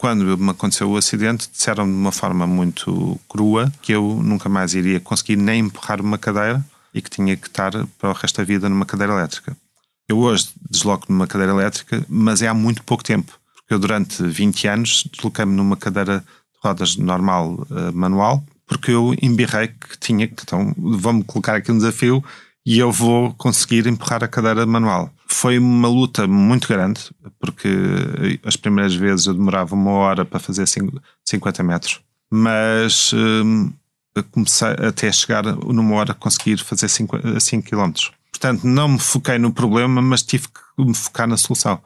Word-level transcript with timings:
quando 0.00 0.38
me 0.38 0.48
aconteceu 0.48 0.90
o 0.90 0.96
acidente, 0.96 1.50
disseram 1.52 1.84
de 1.84 1.92
uma 1.92 2.10
forma 2.10 2.46
muito 2.46 3.20
crua 3.28 3.70
que 3.82 3.92
eu 3.92 4.18
nunca 4.22 4.48
mais 4.48 4.72
iria 4.72 4.98
conseguir 4.98 5.36
nem 5.36 5.60
empurrar 5.60 6.00
uma 6.00 6.16
cadeira 6.16 6.64
e 6.94 7.02
que 7.02 7.10
tinha 7.10 7.36
que 7.36 7.48
estar 7.48 7.70
para 7.98 8.08
o 8.08 8.14
resto 8.14 8.38
da 8.38 8.44
vida 8.44 8.66
numa 8.66 8.86
cadeira 8.86 9.12
elétrica. 9.12 9.54
Eu 10.08 10.20
hoje 10.20 10.48
desloco 10.70 11.04
numa 11.12 11.26
cadeira 11.26 11.52
elétrica, 11.52 12.02
mas 12.08 12.40
é 12.40 12.48
há 12.48 12.54
muito 12.54 12.82
pouco 12.82 13.04
tempo, 13.04 13.38
porque 13.54 13.74
eu 13.74 13.78
durante 13.78 14.22
20 14.22 14.68
anos 14.68 15.04
desloquei-me 15.12 15.52
numa 15.52 15.76
cadeira 15.76 16.20
de 16.20 16.24
rodas 16.64 16.96
normal, 16.96 17.66
uh, 17.68 17.92
manual, 17.92 18.42
porque 18.66 18.92
eu 18.92 19.14
embirrei 19.20 19.68
que 19.68 19.98
tinha 19.98 20.26
que, 20.26 20.42
então, 20.42 20.74
vamos 20.78 21.26
colocar 21.26 21.56
aqui 21.56 21.70
um 21.70 21.76
desafio 21.76 22.24
e 22.70 22.78
eu 22.78 22.92
vou 22.92 23.34
conseguir 23.34 23.88
empurrar 23.88 24.22
a 24.22 24.28
cadeira 24.28 24.64
manual. 24.64 25.10
Foi 25.26 25.58
uma 25.58 25.88
luta 25.88 26.28
muito 26.28 26.68
grande, 26.68 27.00
porque 27.40 27.68
as 28.44 28.54
primeiras 28.54 28.94
vezes 28.94 29.26
eu 29.26 29.34
demorava 29.34 29.74
uma 29.74 29.90
hora 29.90 30.24
para 30.24 30.38
fazer 30.38 30.68
50 30.68 31.64
metros, 31.64 32.00
mas 32.30 33.12
hum, 33.12 33.72
comecei 34.30 34.68
até 34.86 35.10
chegar 35.10 35.42
numa 35.42 35.96
hora 35.96 36.12
a 36.12 36.14
conseguir 36.14 36.58
fazer 36.58 36.86
5, 36.86 37.40
5 37.40 37.68
km. 37.68 37.90
Portanto, 38.30 38.64
não 38.64 38.86
me 38.86 39.00
foquei 39.00 39.36
no 39.36 39.52
problema, 39.52 40.00
mas 40.00 40.22
tive 40.22 40.46
que 40.46 40.84
me 40.84 40.94
focar 40.94 41.26
na 41.26 41.36
solução. 41.36 41.82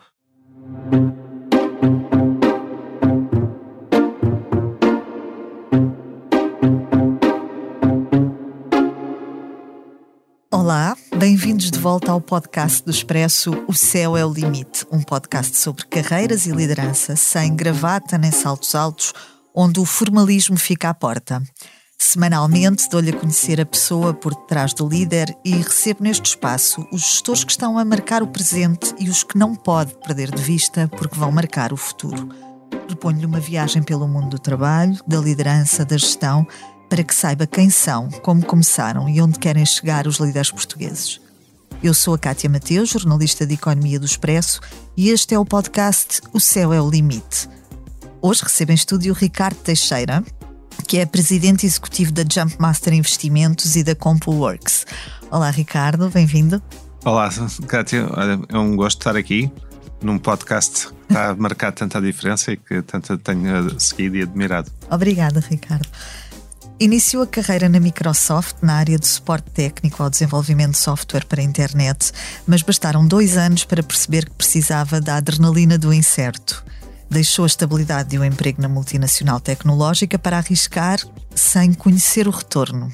Bem-vindos 11.44 11.70
de 11.70 11.78
volta 11.78 12.10
ao 12.10 12.22
podcast 12.22 12.82
do 12.82 12.90
Expresso 12.90 13.52
O 13.68 13.74
Céu 13.74 14.16
é 14.16 14.24
o 14.24 14.32
Limite, 14.32 14.86
um 14.90 15.02
podcast 15.02 15.54
sobre 15.58 15.84
carreiras 15.84 16.46
e 16.46 16.52
liderança, 16.52 17.16
sem 17.16 17.54
gravata 17.54 18.16
nem 18.16 18.30
saltos 18.30 18.74
altos, 18.74 19.12
onde 19.54 19.78
o 19.78 19.84
formalismo 19.84 20.56
fica 20.56 20.88
à 20.88 20.94
porta. 20.94 21.42
Semanalmente 21.98 22.88
dou-lhe 22.88 23.10
a 23.10 23.12
conhecer 23.12 23.60
a 23.60 23.66
pessoa 23.66 24.14
por 24.14 24.34
detrás 24.34 24.72
do 24.72 24.88
líder 24.88 25.36
e 25.44 25.50
recebo 25.56 26.02
neste 26.02 26.30
espaço 26.30 26.88
os 26.90 27.02
gestores 27.02 27.44
que 27.44 27.50
estão 27.50 27.76
a 27.76 27.84
marcar 27.84 28.22
o 28.22 28.28
presente 28.28 28.94
e 28.98 29.10
os 29.10 29.22
que 29.22 29.36
não 29.36 29.54
pode 29.54 29.94
perder 29.98 30.34
de 30.34 30.40
vista 30.40 30.88
porque 30.96 31.18
vão 31.18 31.30
marcar 31.30 31.74
o 31.74 31.76
futuro. 31.76 32.26
Proponho-lhe 32.86 33.26
uma 33.26 33.38
viagem 33.38 33.82
pelo 33.82 34.08
mundo 34.08 34.30
do 34.30 34.38
trabalho, 34.38 34.98
da 35.06 35.18
liderança, 35.18 35.84
da 35.84 35.98
gestão 35.98 36.46
para 36.88 37.04
que 37.04 37.14
saiba 37.14 37.46
quem 37.46 37.68
são, 37.68 38.08
como 38.22 38.46
começaram 38.46 39.10
e 39.10 39.20
onde 39.20 39.38
querem 39.38 39.66
chegar 39.66 40.06
os 40.06 40.16
líderes 40.16 40.50
portugueses. 40.50 41.22
Eu 41.84 41.92
sou 41.92 42.14
a 42.14 42.18
Cátia 42.18 42.48
Mateus, 42.48 42.88
jornalista 42.88 43.46
de 43.46 43.52
Economia 43.52 44.00
do 44.00 44.06
Expresso, 44.06 44.58
e 44.96 45.10
este 45.10 45.34
é 45.34 45.38
o 45.38 45.44
podcast 45.44 46.22
O 46.32 46.40
Céu 46.40 46.72
é 46.72 46.80
o 46.80 46.88
Limite. 46.88 47.46
Hoje 48.22 48.42
recebo 48.42 48.72
em 48.72 48.74
estúdio 48.74 49.12
Ricardo 49.12 49.58
Teixeira, 49.58 50.24
que 50.88 50.96
é 50.96 51.04
presidente 51.04 51.66
executivo 51.66 52.10
da 52.10 52.22
Jumpmaster 52.22 52.94
Investimentos 52.94 53.76
e 53.76 53.84
da 53.84 53.94
CompuWorks. 53.94 54.86
Olá, 55.30 55.50
Ricardo, 55.50 56.08
bem-vindo. 56.08 56.62
Olá, 57.04 57.28
Cátia, 57.68 58.08
é 58.48 58.56
um 58.56 58.74
gosto 58.76 59.00
estar 59.00 59.14
aqui 59.14 59.52
num 60.00 60.18
podcast 60.18 60.86
que 60.86 60.94
está 61.08 61.32
a 61.32 61.36
marcar 61.36 61.72
tanta 61.72 62.00
diferença 62.00 62.50
e 62.50 62.56
que 62.56 62.80
tanto 62.80 63.18
tenho 63.18 63.78
seguido 63.78 64.16
e 64.16 64.22
admirado. 64.22 64.70
Obrigada, 64.90 65.38
Ricardo. 65.40 65.88
Iniciou 66.80 67.22
a 67.22 67.26
carreira 67.26 67.68
na 67.68 67.78
Microsoft 67.78 68.56
na 68.60 68.74
área 68.74 68.98
de 68.98 69.06
suporte 69.06 69.48
técnico 69.52 70.02
ao 70.02 70.10
desenvolvimento 70.10 70.72
de 70.72 70.78
software 70.78 71.24
para 71.24 71.40
a 71.40 71.44
internet, 71.44 72.10
mas 72.48 72.62
bastaram 72.62 73.06
dois 73.06 73.36
anos 73.36 73.64
para 73.64 73.80
perceber 73.80 74.24
que 74.24 74.32
precisava 74.32 75.00
da 75.00 75.16
adrenalina 75.16 75.78
do 75.78 75.94
incerto. 75.94 76.64
Deixou 77.08 77.44
a 77.44 77.46
estabilidade 77.46 78.10
de 78.10 78.18
um 78.18 78.24
emprego 78.24 78.60
na 78.60 78.68
multinacional 78.68 79.38
tecnológica 79.38 80.18
para 80.18 80.38
arriscar 80.38 80.98
sem 81.32 81.72
conhecer 81.72 82.26
o 82.26 82.32
retorno. 82.32 82.92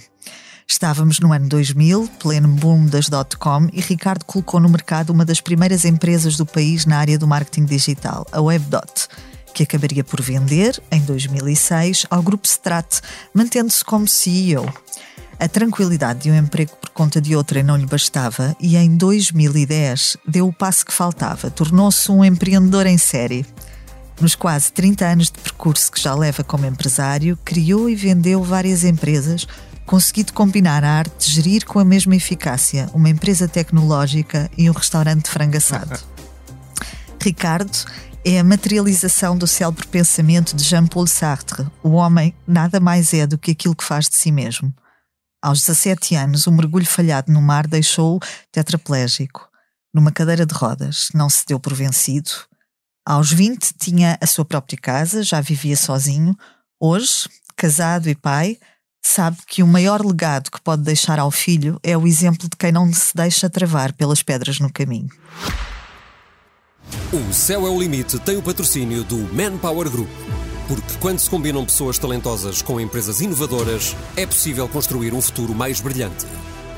Estávamos 0.69 1.19
no 1.19 1.33
ano 1.33 1.49
2000, 1.49 2.07
pleno 2.19 2.49
boom 2.49 2.85
das 2.85 3.09
dot-com, 3.09 3.67
e 3.73 3.81
Ricardo 3.81 4.27
colocou 4.27 4.61
no 4.61 4.69
mercado 4.69 5.11
uma 5.11 5.25
das 5.25 5.41
primeiras 5.41 5.87
empresas 5.87 6.37
do 6.37 6.45
país 6.45 6.85
na 6.85 6.99
área 6.99 7.19
do 7.19 7.27
marketing 7.27 7.65
digital, 7.65 8.27
a 8.31 8.43
WebDot 8.43 9.09
que 9.53 9.63
acabaria 9.63 10.05
por 10.05 10.21
vender, 10.21 10.81
em 10.91 11.01
2006, 11.01 12.07
ao 12.11 12.23
Grupo 12.23 12.47
Strat, 12.47 13.01
mantendo-se 13.35 13.85
como 13.85 14.07
CEO. 14.07 14.67
A 15.39 15.49
tranquilidade 15.49 16.21
de 16.21 16.31
um 16.31 16.37
emprego 16.37 16.73
por 16.77 16.91
conta 16.91 17.19
de 17.19 17.35
outra 17.35 17.63
não 17.63 17.77
lhe 17.77 17.87
bastava 17.87 18.55
e 18.61 18.77
em 18.77 18.95
2010 18.95 20.19
deu 20.29 20.47
o 20.47 20.53
passo 20.53 20.85
que 20.85 20.93
faltava, 20.93 21.51
tornou-se 21.51 22.13
um 22.13 22.23
empreendedor 22.23 22.87
em 22.87 22.99
série. 22.99 23.47
Nos 24.21 24.35
quase 24.35 24.71
30 24.71 25.07
anos 25.07 25.31
de 25.31 25.39
percurso 25.39 25.91
que 25.91 26.01
já 26.01 26.15
leva 26.15 26.45
como 26.45 26.67
empresário, 26.67 27.39
criou 27.43 27.89
e 27.89 27.95
vendeu 27.95 28.43
várias 28.43 28.85
empresas, 28.85 29.49
conseguindo 29.87 30.35
combinar 30.35 30.85
a 30.85 30.91
arte 30.91 31.27
de 31.27 31.35
gerir 31.35 31.65
com 31.65 31.79
a 31.79 31.85
mesma 31.87 32.15
eficácia 32.15 32.91
uma 32.93 33.09
empresa 33.09 33.49
tecnológica 33.49 34.51
e 34.59 34.69
um 34.69 34.75
restaurante 34.75 35.31
frango 35.31 35.57
assado. 35.57 35.99
Ricardo 37.19 37.87
é 38.25 38.39
a 38.39 38.45
materialização 38.45 39.37
do 39.37 39.47
célebre 39.47 39.87
pensamento 39.87 40.55
de 40.55 40.63
Jean-Paul 40.63 41.07
Sartre: 41.07 41.67
o 41.83 41.91
homem 41.91 42.35
nada 42.47 42.79
mais 42.79 43.15
é 43.15 43.27
do 43.27 43.39
que 43.39 43.53
aquilo 43.53 43.75
que 43.75 43.85
faz 43.85 44.09
de 44.09 44.17
si 44.17 44.31
mesmo. 44.31 44.75
Aos 45.43 45.61
17 45.61 46.15
anos, 46.17 46.47
um 46.47 46.53
mergulho 46.53 46.87
falhado 46.87 47.33
no 47.33 47.41
mar 47.41 47.67
deixou-o 47.67 48.21
tetraplégico. 48.53 49.49
Numa 49.93 50.13
cadeira 50.13 50.45
de 50.45 50.55
rodas, 50.55 51.09
não 51.15 51.31
se 51.31 51.47
deu 51.47 51.59
por 51.59 51.73
vencido. 51.75 52.31
Aos 53.07 53.33
20, 53.33 53.73
tinha 53.79 54.19
a 54.21 54.27
sua 54.27 54.45
própria 54.45 54.79
casa, 54.79 55.23
já 55.23 55.41
vivia 55.41 55.77
sozinho. 55.77 56.37
Hoje, 56.79 57.29
casado 57.57 58.09
e 58.09 58.15
pai, 58.15 58.59
sabe 59.03 59.39
que 59.47 59.63
o 59.63 59.67
maior 59.67 60.05
legado 60.05 60.51
que 60.51 60.61
pode 60.61 60.83
deixar 60.83 61.19
ao 61.19 61.31
filho 61.31 61.81
é 61.83 61.97
o 61.97 62.07
exemplo 62.07 62.49
de 62.49 62.57
quem 62.57 62.71
não 62.71 62.93
se 62.93 63.15
deixa 63.15 63.49
travar 63.49 63.95
pelas 63.95 64.23
pedras 64.23 64.61
no 64.61 64.71
caminho. 64.71 65.09
O 67.13 67.33
Céu 67.33 67.67
é 67.67 67.71
o 67.71 67.81
Limite 67.81 68.19
tem 68.21 68.37
o 68.37 68.43
patrocínio 68.43 69.03
do 69.03 69.17
Manpower 69.35 69.91
Group. 69.91 70.09
Porque 70.69 70.95
quando 71.01 71.19
se 71.19 71.29
combinam 71.29 71.65
pessoas 71.65 71.99
talentosas 71.99 72.63
com 72.63 72.81
empresas 72.81 73.21
inovadoras, 73.21 73.97
é 74.17 74.25
possível 74.25 74.69
construir 74.69 75.13
um 75.13 75.21
futuro 75.21 75.53
mais 75.53 75.81
brilhante. 75.81 76.25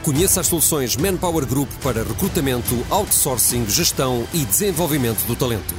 Conheça 0.03 0.41
as 0.41 0.47
soluções 0.47 0.97
Manpower 0.97 1.47
Group 1.47 1.69
para 1.83 2.03
recrutamento, 2.03 2.75
outsourcing, 2.89 3.69
gestão 3.69 4.27
e 4.33 4.45
desenvolvimento 4.45 5.25
do 5.27 5.37
talento. 5.37 5.75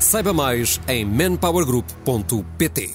Saiba 0.00 0.32
mais 0.32 0.80
em 0.88 1.04
manpowergroup.pt. 1.04 2.94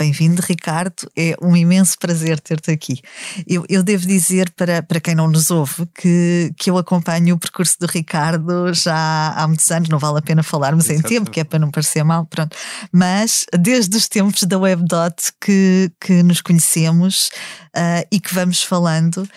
Bem-vindo, 0.00 0.40
Ricardo. 0.40 1.10
É 1.14 1.36
um 1.42 1.54
imenso 1.54 1.98
prazer 1.98 2.40
ter-te 2.40 2.70
aqui. 2.70 3.02
Eu, 3.46 3.66
eu, 3.68 3.82
devo 3.82 4.06
dizer 4.06 4.48
para, 4.56 4.82
para 4.82 4.98
quem 4.98 5.14
não 5.14 5.28
nos 5.28 5.50
ouve 5.50 5.86
que, 5.94 6.50
que 6.56 6.70
eu 6.70 6.78
acompanho 6.78 7.34
o 7.34 7.38
percurso 7.38 7.76
do 7.78 7.86
Ricardo 7.86 8.72
já 8.72 9.34
há 9.36 9.46
muitos 9.46 9.70
anos, 9.70 9.90
não 9.90 9.98
vale 9.98 10.20
a 10.20 10.22
pena 10.22 10.42
falarmos 10.42 10.88
em 10.88 11.02
tempo, 11.02 11.30
que 11.30 11.40
é 11.40 11.44
para 11.44 11.58
não 11.58 11.70
parecer 11.70 12.02
mal, 12.02 12.24
pronto. 12.24 12.56
Mas 12.90 13.44
desde 13.52 13.94
os 13.94 14.08
tempos 14.08 14.44
da 14.44 14.58
WebDot 14.58 15.34
que, 15.38 15.92
que 16.00 16.22
nos 16.22 16.40
conhecemos 16.40 17.28
uh, 17.76 18.02
e 18.10 18.18
que 18.18 18.32
vamos 18.32 18.62
falando, 18.62 19.28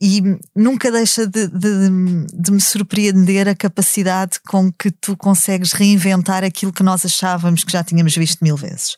e 0.00 0.22
nunca 0.54 0.90
deixa 0.90 1.26
de, 1.26 1.46
de, 1.48 1.90
de, 2.32 2.52
me 2.52 2.60
surpreender 2.60 3.48
a 3.48 3.54
capacidade 3.54 4.40
com 4.46 4.72
que 4.72 4.90
tu 4.90 5.14
consegues 5.14 5.72
reinventar 5.72 6.42
aquilo 6.42 6.72
que 6.72 6.82
nós 6.82 7.04
achávamos 7.04 7.64
que 7.64 7.72
já 7.72 7.84
tínhamos 7.84 8.14
visto 8.14 8.42
mil 8.42 8.56
vezes. 8.56 8.96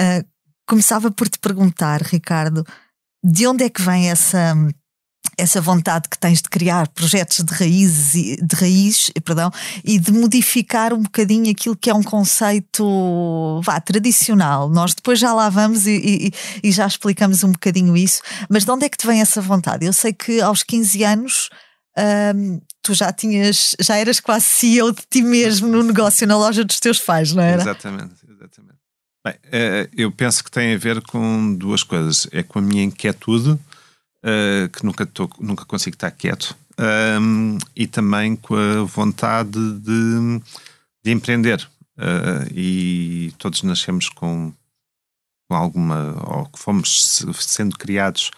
Uh, 0.00 0.26
começava 0.66 1.10
por 1.10 1.28
te 1.28 1.38
perguntar, 1.38 2.00
Ricardo, 2.00 2.64
de 3.22 3.46
onde 3.46 3.64
é 3.64 3.68
que 3.68 3.82
vem 3.82 4.10
essa 4.10 4.54
essa 5.36 5.60
vontade 5.60 6.08
que 6.08 6.18
tens 6.18 6.42
de 6.42 6.48
criar 6.48 6.88
projetos 6.88 7.42
de 7.42 7.54
raízes 7.54 8.36
de 8.36 8.56
raiz, 8.56 9.10
perdão, 9.24 9.50
e 9.84 9.98
de 9.98 10.12
modificar 10.12 10.92
um 10.92 11.02
bocadinho 11.02 11.50
aquilo 11.50 11.76
que 11.76 11.88
é 11.88 11.94
um 11.94 12.02
conceito 12.02 13.60
vá, 13.64 13.80
tradicional. 13.80 14.68
Nós 14.68 14.94
depois 14.94 15.18
já 15.18 15.32
lá 15.32 15.48
vamos 15.48 15.86
e, 15.86 16.32
e, 16.62 16.68
e, 16.68 16.72
já 16.72 16.86
explicamos 16.86 17.42
um 17.42 17.52
bocadinho 17.52 17.96
isso, 17.96 18.20
mas 18.48 18.64
de 18.64 18.70
onde 18.70 18.84
é 18.84 18.88
que 18.88 18.98
te 18.98 19.06
vem 19.06 19.20
essa 19.20 19.40
vontade? 19.40 19.86
Eu 19.86 19.92
sei 19.92 20.12
que 20.12 20.40
aos 20.40 20.62
15 20.62 21.04
anos 21.04 21.48
hum, 22.36 22.60
tu 22.82 22.94
já 22.94 23.12
tinhas, 23.12 23.74
já 23.80 23.96
eras 23.96 24.20
quase 24.20 24.44
CEO 24.44 24.92
de 24.92 25.02
ti 25.08 25.22
mesmo 25.22 25.68
no 25.68 25.82
negócio 25.82 26.26
na 26.26 26.36
loja 26.36 26.64
dos 26.64 26.80
teus 26.80 26.98
pais, 26.98 27.32
não 27.32 27.42
era? 27.42 27.62
Exatamente, 27.62 28.14
exatamente. 28.28 28.79
Bem, 29.24 29.34
eh, 29.52 29.88
eu 29.94 30.10
penso 30.10 30.42
que 30.42 30.50
tem 30.50 30.74
a 30.74 30.78
ver 30.78 31.02
com 31.02 31.54
duas 31.54 31.82
coisas. 31.82 32.26
É 32.32 32.42
com 32.42 32.58
a 32.58 32.62
minha 32.62 32.82
inquietude, 32.82 33.58
eh, 34.24 34.68
que 34.72 34.84
nunca, 34.84 35.04
tô, 35.04 35.28
nunca 35.38 35.64
consigo 35.66 35.94
estar 35.94 36.10
quieto, 36.10 36.56
e 37.76 37.86
também 37.86 38.34
com 38.36 38.54
a 38.56 38.82
vontade 38.84 39.52
de, 39.80 40.40
de 41.04 41.10
empreender. 41.10 41.68
Eh, 41.98 42.48
e 42.54 43.34
todos 43.38 43.62
nascemos 43.62 44.08
com, 44.08 44.52
com 45.48 45.54
alguma, 45.54 46.16
ou 46.26 46.46
que 46.46 46.58
fomos 46.58 47.22
sendo 47.40 47.76
criados 47.76 48.30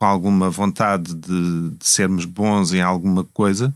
com 0.00 0.06
alguma 0.06 0.48
vontade 0.48 1.14
de, 1.14 1.70
de 1.72 1.86
sermos 1.86 2.24
bons 2.24 2.72
em 2.72 2.80
alguma 2.80 3.22
coisa. 3.24 3.74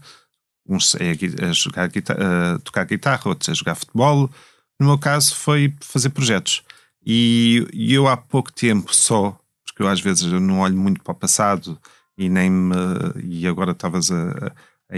Uns 0.66 0.94
é 0.96 1.12
a, 1.12 1.50
a 1.50 1.52
jogar, 1.52 1.90
a 1.90 2.58
tocar 2.60 2.84
guitarra, 2.86 3.28
outros 3.28 3.50
a 3.50 3.54
jogar 3.54 3.74
futebol, 3.74 4.30
No 4.78 4.86
meu 4.86 4.98
caso 4.98 5.34
foi 5.34 5.74
fazer 5.80 6.10
projetos. 6.10 6.62
E, 7.04 7.66
eu 7.72 8.08
há 8.08 8.16
pouco 8.16 8.52
tempo 8.52 8.94
só, 8.94 9.38
porque 9.64 9.82
eu 9.82 9.88
às 9.88 10.00
vezes 10.00 10.24
não 10.24 10.60
olho 10.60 10.76
muito 10.76 11.02
para 11.02 11.12
o 11.12 11.14
passado 11.14 11.78
e 12.18 12.28
nem 12.28 12.50
me, 12.50 12.74
e 13.22 13.46
agora 13.46 13.72
estavas 13.72 14.10
a, 14.10 14.52
a, 14.90 14.96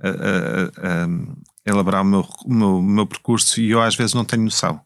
a, 0.00 0.14
a, 1.04 1.70
elaborar 1.70 2.02
o 2.02 2.04
meu, 2.04 2.28
o 2.44 2.54
meu, 2.54 2.82
meu 2.82 3.06
percurso 3.06 3.60
e 3.60 3.70
eu 3.70 3.82
às 3.82 3.96
vezes 3.96 4.14
não 4.14 4.24
tenho 4.24 4.44
noção. 4.44 4.80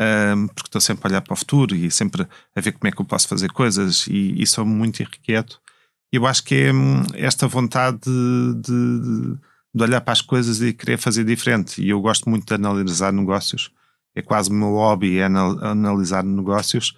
Um, 0.00 0.46
porque 0.48 0.68
estou 0.68 0.80
sempre 0.80 1.06
a 1.06 1.10
olhar 1.10 1.20
para 1.20 1.34
o 1.34 1.36
futuro 1.36 1.76
e 1.76 1.90
sempre 1.90 2.26
a 2.56 2.60
ver 2.60 2.72
como 2.72 2.88
é 2.88 2.90
que 2.90 3.02
eu 3.02 3.04
posso 3.04 3.28
fazer 3.28 3.52
coisas 3.52 4.06
e, 4.06 4.40
e 4.40 4.46
sou 4.46 4.64
muito 4.64 5.00
irrequieto. 5.00 5.60
Eu 6.10 6.26
acho 6.26 6.42
que 6.42 6.54
é 6.54 6.72
hum, 6.72 7.02
esta 7.14 7.46
vontade 7.46 7.98
de, 8.00 8.54
de, 8.62 9.38
de, 9.74 9.82
olhar 9.82 10.00
para 10.00 10.12
as 10.12 10.20
coisas 10.20 10.60
e 10.60 10.72
querer 10.72 10.98
fazer 10.98 11.24
diferente. 11.24 11.82
E 11.82 11.88
eu 11.88 12.00
gosto 12.00 12.28
muito 12.28 12.46
de 12.46 12.54
analisar 12.54 13.12
negócios. 13.12 13.70
É 14.14 14.22
quase 14.22 14.50
o 14.50 14.52
meu 14.52 14.70
hobby, 14.70 15.18
é 15.18 15.24
analisar 15.24 16.24
negócios. 16.24 16.94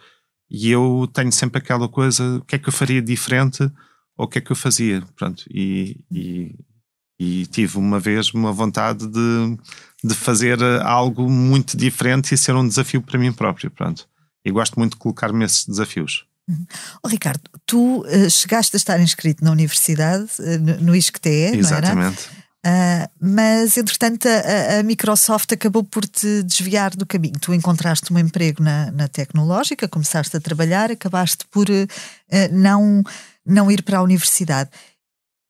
E 0.50 0.70
eu 0.70 1.08
tenho 1.12 1.32
sempre 1.32 1.58
aquela 1.58 1.88
coisa: 1.88 2.36
o 2.36 2.44
que 2.44 2.56
é 2.56 2.58
que 2.58 2.68
eu 2.68 2.72
faria 2.72 3.02
diferente 3.02 3.62
ou 4.16 4.26
o 4.26 4.28
que 4.28 4.38
é 4.38 4.40
que 4.40 4.52
eu 4.52 4.56
fazia? 4.56 5.02
Pronto, 5.16 5.44
e, 5.50 6.04
e, 6.10 6.54
e 7.18 7.46
tive 7.46 7.78
uma 7.78 7.98
vez 7.98 8.32
uma 8.34 8.52
vontade 8.52 9.06
de, 9.06 9.58
de 10.04 10.14
fazer 10.14 10.60
eh, 10.60 10.82
algo 10.82 11.30
muito 11.30 11.76
diferente 11.76 12.34
e 12.34 12.38
ser 12.38 12.54
um 12.54 12.66
desafio 12.66 13.00
para 13.00 13.18
mim 13.18 13.32
próprio. 13.32 13.70
Pronto. 13.70 14.06
E 14.44 14.50
gosto 14.50 14.78
muito 14.78 14.92
de 14.92 14.98
colocar-me 14.98 15.44
esses 15.44 15.66
desafios. 15.66 16.26
Uhum. 16.48 16.66
Oh, 17.02 17.08
Ricardo, 17.08 17.42
tu 17.64 18.00
uh, 18.00 18.30
chegaste 18.30 18.74
a 18.74 18.78
estar 18.78 19.00
inscrito 19.00 19.44
na 19.44 19.52
universidade, 19.52 20.28
uh, 20.40 20.82
no 20.82 20.94
ISCTE, 20.94 21.56
Exatamente. 21.56 22.28
Uh, 22.64 23.10
mas, 23.20 23.76
entretanto, 23.76 24.28
a, 24.28 24.78
a, 24.78 24.82
Microsoft 24.82 25.52
acabou 25.52 25.82
por 25.82 26.06
te 26.06 26.42
desviar 26.44 26.94
do 26.94 27.04
caminho. 27.04 27.38
Tu 27.40 27.52
encontraste 27.52 28.12
um 28.12 28.18
emprego 28.18 28.62
na, 28.62 28.90
na 28.92 29.08
tecnológica, 29.08 29.88
começaste 29.88 30.36
a 30.36 30.40
trabalhar, 30.40 30.90
acabaste 30.90 31.44
por 31.50 31.66
não, 32.52 33.02
não 33.44 33.70
ir 33.70 33.82
para 33.82 33.98
a 33.98 34.02
universidade. 34.02 34.70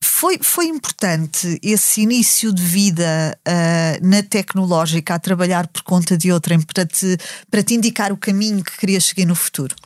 Foi, 0.03 0.39
foi 0.43 0.67
importante 0.67 1.59
esse 1.63 2.01
início 2.01 2.53
de 2.53 2.63
vida 2.63 3.39
uh, 3.47 4.07
na 4.07 4.21
tecnológica, 4.23 5.15
a 5.15 5.19
trabalhar 5.19 5.69
por 5.69 5.83
conta 5.83 6.19
de 6.19 6.33
outrem, 6.33 6.61
para 6.61 6.85
te, 6.85 7.17
para 7.49 7.63
te 7.63 7.75
indicar 7.75 8.13
o 8.13 8.17
caminho 8.17 8.65
que 8.65 8.77
querias 8.79 9.05
seguir 9.05 9.27
no 9.27 9.37
futuro? 9.37 9.77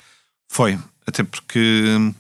Foi, 0.51 0.79
até 1.07 1.23
porque 1.23 2.13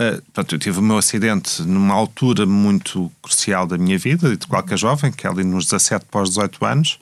uh, 0.00 0.22
pronto, 0.32 0.54
eu 0.54 0.58
tive 0.58 0.78
o 0.78 0.82
meu 0.82 0.98
acidente 0.98 1.62
numa 1.62 1.94
altura 1.94 2.46
muito 2.46 3.10
crucial 3.22 3.66
da 3.66 3.78
minha 3.78 3.98
vida 3.98 4.32
e 4.32 4.36
de 4.36 4.46
qualquer 4.46 4.78
jovem, 4.78 5.12
que 5.12 5.26
é 5.26 5.30
ali 5.30 5.44
nos 5.44 5.66
17 5.66 6.06
pós 6.10 6.30
18 6.30 6.64
anos, 6.64 6.98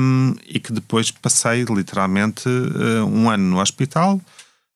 um, 0.00 0.34
e 0.46 0.58
que 0.58 0.72
depois 0.72 1.10
passei 1.10 1.64
literalmente 1.64 2.48
uh, 2.48 3.04
um 3.06 3.28
ano 3.30 3.44
no 3.44 3.60
hospital. 3.60 4.20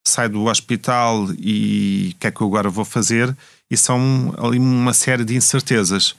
Saio 0.07 0.31
do 0.31 0.45
hospital 0.45 1.29
e 1.39 2.13
o 2.15 2.19
que 2.21 2.27
é 2.29 2.31
que 2.31 2.41
eu 2.41 2.47
agora 2.47 2.71
vou 2.71 2.85
fazer? 2.85 3.37
e 3.71 3.77
são 3.77 4.35
ali 4.39 4.59
uma 4.59 4.93
série 4.93 5.25
de 5.25 5.37
incertezas. 5.37 6.15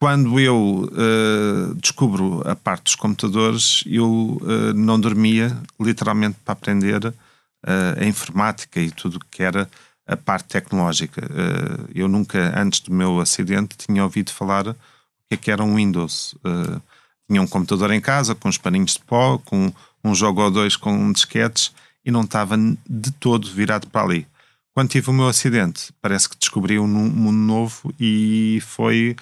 Quando 0.00 0.38
eu 0.38 0.88
uh, 0.92 1.74
descubro 1.76 2.42
a 2.48 2.54
parte 2.54 2.84
dos 2.84 2.94
computadores, 2.94 3.82
eu 3.86 4.40
não 4.74 5.00
dormia 5.00 5.56
literalmente 5.80 6.36
para 6.44 6.52
aprender 6.52 7.14
a 7.98 8.04
informática 8.04 8.78
e 8.80 8.90
tudo 8.90 9.16
o 9.16 9.20
que 9.30 9.42
era 9.42 9.68
a 10.06 10.16
parte 10.16 10.48
tecnológica. 10.48 11.22
eu 11.94 12.08
nunca, 12.08 12.58
antes 12.58 12.80
do 12.80 12.92
meu 12.92 13.20
acidente, 13.20 13.76
tinha 13.76 14.04
ouvido 14.04 14.30
falar 14.30 14.68
o 14.68 14.74
que, 15.28 15.34
é 15.34 15.36
que 15.36 15.50
era 15.50 15.64
um 15.64 15.76
Windows. 15.76 16.36
tinha 17.28 17.42
um 17.42 17.46
computador 17.46 17.90
em 17.90 18.00
casa 18.00 18.34
com 18.34 18.48
os 18.48 18.56
paninhos 18.56 18.92
de 18.92 19.00
pó, 19.00 19.38
com 19.38 19.72
um 20.04 20.14
jogo 20.14 20.42
ou 20.42 20.50
dois 20.50 20.76
com 20.76 21.12
disquetes 21.12 21.72
e 22.04 22.10
não 22.10 22.22
estava 22.22 22.56
de 22.56 23.10
todo 23.12 23.50
virado 23.50 23.88
para 23.88 24.06
ali. 24.06 24.26
Quando 24.72 24.90
tive 24.90 25.10
o 25.10 25.12
meu 25.12 25.26
acidente, 25.26 25.92
parece 26.00 26.28
que 26.28 26.36
descobri 26.38 26.78
um 26.78 26.86
mundo 26.86 27.36
novo 27.36 27.92
e 27.98 28.60
foi 28.62 29.16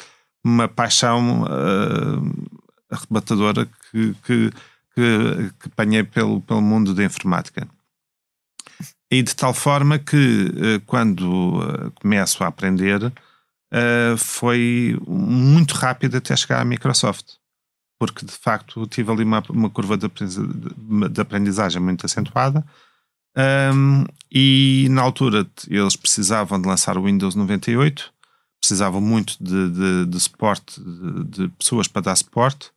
uma 0.44 0.68
paixão 0.68 1.44
uh, 1.44 2.58
arrebatadora 2.90 3.64
que, 3.64 4.14
que, 4.24 4.50
que, 4.94 5.52
que 5.60 5.68
apanhei 5.68 6.02
pelo, 6.02 6.40
pelo 6.42 6.60
mundo 6.60 6.92
da 6.92 7.04
informática. 7.04 7.66
E 9.10 9.22
de 9.22 9.34
tal 9.34 9.54
forma 9.54 9.98
que, 9.98 10.16
uh, 10.16 10.80
quando 10.86 11.58
uh, 11.58 11.90
começo 11.92 12.42
a 12.42 12.48
aprender, 12.48 13.12
foi 14.16 14.96
muito 15.04 15.74
rápido 15.74 16.16
até 16.16 16.36
chegar 16.36 16.60
à 16.60 16.64
Microsoft. 16.64 17.32
Porque, 17.98 18.24
de 18.24 18.30
facto, 18.30 18.86
tive 18.86 19.10
ali 19.10 19.24
uma, 19.24 19.42
uma 19.48 19.68
curva 19.68 19.96
de 19.96 21.20
aprendizagem 21.20 21.82
muito 21.82 22.06
acentuada 22.06 22.64
e 24.30 24.86
na 24.90 25.02
altura 25.02 25.46
eles 25.68 25.96
precisavam 25.96 26.60
de 26.60 26.68
lançar 26.68 26.96
o 26.96 27.04
Windows 27.04 27.34
98, 27.34 28.12
precisavam 28.60 29.00
muito 29.00 29.36
de, 29.42 29.70
de, 29.70 30.06
de 30.06 30.20
suporte, 30.20 30.80
de, 30.80 31.24
de, 31.24 31.48
pessoas 31.50 31.88
para 31.88 32.02
dar 32.02 32.16
suporte, 32.16 32.70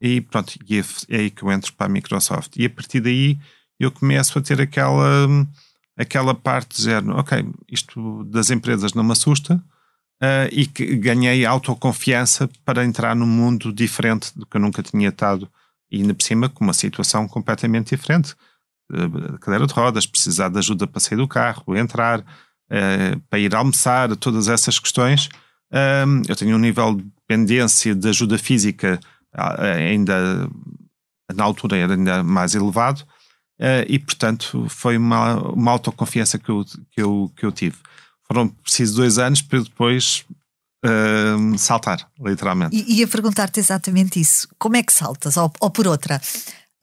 e 0.00 0.20
pronto, 0.20 0.58
e 0.66 0.78
é, 0.78 0.84
é 1.08 1.16
aí 1.18 1.30
que 1.30 1.42
eu 1.42 1.52
entro 1.52 1.72
para 1.74 1.86
a 1.86 1.90
Microsoft. 1.90 2.56
E 2.56 2.64
a 2.64 2.70
partir 2.70 3.00
daí 3.00 3.38
eu 3.80 3.90
começo 3.90 4.38
a 4.38 4.42
ter 4.42 4.60
aquela, 4.60 5.26
aquela 5.96 6.34
parte 6.34 6.76
de 6.76 6.82
género, 6.82 7.18
ok, 7.18 7.44
isto 7.66 8.22
das 8.24 8.50
empresas 8.50 8.92
não 8.92 9.02
me 9.02 9.12
assusta, 9.12 9.54
uh, 10.22 10.48
e 10.52 10.66
que 10.66 10.94
ganhei 10.96 11.46
autoconfiança 11.46 12.48
para 12.62 12.84
entrar 12.84 13.16
num 13.16 13.26
mundo 13.26 13.72
diferente 13.72 14.38
do 14.38 14.44
que 14.44 14.58
eu 14.58 14.60
nunca 14.60 14.82
tinha 14.82 15.08
estado, 15.08 15.50
e 15.90 15.96
ainda 15.96 16.12
por 16.12 16.22
cima 16.22 16.48
com 16.50 16.62
uma 16.62 16.74
situação 16.74 17.26
completamente 17.26 17.96
diferente 17.96 18.36
eh, 18.92 19.38
cadeira 19.40 19.66
de 19.66 19.72
rodas, 19.72 20.06
precisar 20.06 20.48
de 20.48 20.58
ajuda 20.58 20.86
para 20.86 21.00
sair 21.00 21.16
do 21.16 21.26
carro, 21.26 21.76
entrar, 21.76 22.20
uh, 22.20 23.20
para 23.28 23.38
ir 23.38 23.52
almoçar, 23.54 24.14
todas 24.16 24.46
essas 24.46 24.78
questões. 24.78 25.28
Um, 25.72 26.22
eu 26.28 26.36
tenho 26.36 26.54
um 26.56 26.60
nível 26.60 26.94
de 26.94 27.02
dependência 27.02 27.94
de 27.94 28.08
ajuda 28.08 28.36
física 28.38 29.00
ainda 29.32 30.48
na 31.32 31.44
altura 31.44 31.76
era 31.76 31.94
ainda 31.94 32.24
mais 32.24 32.56
elevado 32.56 33.04
uh, 33.60 33.84
e 33.86 33.98
portanto 33.98 34.66
foi 34.68 34.96
uma, 34.96 35.36
uma 35.52 35.70
autoconfiança 35.72 36.38
que 36.38 36.48
eu, 36.48 36.64
que, 36.64 37.02
eu, 37.02 37.32
que 37.36 37.44
eu 37.44 37.52
tive. 37.52 37.76
Foram 38.26 38.48
precisos 38.48 38.96
dois 38.96 39.18
anos 39.18 39.42
para 39.42 39.60
depois 39.60 40.24
uh, 40.84 41.58
saltar, 41.58 42.08
literalmente. 42.18 42.76
E 42.76 43.00
ia 43.00 43.08
perguntar-te 43.08 43.60
exatamente 43.60 44.20
isso. 44.20 44.48
Como 44.58 44.76
é 44.76 44.82
que 44.82 44.92
saltas? 44.92 45.36
Ou, 45.36 45.52
ou 45.60 45.70
por 45.70 45.86
outra, 45.86 46.20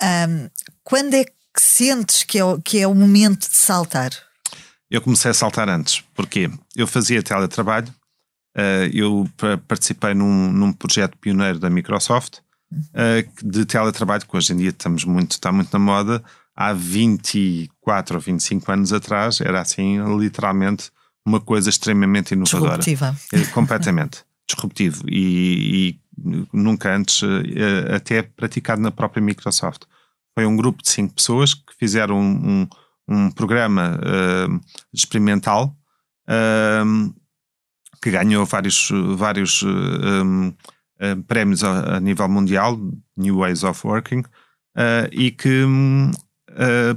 um, 0.01 0.49
quando 0.83 1.13
é 1.15 1.23
que 1.23 1.61
sentes 1.61 2.23
que 2.23 2.39
é, 2.39 2.43
que 2.63 2.79
é 2.79 2.87
o 2.87 2.93
momento 2.93 3.49
de 3.49 3.55
saltar? 3.55 4.11
Eu 4.89 5.01
comecei 5.01 5.31
a 5.31 5.33
saltar 5.33 5.67
antes. 5.67 6.03
Porquê? 6.13 6.49
Eu 6.75 6.87
fazia 6.87 7.23
teletrabalho, 7.23 7.93
uh, 8.57 8.89
eu 8.93 9.27
participei 9.67 10.13
num, 10.13 10.51
num 10.51 10.71
projeto 10.71 11.17
pioneiro 11.17 11.59
da 11.59 11.69
Microsoft 11.69 12.39
uh, 12.71 13.45
de 13.45 13.65
teletrabalho, 13.65 14.25
que 14.25 14.37
hoje 14.37 14.53
em 14.53 14.57
dia 14.57 14.69
estamos 14.69 15.03
muito, 15.03 15.31
está 15.31 15.51
muito 15.51 15.71
na 15.71 15.79
moda. 15.79 16.23
Há 16.59 16.73
24 16.73 18.15
ou 18.15 18.21
25 18.21 18.71
anos 18.71 18.91
atrás 18.91 19.39
era 19.39 19.61
assim, 19.61 20.03
literalmente, 20.17 20.89
uma 21.23 21.39
coisa 21.39 21.69
extremamente 21.69 22.31
inovadora. 22.31 22.79
Disruptiva. 22.79 23.15
É, 23.31 23.45
completamente. 23.51 24.25
disruptivo. 24.49 25.03
E, 25.07 25.99
e 26.17 26.37
nunca 26.51 26.95
antes, 26.95 27.21
uh, 27.21 27.95
até 27.95 28.23
praticado 28.23 28.81
na 28.81 28.89
própria 28.89 29.21
Microsoft 29.21 29.83
foi 30.37 30.45
um 30.45 30.55
grupo 30.55 30.81
de 30.83 30.89
cinco 30.89 31.15
pessoas 31.15 31.53
que 31.53 31.75
fizeram 31.77 32.19
um, 32.19 32.61
um, 32.61 32.67
um 33.07 33.31
programa 33.31 33.97
uh, 33.97 34.61
experimental 34.93 35.75
uh, 36.29 37.13
que 38.01 38.11
ganhou 38.11 38.45
vários, 38.45 38.89
vários 39.15 39.63
uh, 39.63 40.55
prémios 41.27 41.63
a, 41.63 41.97
a, 41.97 41.99
nível 41.99 42.29
mundial, 42.29 42.79
New 43.15 43.37
Ways 43.37 43.63
of 43.63 43.85
Working, 43.85 44.23
e 45.11 45.31
que 45.31 45.65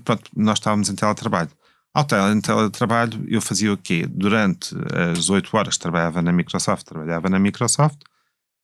pronto, 0.05 0.31
nós 0.37 0.59
estávamos 0.59 0.89
em 0.89 0.95
teletrabalho. 0.95 1.51
Ao 1.93 2.05
teletrabalho, 2.05 3.25
eu 3.29 3.41
fazia 3.41 3.73
o 3.73 3.77
quê? 3.77 4.07
Durante 4.09 4.75
as 5.13 5.29
oito 5.29 5.57
horas 5.57 5.75
que 5.75 5.83
trabalhava 5.83 6.23
na 6.23 6.33
Microsoft, 6.33 6.85
trabalhava 6.85 7.29
na 7.29 7.39
Microsoft, 7.39 7.99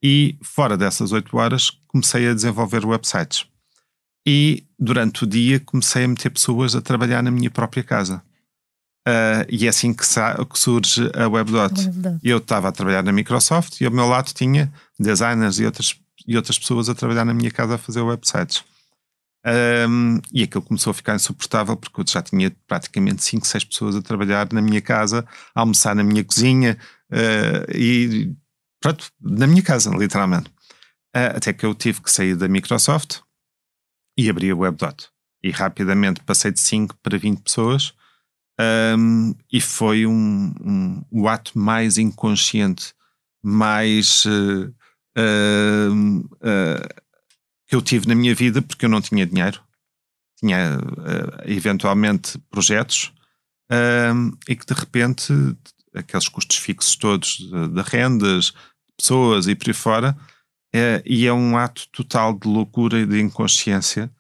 e 0.03 0.37
fora 0.43 0.77
dessas 0.77 1.13
oito 1.13 1.37
horas 1.37 1.71
comecei 1.89 2.29
a 2.29 2.35
desenvolver 2.35 2.85
websites. 2.85 3.47
E 4.27 4.65
durante 4.79 5.25
o 5.25 5.27
dia 5.27 5.61
comecei 5.61 6.05
a 6.05 6.09
meter 6.09 6.31
pessoas 6.31 6.75
a 6.75 6.81
trabalhar 6.81 7.23
na 7.23 7.31
minha 7.31 7.51
própria 7.51 7.83
casa. 7.83 8.23
Uh, 9.07 9.47
e 9.49 9.67
é 9.67 9.69
assim 9.69 9.95
que, 9.95 10.03
que, 10.05 10.59
surge 10.59 11.11
a 11.15 11.29
WebDot. 11.29 11.75
Eu 12.23 12.39
estava 12.39 12.69
a 12.69 12.73
trabalhar 12.73 13.05
na 13.05 13.13
Microsoft 13.13 13.81
e 13.81 13.87
ao 13.87 13.93
meu 13.93 14.07
lado 14.07 14.33
tinha 14.33 14.73
designers 14.99 15.61
e 15.61 15.65
outras, 15.65 15.97
e 16.27 16.37
outras 16.37 16.59
pessoas 16.59 16.89
a 16.89 16.95
trabalhar 16.95 17.25
na 17.25 17.33
minha 17.33 17.51
casa 17.51 17.77
a 17.77 17.79
fazer 17.79 18.01
websites. 18.01 18.65
Um, 19.89 20.21
e 20.33 20.43
aquilo 20.43 20.63
começou 20.63 20.91
a 20.91 20.95
ficar 20.95 21.15
insuportável 21.15 21.77
porque 21.77 22.01
eu 22.01 22.05
já 22.07 22.21
tinha 22.21 22.51
praticamente 22.67 23.23
5, 23.23 23.47
6 23.47 23.65
pessoas 23.65 23.95
a 23.95 24.03
trabalhar 24.03 24.53
na 24.53 24.61
minha 24.61 24.83
casa, 24.83 25.25
a 25.55 25.61
almoçar 25.61 25.95
na 25.95 26.03
minha 26.03 26.25
cozinha 26.25 26.77
uh, 27.13 27.71
e 27.73 28.35
pronto, 28.81 29.09
na 29.21 29.47
minha 29.47 29.63
casa, 29.63 29.91
literalmente. 29.91 30.49
Uh, 31.15 31.37
até 31.37 31.53
que 31.53 31.65
eu 31.65 31.75
tive 31.75 32.01
que 32.03 32.11
sair 32.11 32.35
da 32.35 32.49
Microsoft 32.49 33.21
e 34.19 34.29
abri 34.29 34.51
a 34.51 34.57
WebDot. 34.57 35.09
E 35.45 35.51
rapidamente 35.51 36.21
passei 36.25 36.51
de 36.51 36.59
5 36.59 36.97
para 37.01 37.17
20 37.17 37.43
pessoas 37.43 37.95
um, 38.59 39.35
e 39.53 39.61
foi 39.61 40.07
um, 40.07 40.55
um, 40.61 41.05
o 41.11 41.29
ato 41.29 41.59
mais 41.59 41.99
inconsciente, 41.99 42.95
mais 43.43 44.25
uh, 44.25 44.75
que 47.67 47.75
eu 47.75 47.83
tive 47.83 48.07
na 48.07 48.15
minha 48.15 48.35
vida, 48.35 48.63
porque 48.63 48.85
eu 48.85 48.89
não 48.89 49.01
tinha 49.01 49.27
dinheiro, 49.27 49.61
tinha 50.39 50.79
eventualmente 51.45 52.39
projetos, 52.51 53.13
e 54.49 54.55
que 54.55 54.67
de 54.67 54.75
repente 54.75 55.33
aqueles 55.95 56.29
custos 56.29 56.59
fixos 56.59 56.95
todos 56.95 57.39
de 57.39 57.83
rendas, 57.83 58.53
pessoas 58.97 59.49
e 59.49 59.55
por 59.55 59.69
aí 59.69 59.75
fora, 59.75 60.17
é, 60.73 61.03
e 61.07 61.27
é 61.27 61.33
um 61.33 61.57
ato 61.57 61.89
total 61.89 62.39
de 62.39 62.47
loucura 62.47 63.01
e 63.01 63.07
de 63.07 63.21
inconsciência 63.21 64.11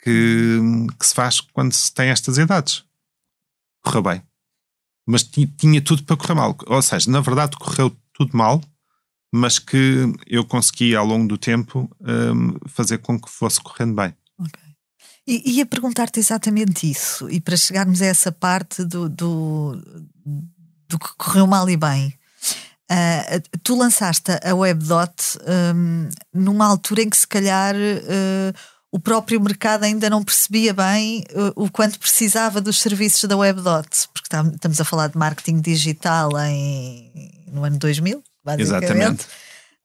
que, 0.00 0.58
que 0.98 1.06
se 1.06 1.14
faz 1.14 1.40
quando 1.40 1.72
se 1.72 1.92
tem 1.92 2.08
estas 2.08 2.38
idades 2.38 2.84
correu 3.84 4.02
bem. 4.02 4.22
Mas 5.06 5.22
tinha 5.22 5.82
tudo 5.82 6.02
para 6.02 6.16
correr 6.16 6.34
mal. 6.34 6.56
Ou 6.66 6.82
seja, 6.82 7.10
na 7.10 7.20
verdade 7.20 7.56
correu 7.56 7.94
tudo 8.14 8.36
mal, 8.36 8.60
mas 9.36 9.58
que 9.58 10.12
eu 10.28 10.44
consegui 10.44 10.94
ao 10.94 11.04
longo 11.04 11.26
do 11.26 11.36
tempo 11.36 11.90
um, 12.00 12.56
fazer 12.68 12.98
com 12.98 13.20
que 13.20 13.28
fosse 13.28 13.60
correndo 13.60 13.92
bem. 13.92 14.14
Ok. 14.38 14.62
E 15.26 15.56
ia 15.56 15.66
perguntar-te 15.66 16.20
exatamente 16.20 16.88
isso, 16.88 17.28
e 17.28 17.40
para 17.40 17.56
chegarmos 17.56 18.00
a 18.00 18.06
essa 18.06 18.30
parte 18.30 18.84
do, 18.84 19.08
do, 19.08 19.76
do 20.88 20.98
que 21.00 21.08
correu 21.18 21.48
mal 21.48 21.68
e 21.68 21.76
bem. 21.76 22.14
Uh, 22.88 23.58
tu 23.64 23.76
lançaste 23.76 24.30
a 24.40 24.54
WebDot 24.54 25.38
um, 25.74 26.08
numa 26.32 26.66
altura 26.66 27.02
em 27.02 27.10
que 27.10 27.16
se 27.16 27.26
calhar 27.26 27.74
uh, 27.74 28.58
o 28.92 29.00
próprio 29.00 29.40
mercado 29.40 29.82
ainda 29.82 30.08
não 30.08 30.22
percebia 30.22 30.72
bem 30.72 31.24
uh, 31.32 31.64
o 31.64 31.68
quanto 31.68 31.98
precisava 31.98 32.60
dos 32.60 32.80
serviços 32.80 33.24
da 33.24 33.36
WebDot, 33.36 34.08
porque 34.12 34.36
estamos 34.54 34.80
a 34.80 34.84
falar 34.84 35.08
de 35.08 35.18
marketing 35.18 35.60
digital 35.60 36.30
em, 36.38 37.32
no 37.50 37.64
ano 37.64 37.78
2000, 37.78 38.22
basicamente. 38.44 38.92
Exatamente. 38.92 39.26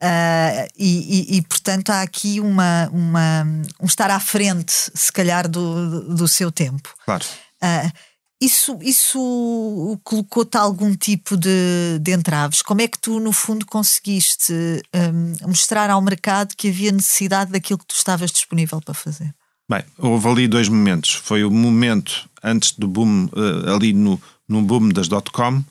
Uh, 0.01 0.63
e, 0.77 1.35
e, 1.35 1.37
e, 1.37 1.41
portanto 1.41 1.89
há 1.89 2.01
aqui 2.01 2.39
uma, 2.39 2.87
uma, 2.93 3.43
um 3.81 3.85
estar 3.85 4.09
à 4.09 4.19
frente, 4.19 4.71
se 4.71 5.11
calhar, 5.11 5.47
do, 5.47 6.15
do 6.15 6.27
seu 6.27 6.51
tempo. 6.51 6.93
Claro. 7.05 7.25
Uh, 7.61 7.91
isso, 8.41 8.79
isso 8.81 9.99
colocou-te 10.01 10.57
algum 10.57 10.95
tipo 10.95 11.35
de, 11.35 11.99
de 12.01 12.13
entraves? 12.13 12.61
Como 12.61 12.79
é 12.79 12.87
que 12.87 12.97
tu, 12.97 13.19
no 13.19 13.33
fundo, 13.33 13.65
conseguiste 13.65 14.53
um, 14.53 15.47
mostrar 15.49 15.89
ao 15.89 16.01
mercado 16.01 16.55
que 16.55 16.69
havia 16.69 16.93
necessidade 16.93 17.51
daquilo 17.51 17.79
que 17.79 17.87
tu 17.87 17.95
estavas 17.95 18.31
disponível 18.31 18.79
para 18.79 18.93
fazer? 18.93 19.35
Bem, 19.69 19.83
houve 19.97 20.27
ali 20.29 20.47
dois 20.47 20.69
momentos. 20.69 21.11
Foi 21.11 21.43
o 21.43 21.51
momento 21.51 22.29
antes 22.41 22.71
do 22.71 22.87
boom, 22.87 23.25
uh, 23.25 23.75
ali 23.75 23.91
no, 23.91 24.19
no 24.47 24.61
boom 24.61 24.87
das 24.87 25.09
dot-com, 25.09 25.61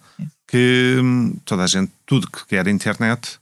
que 0.49 0.97
um, 0.99 1.37
toda 1.45 1.63
a 1.63 1.67
gente, 1.67 1.93
tudo 2.07 2.29
que 2.29 2.57
era 2.57 2.71
internet, 2.71 3.39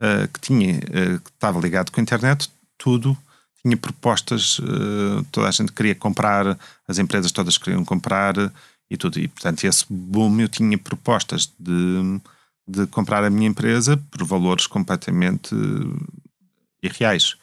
uh, 0.00 0.26
que 0.32 0.40
tinha, 0.40 0.78
uh, 0.78 1.20
que 1.20 1.30
estava 1.30 1.60
ligado 1.60 1.92
com 1.92 2.00
a 2.00 2.02
internet, 2.02 2.50
tudo 2.78 3.16
tinha 3.62 3.76
propostas, 3.76 4.58
uh, 4.58 5.24
toda 5.30 5.48
a 5.48 5.50
gente 5.50 5.72
queria 5.72 5.94
comprar, 5.94 6.58
as 6.88 6.98
empresas 6.98 7.30
todas 7.30 7.58
queriam 7.58 7.84
comprar 7.84 8.34
e 8.90 8.96
tudo. 8.96 9.20
E, 9.20 9.28
portanto, 9.28 9.64
esse 9.64 9.84
boom 9.90 10.40
eu 10.40 10.48
tinha 10.48 10.78
propostas 10.78 11.52
de, 11.58 12.20
de 12.66 12.86
comprar 12.86 13.22
a 13.22 13.30
minha 13.30 13.48
empresa 13.48 13.96
por 14.10 14.24
valores 14.24 14.66
completamente 14.66 15.54
irreais. 16.82 17.36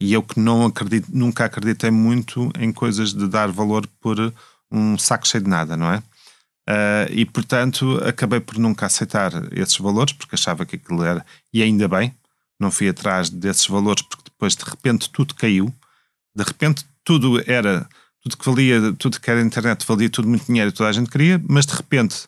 E 0.00 0.12
eu 0.12 0.22
que 0.22 0.40
não 0.40 0.66
acredito, 0.66 1.08
nunca 1.12 1.44
acreditei 1.44 1.90
muito 1.90 2.50
em 2.58 2.72
coisas 2.72 3.14
de 3.14 3.28
dar 3.28 3.50
valor 3.50 3.86
por 4.00 4.32
um 4.70 4.98
saco 4.98 5.26
cheio 5.26 5.44
de 5.44 5.50
nada, 5.50 5.76
não 5.76 5.92
é? 5.92 6.02
Uh, 6.68 7.06
e 7.10 7.24
portanto 7.24 7.96
acabei 8.04 8.40
por 8.40 8.58
nunca 8.58 8.86
aceitar 8.86 9.30
esses 9.52 9.78
valores 9.78 10.12
porque 10.12 10.34
achava 10.34 10.66
que 10.66 10.74
aquilo 10.74 11.04
era, 11.04 11.24
e 11.52 11.62
ainda 11.62 11.86
bem, 11.86 12.12
não 12.58 12.72
fui 12.72 12.88
atrás 12.88 13.30
desses 13.30 13.66
valores 13.66 14.02
porque 14.02 14.24
depois 14.24 14.56
de 14.56 14.64
repente 14.64 15.08
tudo 15.10 15.34
caiu, 15.34 15.72
de 16.34 16.42
repente 16.42 16.84
tudo 17.04 17.40
era, 17.48 17.88
tudo 18.20 18.36
que 18.36 18.44
valia, 18.44 18.92
tudo 18.94 19.20
que 19.20 19.30
era 19.30 19.40
internet 19.40 19.86
valia 19.86 20.10
tudo 20.10 20.26
muito 20.26 20.46
dinheiro 20.46 20.70
e 20.70 20.72
toda 20.72 20.88
a 20.88 20.92
gente 20.92 21.08
queria, 21.08 21.40
mas 21.48 21.66
de 21.66 21.74
repente 21.74 22.26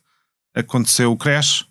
aconteceu 0.54 1.10
o 1.10 1.16
crash 1.16 1.66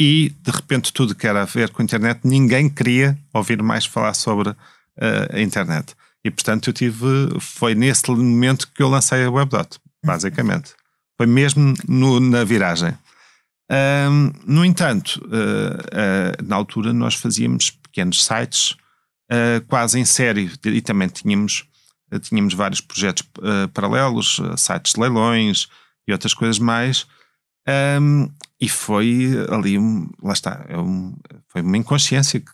e 0.00 0.30
de 0.40 0.50
repente 0.50 0.92
tudo 0.94 1.14
que 1.14 1.26
era 1.26 1.42
a 1.42 1.44
ver 1.44 1.70
com 1.70 1.82
a 1.82 1.84
internet 1.84 2.20
ninguém 2.24 2.70
queria 2.70 3.18
ouvir 3.34 3.62
mais 3.62 3.84
falar 3.84 4.14
sobre 4.14 4.48
uh, 4.48 4.56
a 5.30 5.40
internet. 5.40 5.94
E 6.24 6.30
portanto 6.30 6.70
eu 6.70 6.72
tive, 6.72 7.06
foi 7.38 7.74
nesse 7.74 8.10
momento 8.10 8.68
que 8.72 8.82
eu 8.82 8.88
lancei 8.88 9.24
a 9.24 9.30
WebDot, 9.30 9.78
basicamente. 10.04 10.72
Foi 11.18 11.26
mesmo 11.26 11.74
no, 11.88 12.20
na 12.20 12.44
viragem. 12.44 12.96
Um, 13.70 14.32
no 14.46 14.64
entanto, 14.64 15.20
uh, 15.26 16.40
uh, 16.40 16.46
na 16.46 16.56
altura 16.56 16.92
nós 16.92 17.14
fazíamos 17.14 17.70
pequenos 17.70 18.24
sites 18.24 18.70
uh, 19.30 19.60
quase 19.66 19.98
em 19.98 20.04
série 20.04 20.50
e 20.64 20.80
também 20.80 21.08
tínhamos, 21.08 21.66
tínhamos 22.22 22.54
vários 22.54 22.80
projetos 22.80 23.28
paralelos, 23.74 24.40
sites 24.56 24.94
de 24.94 25.00
leilões 25.00 25.66
e 26.06 26.12
outras 26.12 26.32
coisas 26.32 26.58
mais. 26.58 27.06
Um, 28.00 28.30
e 28.58 28.68
foi 28.68 29.28
ali, 29.50 29.78
um, 29.78 30.08
lá 30.22 30.32
está, 30.32 30.64
é 30.68 30.78
um, 30.78 31.14
foi 31.48 31.60
uma 31.60 31.76
inconsciência 31.76 32.40
que 32.40 32.46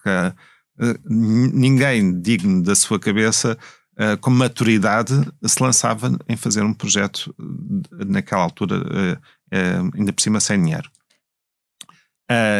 ninguém 1.06 2.21
digno 2.21 2.64
da 2.64 2.75
sua 2.75 2.99
cabeça 2.99 3.56
Uh, 3.96 4.18
com 4.20 4.28
maturidade, 4.28 5.14
se 5.44 5.62
lançava 5.62 6.18
em 6.28 6.36
fazer 6.36 6.62
um 6.64 6.74
projeto 6.74 7.32
naquela 8.04 8.42
altura, 8.42 8.78
uh, 8.78 9.14
uh, 9.14 9.90
ainda 9.94 10.12
por 10.12 10.20
cima 10.20 10.40
sem 10.40 10.60
dinheiro. 10.60 10.90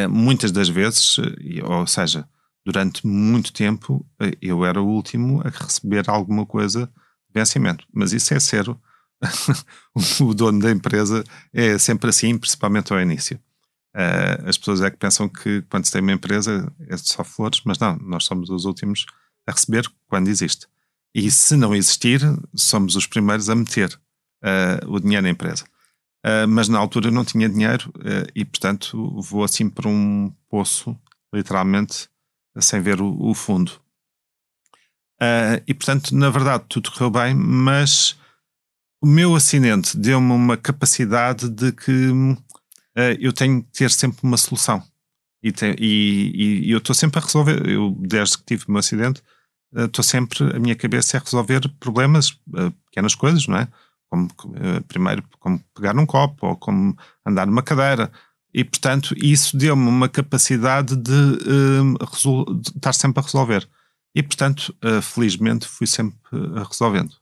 Muitas 0.08 0.52
das 0.52 0.68
vezes, 0.68 1.16
ou 1.64 1.86
seja, 1.86 2.28
durante 2.64 3.04
muito 3.04 3.52
tempo, 3.52 4.06
eu 4.40 4.64
era 4.64 4.80
o 4.80 4.86
último 4.86 5.42
a 5.44 5.48
receber 5.48 6.08
alguma 6.08 6.46
coisa 6.46 6.86
de 6.86 7.40
vencimento. 7.40 7.84
Mas 7.92 8.12
isso 8.12 8.32
é 8.32 8.38
ser 8.38 8.68
o 8.68 8.78
dono 10.34 10.60
da 10.60 10.70
empresa, 10.70 11.24
é 11.52 11.78
sempre 11.78 12.10
assim, 12.10 12.38
principalmente 12.38 12.92
ao 12.92 13.00
início. 13.00 13.40
As 14.46 14.58
pessoas 14.58 14.82
é 14.82 14.90
que 14.90 14.98
pensam 14.98 15.28
que 15.28 15.62
quando 15.62 15.86
se 15.86 15.92
tem 15.92 16.02
uma 16.02 16.12
empresa 16.12 16.70
é 16.88 16.96
só 16.96 17.24
flores, 17.24 17.62
mas 17.64 17.78
não, 17.78 17.96
nós 17.96 18.24
somos 18.24 18.50
os 18.50 18.66
últimos 18.66 19.06
a 19.46 19.52
receber 19.52 19.90
quando 20.06 20.28
existe. 20.28 20.68
E 21.14 21.30
se 21.30 21.56
não 21.56 21.75
existir, 21.75 22.21
somos 22.54 22.97
os 22.97 23.06
primeiros 23.06 23.49
a 23.49 23.54
meter 23.54 23.97
uh, 24.42 24.90
o 24.90 24.99
dinheiro 24.99 25.23
na 25.23 25.30
empresa. 25.30 25.64
Uh, 26.26 26.49
mas 26.49 26.68
na 26.68 26.78
altura 26.78 27.11
não 27.11 27.25
tinha 27.25 27.49
dinheiro 27.49 27.92
uh, 27.99 28.26
e, 28.35 28.44
portanto, 28.44 29.21
vou 29.21 29.44
assim 29.44 29.68
para 29.68 29.88
um 29.88 30.33
poço, 30.49 30.99
literalmente, 31.33 32.09
sem 32.59 32.80
ver 32.80 33.00
o, 33.00 33.16
o 33.30 33.35
fundo. 33.35 33.80
E, 35.66 35.73
portanto, 35.73 36.14
na 36.14 36.28
verdade, 36.28 36.64
tudo 36.68 36.92
correu 36.92 37.09
bem, 37.09 37.35
mas 37.35 38.14
o 39.00 39.06
meu 39.06 39.35
acidente 39.35 39.97
deu-me 39.97 40.33
uma 40.33 40.54
capacidade 40.54 41.49
de 41.49 41.73
que 41.73 42.11
eu 43.18 43.33
tenho 43.33 43.62
que 43.62 43.73
ter 43.73 43.90
sempre 43.90 44.18
uma 44.23 44.37
solução. 44.37 44.83
E, 45.42 45.50
te, 45.50 45.75
e, 45.78 46.66
e 46.66 46.71
eu 46.71 46.76
estou 46.76 46.94
sempre 46.94 47.18
a 47.18 47.23
resolver. 47.23 47.66
Eu, 47.66 47.97
desde 47.99 48.37
que 48.37 48.44
tive 48.44 48.66
o 48.68 48.73
meu 48.73 48.80
acidente, 48.80 49.23
estou 49.74 50.04
sempre, 50.04 50.54
a 50.54 50.58
minha 50.58 50.74
cabeça 50.74 51.16
é 51.16 51.20
resolver 51.20 51.68
problemas, 51.80 52.38
pequenas 52.86 53.14
coisas, 53.14 53.46
não 53.46 53.58
é? 53.58 53.68
como 54.14 54.26
uh, 54.26 54.82
primeiro 54.86 55.24
como 55.40 55.60
pegar 55.74 55.92
num 55.92 56.06
copo 56.06 56.46
ou 56.46 56.56
como 56.56 56.96
andar 57.26 57.46
numa 57.46 57.62
cadeira. 57.62 58.10
E, 58.52 58.62
portanto, 58.62 59.14
isso 59.18 59.56
deu-me 59.56 59.88
uma 59.88 60.08
capacidade 60.08 60.94
de, 60.94 61.12
uh, 61.12 62.54
de, 62.54 62.70
estar 62.76 62.92
sempre 62.92 63.20
a 63.20 63.24
resolver. 63.24 63.68
E, 64.14 64.22
portanto, 64.22 64.74
uh, 64.84 65.02
felizmente 65.02 65.66
fui 65.66 65.88
sempre 65.88 66.18
resolvendo. 66.68 67.12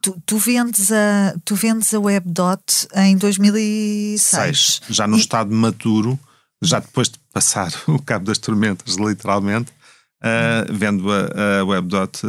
Tu, 0.00 0.22
tu, 0.26 0.36
vendes 0.36 0.90
a, 0.90 1.34
tu 1.44 1.54
vendes 1.54 1.94
a 1.94 2.00
WebDot 2.00 2.88
em 2.94 3.16
2006. 3.16 4.20
Seis, 4.20 4.80
já 4.88 5.06
no 5.06 5.16
e... 5.16 5.20
estado 5.20 5.54
maduro, 5.54 6.18
já 6.60 6.80
depois 6.80 7.08
de 7.08 7.18
passar 7.32 7.72
o 7.86 8.00
cabo 8.00 8.24
das 8.24 8.38
tormentas, 8.38 8.96
literalmente, 8.96 9.72
vendo 10.70 11.10
a, 11.12 11.60
a 11.60 11.64
WebDot 11.64 12.22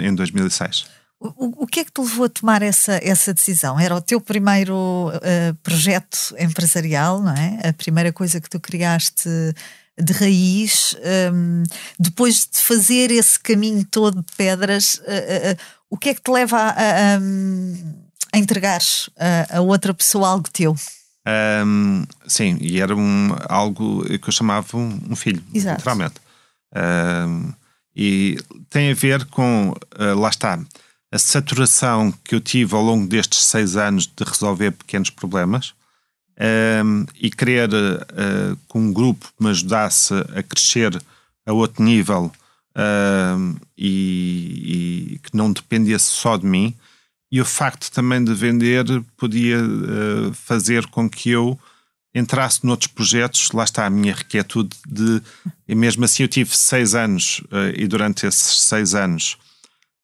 em 0.00 0.14
2006. 0.14 0.86
O, 1.22 1.62
o, 1.62 1.66
que 1.68 1.80
é 1.80 1.84
que 1.84 1.92
te 1.92 2.00
levou 2.00 2.24
a 2.24 2.28
tomar 2.28 2.62
essa, 2.62 2.98
essa 3.00 3.32
decisão? 3.32 3.78
Era 3.78 3.94
o 3.94 4.00
teu 4.00 4.20
primeiro 4.20 4.74
uh, 4.74 5.54
projeto 5.62 6.34
empresarial, 6.36 7.22
não 7.22 7.32
é? 7.32 7.60
A 7.68 7.72
primeira 7.72 8.12
coisa 8.12 8.40
que 8.40 8.50
tu 8.50 8.58
criaste 8.58 9.28
de 9.98 10.12
raiz. 10.12 10.96
Um, 11.32 11.62
depois 11.98 12.48
de 12.52 12.58
fazer 12.58 13.12
esse 13.12 13.38
caminho 13.38 13.84
todo 13.84 14.20
de 14.20 14.32
pedras, 14.36 14.94
uh, 14.94 15.52
uh, 15.52 15.56
o 15.88 15.96
que 15.96 16.08
é 16.08 16.14
que 16.14 16.22
te 16.22 16.30
leva 16.30 16.56
a, 16.56 16.70
a, 16.70 17.18
a 18.32 18.38
entregares 18.38 19.08
a, 19.16 19.58
a, 19.58 19.60
outra 19.60 19.94
pessoa 19.94 20.28
algo 20.28 20.50
teu? 20.50 20.74
Um, 21.64 22.04
sim, 22.26 22.58
e 22.60 22.80
era 22.80 22.96
um, 22.96 23.36
algo 23.48 24.02
que 24.18 24.28
eu 24.28 24.32
chamava 24.32 24.76
um, 24.76 25.00
um 25.10 25.14
filho, 25.14 25.42
Exato. 25.54 25.76
literalmente. 25.76 26.14
Um, 26.74 27.52
E 27.94 28.38
tem 28.70 28.90
a 28.90 28.94
ver 28.94 29.24
com, 29.26 29.70
uh, 29.70 30.18
lá 30.18 30.30
está, 30.30 30.58
a 31.10 31.18
saturação 31.18 32.12
que 32.24 32.34
eu 32.34 32.40
tive 32.40 32.74
ao 32.74 32.82
longo 32.82 33.06
destes 33.06 33.44
seis 33.44 33.76
anos 33.76 34.06
de 34.06 34.24
resolver 34.24 34.70
pequenos 34.70 35.10
problemas 35.10 35.74
um, 36.82 37.04
e 37.20 37.30
querer 37.30 37.68
uh, 37.68 38.56
que 38.68 38.78
um 38.78 38.92
grupo 38.92 39.28
me 39.38 39.50
ajudasse 39.50 40.14
a 40.34 40.42
crescer 40.42 41.00
a 41.44 41.52
outro 41.52 41.82
nível 41.82 42.32
e, 43.76 45.12
e, 45.14 45.18
que 45.18 45.36
não 45.36 45.52
dependesse 45.52 46.06
só 46.06 46.38
de 46.38 46.46
mim. 46.46 46.74
E 47.30 47.40
o 47.40 47.44
facto 47.44 47.90
também 47.90 48.24
de 48.24 48.32
vender 48.32 48.84
podia 49.16 49.58
uh, 49.62 50.32
fazer 50.32 50.86
com 50.86 51.08
que 51.08 51.30
eu 51.30 51.58
entrasse 52.14 52.64
noutros 52.64 52.88
projetos. 52.88 53.50
Lá 53.52 53.64
está 53.64 53.86
a 53.86 53.90
minha 53.90 54.14
requietude 54.14 54.76
de. 54.86 55.22
E 55.66 55.74
mesmo 55.74 56.04
assim, 56.04 56.22
eu 56.22 56.28
tive 56.28 56.56
seis 56.56 56.94
anos 56.94 57.40
uh, 57.46 57.72
e 57.74 57.86
durante 57.86 58.26
esses 58.26 58.62
seis 58.62 58.94
anos, 58.94 59.38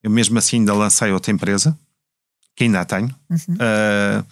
eu 0.02 0.10
mesmo 0.10 0.38
assim 0.38 0.58
ainda 0.58 0.74
lancei 0.74 1.12
outra 1.12 1.32
empresa, 1.32 1.78
que 2.56 2.64
ainda 2.64 2.80
a 2.80 2.84
tenho. 2.84 3.14
Uhum. 3.30 3.54
Uh, 3.54 4.26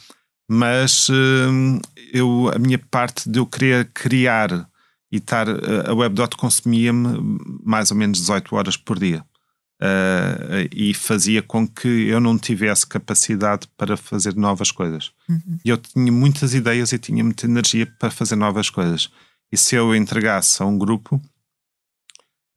mas 0.49 1.09
eu, 2.13 2.53
a 2.55 2.59
minha 2.59 2.79
parte 2.79 3.29
de 3.29 3.41
eu 3.41 3.47
querer 3.47 3.91
criar 3.93 4.69
e 5.11 5.17
estar. 5.17 5.49
A 5.49 5.93
WebDot 5.93 6.37
consumia-me 6.37 7.19
mais 7.65 7.91
ou 7.91 7.97
menos 7.97 8.21
18 8.21 8.55
horas 8.55 8.77
por 8.77 8.97
dia. 8.97 9.25
Uh, 9.83 10.65
e 10.75 10.95
fazia 10.95 11.43
com 11.43 11.69
que 11.69 11.87
eu 12.09 12.19
não 12.19 12.39
tivesse 12.39 12.87
capacidade 12.87 13.69
para 13.77 13.95
fazer 13.95 14.35
novas 14.35 14.71
coisas. 14.71 15.13
Uhum. 15.29 15.59
Eu 15.65 15.77
tinha 15.77 16.11
muitas 16.11 16.55
ideias 16.55 16.93
e 16.93 16.99
tinha 16.99 17.23
muita 17.23 17.45
energia 17.45 17.85
para 17.85 18.11
fazer 18.11 18.37
novas 18.37 18.71
coisas. 18.71 19.11
E 19.53 19.57
se 19.59 19.75
eu 19.75 19.95
entregasse 19.95 20.63
a 20.63 20.67
um 20.67 20.79
grupo, 20.79 21.17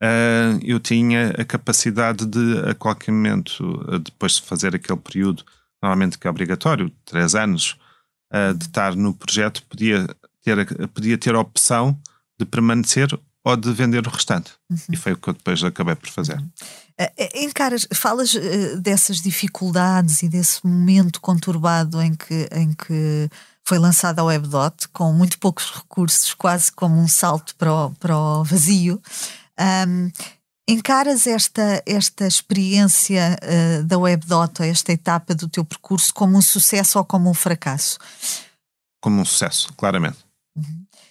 uh, 0.01 0.59
eu 0.63 0.79
tinha 0.79 1.31
a 1.31 1.43
capacidade 1.43 2.25
de, 2.25 2.59
a 2.69 2.73
qualquer 2.73 3.11
momento, 3.11 3.85
depois 4.01 4.35
de 4.37 4.43
fazer 4.43 4.73
aquele 4.73 4.99
período, 4.99 5.43
normalmente 5.83 6.17
que 6.17 6.25
é 6.25 6.29
obrigatório, 6.29 6.89
três 7.03 7.35
anos, 7.35 7.77
uh, 8.33 8.53
de 8.53 8.65
estar 8.65 8.95
no 8.95 9.13
projeto, 9.13 9.61
podia 9.65 10.07
ter, 10.41 10.87
podia 10.89 11.17
ter 11.17 11.35
a 11.35 11.39
opção 11.39 11.99
de 12.39 12.45
permanecer 12.45 13.09
ou 13.43 13.55
de 13.55 13.71
vender 13.71 14.05
o 14.05 14.09
restante. 14.09 14.51
Uhum. 14.69 14.77
E 14.91 14.95
foi 14.95 15.13
o 15.13 15.17
que 15.17 15.29
eu 15.29 15.33
depois 15.33 15.63
acabei 15.63 15.95
por 15.95 16.09
fazer. 16.09 16.37
Uhum. 16.37 16.49
Encaras, 17.35 17.87
falas 17.93 18.33
dessas 18.81 19.21
dificuldades 19.21 20.21
e 20.21 20.27
desse 20.27 20.65
momento 20.65 21.21
conturbado 21.21 22.01
em 22.01 22.13
que, 22.13 22.49
em 22.51 22.73
que 22.73 23.29
foi 23.69 23.77
lançada 23.77 24.21
a 24.21 24.25
WebDot, 24.25 24.89
com 24.89 25.13
muito 25.13 25.37
poucos 25.37 25.71
recursos, 25.71 26.33
quase 26.33 26.71
como 26.71 26.99
um 26.99 27.07
salto 27.07 27.55
para 27.55 27.71
o, 27.71 27.91
para 27.91 28.17
o 28.17 28.43
vazio. 28.43 28.99
Um, 29.87 30.11
encaras 30.67 31.27
esta, 31.27 31.81
esta 31.85 32.25
experiência 32.25 33.37
uh, 33.43 33.83
da 33.83 33.97
WebDot, 33.97 34.63
esta 34.63 34.91
etapa 34.91 35.35
do 35.35 35.47
teu 35.47 35.63
percurso, 35.63 36.13
como 36.13 36.37
um 36.37 36.41
sucesso 36.41 36.97
ou 36.97 37.05
como 37.05 37.29
um 37.29 37.33
fracasso? 37.33 37.99
Como 38.99 39.21
um 39.21 39.25
sucesso, 39.25 39.71
claramente. 39.77 40.28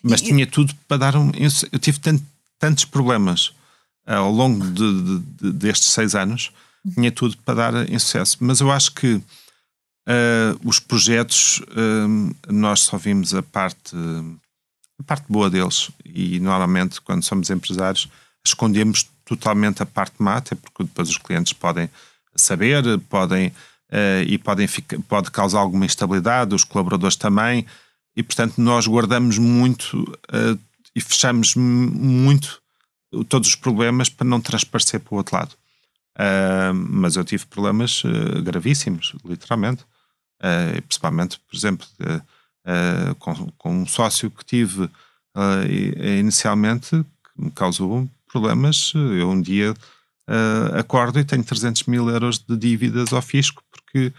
Mas 0.08 0.20
e, 0.20 0.24
tinha 0.24 0.46
tudo 0.46 0.74
para 0.86 0.96
dar 0.96 1.16
um. 1.16 1.30
Eu 1.72 1.78
tive 1.78 1.98
tant, 2.00 2.20
tantos 2.58 2.84
problemas 2.84 3.48
uh, 4.06 4.14
ao 4.14 4.32
longo 4.32 4.66
de, 4.66 5.02
de, 5.02 5.18
de, 5.18 5.52
destes 5.52 5.90
seis 5.90 6.14
anos, 6.14 6.50
tinha 6.94 7.12
tudo 7.12 7.36
para 7.38 7.70
dar 7.70 7.90
em 7.90 7.98
sucesso. 7.98 8.38
Mas 8.40 8.60
eu 8.60 8.70
acho 8.70 8.92
que 8.92 9.14
uh, 9.14 9.22
os 10.64 10.78
projetos, 10.78 11.60
uh, 11.60 12.52
nós 12.52 12.80
só 12.80 12.96
vimos 12.96 13.34
a 13.34 13.42
parte, 13.42 13.94
a 14.98 15.02
parte 15.02 15.26
boa 15.28 15.50
deles. 15.50 15.90
E 16.04 16.40
normalmente, 16.40 17.00
quando 17.00 17.22
somos 17.22 17.50
empresários, 17.50 18.08
escondemos 18.44 19.06
totalmente 19.24 19.82
a 19.82 19.86
parte 19.86 20.14
má, 20.18 20.36
até 20.36 20.54
porque 20.54 20.84
depois 20.84 21.08
os 21.10 21.18
clientes 21.18 21.52
podem 21.52 21.90
saber, 22.34 22.82
podem. 23.08 23.52
Uh, 23.90 24.20
e 24.26 24.36
podem 24.36 24.66
ficar, 24.66 25.00
pode 25.08 25.30
causar 25.30 25.60
alguma 25.60 25.86
instabilidade, 25.86 26.54
os 26.54 26.62
colaboradores 26.62 27.16
também, 27.16 27.64
e 28.18 28.22
portanto 28.24 28.60
nós 28.60 28.84
guardamos 28.84 29.38
muito 29.38 29.96
uh, 30.02 30.58
e 30.92 31.00
fechamos 31.00 31.54
muito 31.54 32.60
todos 33.28 33.50
os 33.50 33.54
problemas 33.54 34.08
para 34.08 34.26
não 34.26 34.40
transparecer 34.40 34.98
para 34.98 35.14
o 35.14 35.18
outro 35.18 35.36
lado. 35.36 35.52
Uh, 36.16 36.74
mas 36.74 37.14
eu 37.14 37.24
tive 37.24 37.46
problemas 37.46 38.02
uh, 38.02 38.42
gravíssimos, 38.42 39.14
literalmente. 39.24 39.86
Principalmente, 40.86 41.40
por 41.40 41.56
exemplo, 41.56 41.84
com, 43.18 43.50
com, 43.58 43.82
um 43.82 43.86
sócio 43.88 44.30
que 44.30 44.44
tive 44.44 44.88
inicialmente 46.16 46.90
que 46.90 47.44
me 47.44 47.50
causou 47.50 48.08
problemas. 48.30 48.92
Eu 48.94 49.30
um 49.30 49.42
dia 49.42 49.74
acordo 50.78 51.18
e 51.18 51.24
tenho 51.24 51.42
300 51.42 51.82
mil 51.84 52.08
euros 52.08 52.38
de 52.38 52.56
dívidas 52.56 53.12
ao 53.12 53.20
fisco 53.20 53.64
porque 53.68 54.12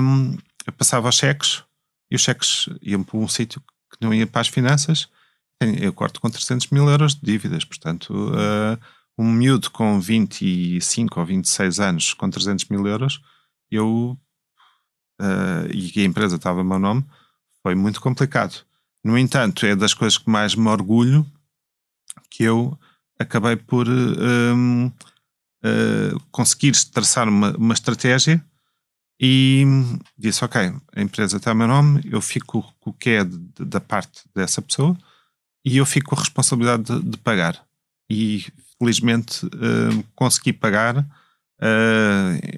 um, 0.00 0.34
eu 0.66 0.72
passava 0.72 1.10
os 1.10 1.14
cheques 1.14 1.62
e 2.10 2.16
os 2.16 2.22
cheques 2.22 2.68
iam 2.82 3.02
para 3.02 3.18
um 3.18 3.28
sítio 3.28 3.60
que 3.60 3.98
não 4.00 4.12
ia 4.12 4.26
para 4.26 4.40
as 4.40 4.48
finanças 4.48 5.08
eu 5.60 5.92
corto 5.92 6.20
com 6.20 6.28
300 6.30 6.68
mil 6.68 6.88
euros 6.88 7.14
de 7.14 7.20
dívidas, 7.22 7.64
portanto, 7.64 8.12
uh, 8.12 8.78
um 9.16 9.30
miúdo 9.30 9.70
com 9.70 10.00
25 10.00 11.20
ou 11.20 11.26
26 11.26 11.80
anos 11.80 12.14
com 12.14 12.28
300 12.28 12.66
mil 12.66 12.86
euros, 12.86 13.20
eu 13.70 14.18
uh, 15.20 15.66
e 15.72 16.00
a 16.00 16.04
empresa 16.04 16.36
estava 16.36 16.60
a 16.60 16.64
meu 16.64 16.78
nome, 16.78 17.04
foi 17.62 17.74
muito 17.74 18.00
complicado. 18.00 18.64
No 19.02 19.16
entanto, 19.18 19.66
é 19.66 19.76
das 19.76 19.94
coisas 19.94 20.18
que 20.18 20.30
mais 20.30 20.54
me 20.54 20.68
orgulho 20.68 21.26
que 22.30 22.42
eu 22.42 22.78
acabei 23.18 23.56
por 23.56 23.86
uh, 23.88 24.92
conseguir 26.30 26.72
traçar 26.92 27.28
uma, 27.28 27.56
uma 27.56 27.74
estratégia 27.74 28.44
e 29.20 29.64
disse: 30.18 30.44
Ok, 30.44 30.72
a 30.94 31.00
empresa 31.00 31.36
está 31.36 31.52
a 31.52 31.54
meu 31.54 31.68
nome, 31.68 32.00
eu 32.10 32.20
fico 32.20 32.62
com 32.80 32.90
o 32.90 32.92
que 32.92 33.10
é 33.10 33.24
de, 33.24 33.38
de, 33.38 33.64
da 33.64 33.80
parte 33.80 34.22
dessa 34.34 34.60
pessoa 34.60 34.96
e 35.64 35.76
eu 35.78 35.86
fico 35.86 36.10
com 36.10 36.16
a 36.16 36.20
responsabilidade 36.20 36.82
de, 36.84 37.10
de 37.10 37.16
pagar. 37.18 37.64
E 38.10 38.44
felizmente 38.78 39.46
uh, 39.46 40.04
consegui 40.14 40.52
pagar 40.52 40.98
uh, 40.98 41.04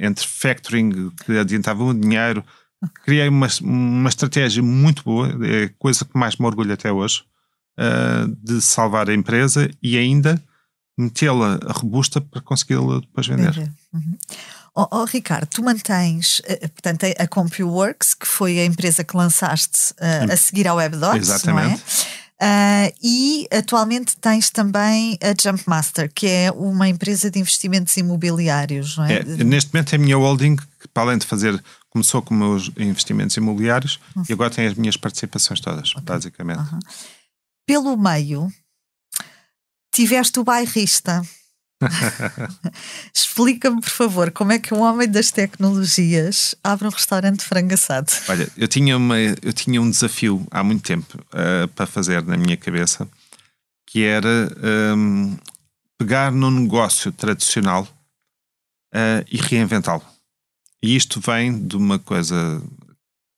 entre 0.00 0.26
factoring, 0.26 1.10
que 1.24 1.38
adiantava 1.38 1.84
o 1.84 1.94
dinheiro. 1.94 2.44
Criei 3.04 3.28
uma, 3.28 3.48
uma 3.62 4.08
estratégia 4.08 4.62
muito 4.62 5.02
boa, 5.04 5.28
é 5.46 5.64
a 5.64 5.70
coisa 5.78 6.04
que 6.04 6.18
mais 6.18 6.36
me 6.36 6.46
orgulho 6.46 6.72
até 6.72 6.90
hoje, 6.90 7.22
uh, 7.78 8.28
de 8.42 8.60
salvar 8.60 9.08
a 9.08 9.14
empresa 9.14 9.70
e 9.82 9.96
ainda 9.96 10.42
metê-la 10.98 11.58
robusta 11.66 12.20
para 12.20 12.40
consegui-la 12.40 13.00
depois 13.00 13.26
vender. 13.26 13.56
Uhum. 13.92 14.18
Oh, 14.78 14.86
oh, 14.90 15.04
Ricardo, 15.04 15.46
tu 15.46 15.62
mantens, 15.62 16.42
portanto, 16.74 17.06
a 17.18 17.26
CompuWorks, 17.26 18.12
que 18.12 18.26
foi 18.26 18.60
a 18.60 18.64
empresa 18.66 19.02
que 19.02 19.16
lançaste 19.16 19.92
uh, 19.92 20.30
a 20.30 20.36
seguir 20.36 20.68
ao 20.68 20.76
WebDocs, 20.76 21.30
Exatamente. 21.30 21.68
não 21.68 21.72
é? 21.72 21.80
Uh, 22.38 22.92
e 23.02 23.48
atualmente 23.50 24.14
tens 24.18 24.50
também 24.50 25.18
a 25.22 25.34
Jumpmaster, 25.40 26.12
que 26.14 26.26
é 26.26 26.52
uma 26.52 26.86
empresa 26.86 27.30
de 27.30 27.38
investimentos 27.38 27.96
imobiliários, 27.96 28.98
não 28.98 29.06
é? 29.06 29.20
é 29.20 29.24
neste 29.24 29.72
momento 29.72 29.94
é 29.94 29.96
a 29.96 29.98
minha 29.98 30.16
holding, 30.18 30.56
que 30.56 30.88
para 30.92 31.04
além 31.04 31.18
de 31.18 31.24
fazer, 31.24 31.58
começou 31.88 32.20
com 32.20 32.34
meus 32.34 32.70
investimentos 32.76 33.34
imobiliários 33.38 33.98
uhum. 34.14 34.24
e 34.28 34.32
agora 34.34 34.50
tem 34.50 34.66
as 34.66 34.74
minhas 34.74 34.98
participações 34.98 35.60
todas, 35.60 35.92
okay. 35.92 36.02
basicamente. 36.02 36.58
Uhum. 36.58 36.78
Pelo 37.66 37.96
meio, 37.96 38.52
tiveste 39.90 40.38
o 40.38 40.44
bairrista. 40.44 41.22
Explica-me, 43.14 43.80
por 43.80 43.90
favor, 43.90 44.30
como 44.30 44.52
é 44.52 44.58
que 44.58 44.72
um 44.72 44.80
homem 44.80 45.08
das 45.08 45.30
tecnologias 45.30 46.54
abre 46.64 46.86
um 46.86 46.90
restaurante 46.90 47.40
de 47.40 47.44
frango 47.44 47.74
assado? 47.74 48.10
Olha, 48.28 48.48
eu 48.56 48.66
tinha, 48.66 48.96
uma, 48.96 49.18
eu 49.18 49.52
tinha 49.52 49.80
um 49.80 49.90
desafio 49.90 50.46
há 50.50 50.64
muito 50.64 50.82
tempo 50.82 51.18
uh, 51.18 51.68
para 51.68 51.86
fazer 51.86 52.22
na 52.24 52.36
minha 52.36 52.56
cabeça, 52.56 53.08
que 53.86 54.02
era 54.04 54.50
um, 54.96 55.36
pegar 55.98 56.32
num 56.32 56.50
negócio 56.50 57.12
tradicional 57.12 57.86
uh, 58.94 59.24
e 59.30 59.36
reinventá-lo. 59.36 60.04
E 60.82 60.96
isto 60.96 61.20
vem 61.20 61.66
de 61.66 61.76
uma 61.76 61.98
coisa 61.98 62.62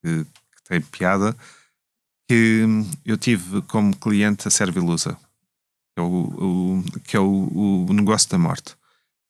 que, 0.03 0.25
que 0.25 0.69
tem 0.69 0.81
piada, 0.81 1.37
que 2.29 2.63
eu 3.05 3.17
tive 3.17 3.63
como 3.63 3.97
cliente 3.97 4.47
a 4.47 4.51
Servilusa 4.51 5.17
que 5.99 6.01
é 6.01 6.03
o, 6.03 6.79
o 6.79 7.01
que 7.01 7.17
é 7.17 7.21
o, 7.21 7.87
o, 7.89 7.93
negócio 7.93 8.31
da 8.31 8.39
morte. 8.39 8.77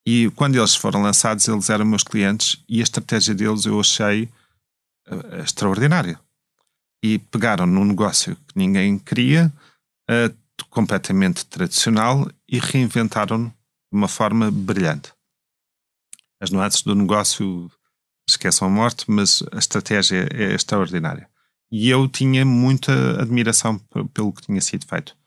E 0.06 0.30
quando 0.36 0.56
eles 0.56 0.74
foram 0.74 1.02
lançados, 1.02 1.48
eles 1.48 1.70
eram 1.70 1.84
meus 1.84 2.02
clientes 2.02 2.62
e 2.68 2.80
a 2.80 2.82
estratégia 2.82 3.34
deles 3.34 3.64
eu 3.64 3.80
achei 3.80 4.24
uh, 5.08 5.42
extraordinária. 5.42 6.20
E 7.02 7.18
pegaram 7.18 7.66
num 7.66 7.84
negócio 7.84 8.36
que 8.36 8.56
ninguém 8.56 8.98
queria, 8.98 9.52
uh, 10.10 10.64
completamente 10.70 11.46
tradicional, 11.46 12.28
e 12.48 12.58
reinventaram-no 12.58 13.48
de 13.48 13.54
uma 13.92 14.08
forma 14.08 14.50
brilhante. 14.50 15.12
As 16.40 16.50
nuances 16.50 16.82
do 16.82 16.94
negócio 16.94 17.70
esqueçam 18.28 18.68
a 18.68 18.70
morte, 18.70 19.10
mas 19.10 19.42
a 19.52 19.58
estratégia 19.58 20.28
é 20.32 20.54
extraordinária. 20.54 21.28
E 21.70 21.88
eu 21.88 22.08
tinha 22.08 22.44
muita 22.44 23.20
admiração 23.20 23.78
pelo 24.12 24.32
que 24.32 24.42
tinha 24.42 24.60
sido 24.60 24.86
feito. 24.86 25.17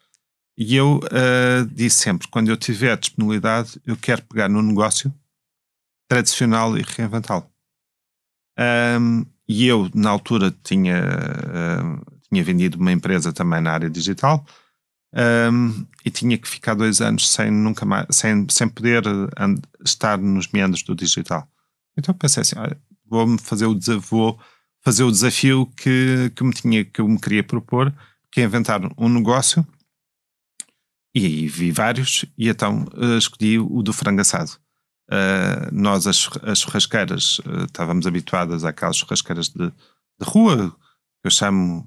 E 0.64 0.76
eu 0.76 0.98
uh, 0.98 1.66
disse 1.74 2.04
sempre: 2.04 2.28
quando 2.28 2.50
eu 2.50 2.56
tiver 2.56 2.96
disponibilidade, 2.96 3.82
eu 3.84 3.98
quero 3.98 4.22
pegar 4.22 4.48
no 4.48 4.62
negócio 4.62 5.12
tradicional 6.08 6.78
e 6.78 6.84
reinventá-lo. 6.84 7.50
Um, 9.00 9.26
e 9.48 9.66
eu, 9.66 9.90
na 9.96 10.12
altura, 10.12 10.56
tinha, 10.64 11.02
uh, 11.02 12.20
tinha 12.30 12.44
vendido 12.44 12.78
uma 12.78 12.92
empresa 12.92 13.34
também 13.34 13.60
na 13.60 13.72
área 13.72 13.90
digital 13.90 14.46
um, 15.52 15.84
e 16.06 16.12
tinha 16.12 16.38
que 16.38 16.48
ficar 16.48 16.76
dois 16.76 17.02
anos 17.02 17.28
sem, 17.28 17.50
nunca 17.50 17.84
mais, 17.84 18.06
sem, 18.12 18.46
sem 18.48 18.70
poder 18.70 19.02
estar 19.84 20.20
nos 20.20 20.48
meandros 20.50 20.84
do 20.84 20.94
digital. 20.94 21.50
Então 21.98 22.14
pensei 22.14 22.42
assim: 22.42 22.56
vou 23.08 23.36
fazer 23.40 23.66
o, 23.66 23.80
vou 24.00 24.40
fazer 24.82 25.04
o 25.04 25.12
desafio 25.12 25.66
que, 25.76 26.32
que, 26.36 26.44
me 26.44 26.54
tinha, 26.54 26.86
que 26.86 27.02
eu 27.02 27.08
me 27.08 27.20
queria 27.20 27.44
propor, 27.44 27.92
que 28.32 28.42
é 28.42 28.44
inventar 28.44 28.80
um 28.96 29.10
negócio. 29.10 29.66
E 31.14 31.26
aí 31.26 31.48
vi 31.48 31.72
vários, 31.72 32.26
e 32.38 32.48
então 32.48 32.86
uh, 32.94 33.18
escolhi 33.18 33.60
o 33.60 33.82
do 33.84 33.92
frango 33.92 34.22
assado. 34.22 34.52
Uh, 35.10 35.68
nós, 35.74 36.08
as, 36.08 36.30
as 36.44 36.60
churrasqueiras, 36.60 37.40
uh, 37.40 37.66
estávamos 37.66 38.08
habituadas 38.08 38.64
àquelas 38.64 38.96
churrasqueiras 38.96 39.50
de, 39.50 39.68
de 39.68 40.26
rua, 40.26 40.72
que 40.72 41.28
eu 41.28 41.32
chamo 41.32 41.86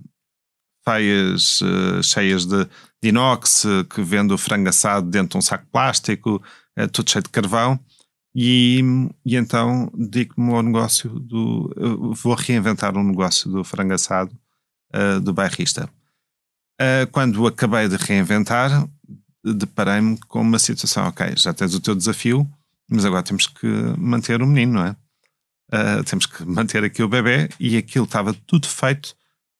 feias 0.86 1.62
cheias 2.02 2.44
de, 2.44 2.66
de 3.02 3.08
inox, 3.08 3.64
que 3.88 4.02
vende 4.02 4.34
o 4.34 4.38
frango 4.38 4.68
assado 4.68 5.08
dentro 5.08 5.30
de 5.30 5.38
um 5.38 5.40
saco 5.40 5.66
plástico, 5.72 6.42
tudo 6.92 7.10
cheio 7.10 7.22
de 7.22 7.30
carvão. 7.30 7.80
E, 8.36 8.82
e 9.24 9.34
então 9.34 9.90
digo-me 9.94 10.52
ao 10.52 10.62
negócio 10.62 11.08
do. 11.08 12.14
Vou 12.22 12.34
reinventar 12.34 12.94
um 12.98 13.02
negócio 13.02 13.50
do 13.50 13.64
frango 13.64 13.94
assado 13.94 14.30
do 15.22 15.32
bairrista. 15.32 15.88
quando 17.10 17.46
acabei 17.46 17.88
de 17.88 17.96
reinventar, 17.96 18.86
deparei-me 19.44 20.18
com 20.28 20.40
uma 20.40 20.58
situação: 20.58 21.06
ok, 21.06 21.34
já 21.36 21.52
tens 21.52 21.74
o 21.74 21.80
teu 21.80 21.94
desafio 21.94 22.48
mas 22.88 23.04
agora 23.04 23.22
temos 23.22 23.46
que 23.46 23.66
manter 23.98 24.42
o 24.42 24.46
menino, 24.46 24.74
não 24.74 24.86
é? 24.86 24.96
Uh, 25.72 26.04
temos 26.04 26.26
que 26.26 26.44
manter 26.46 26.84
aqui 26.84 27.02
o 27.02 27.08
bebê 27.08 27.48
e 27.58 27.76
aquilo 27.76 28.04
estava 28.04 28.34
tudo 28.46 28.68
feito 28.68 29.16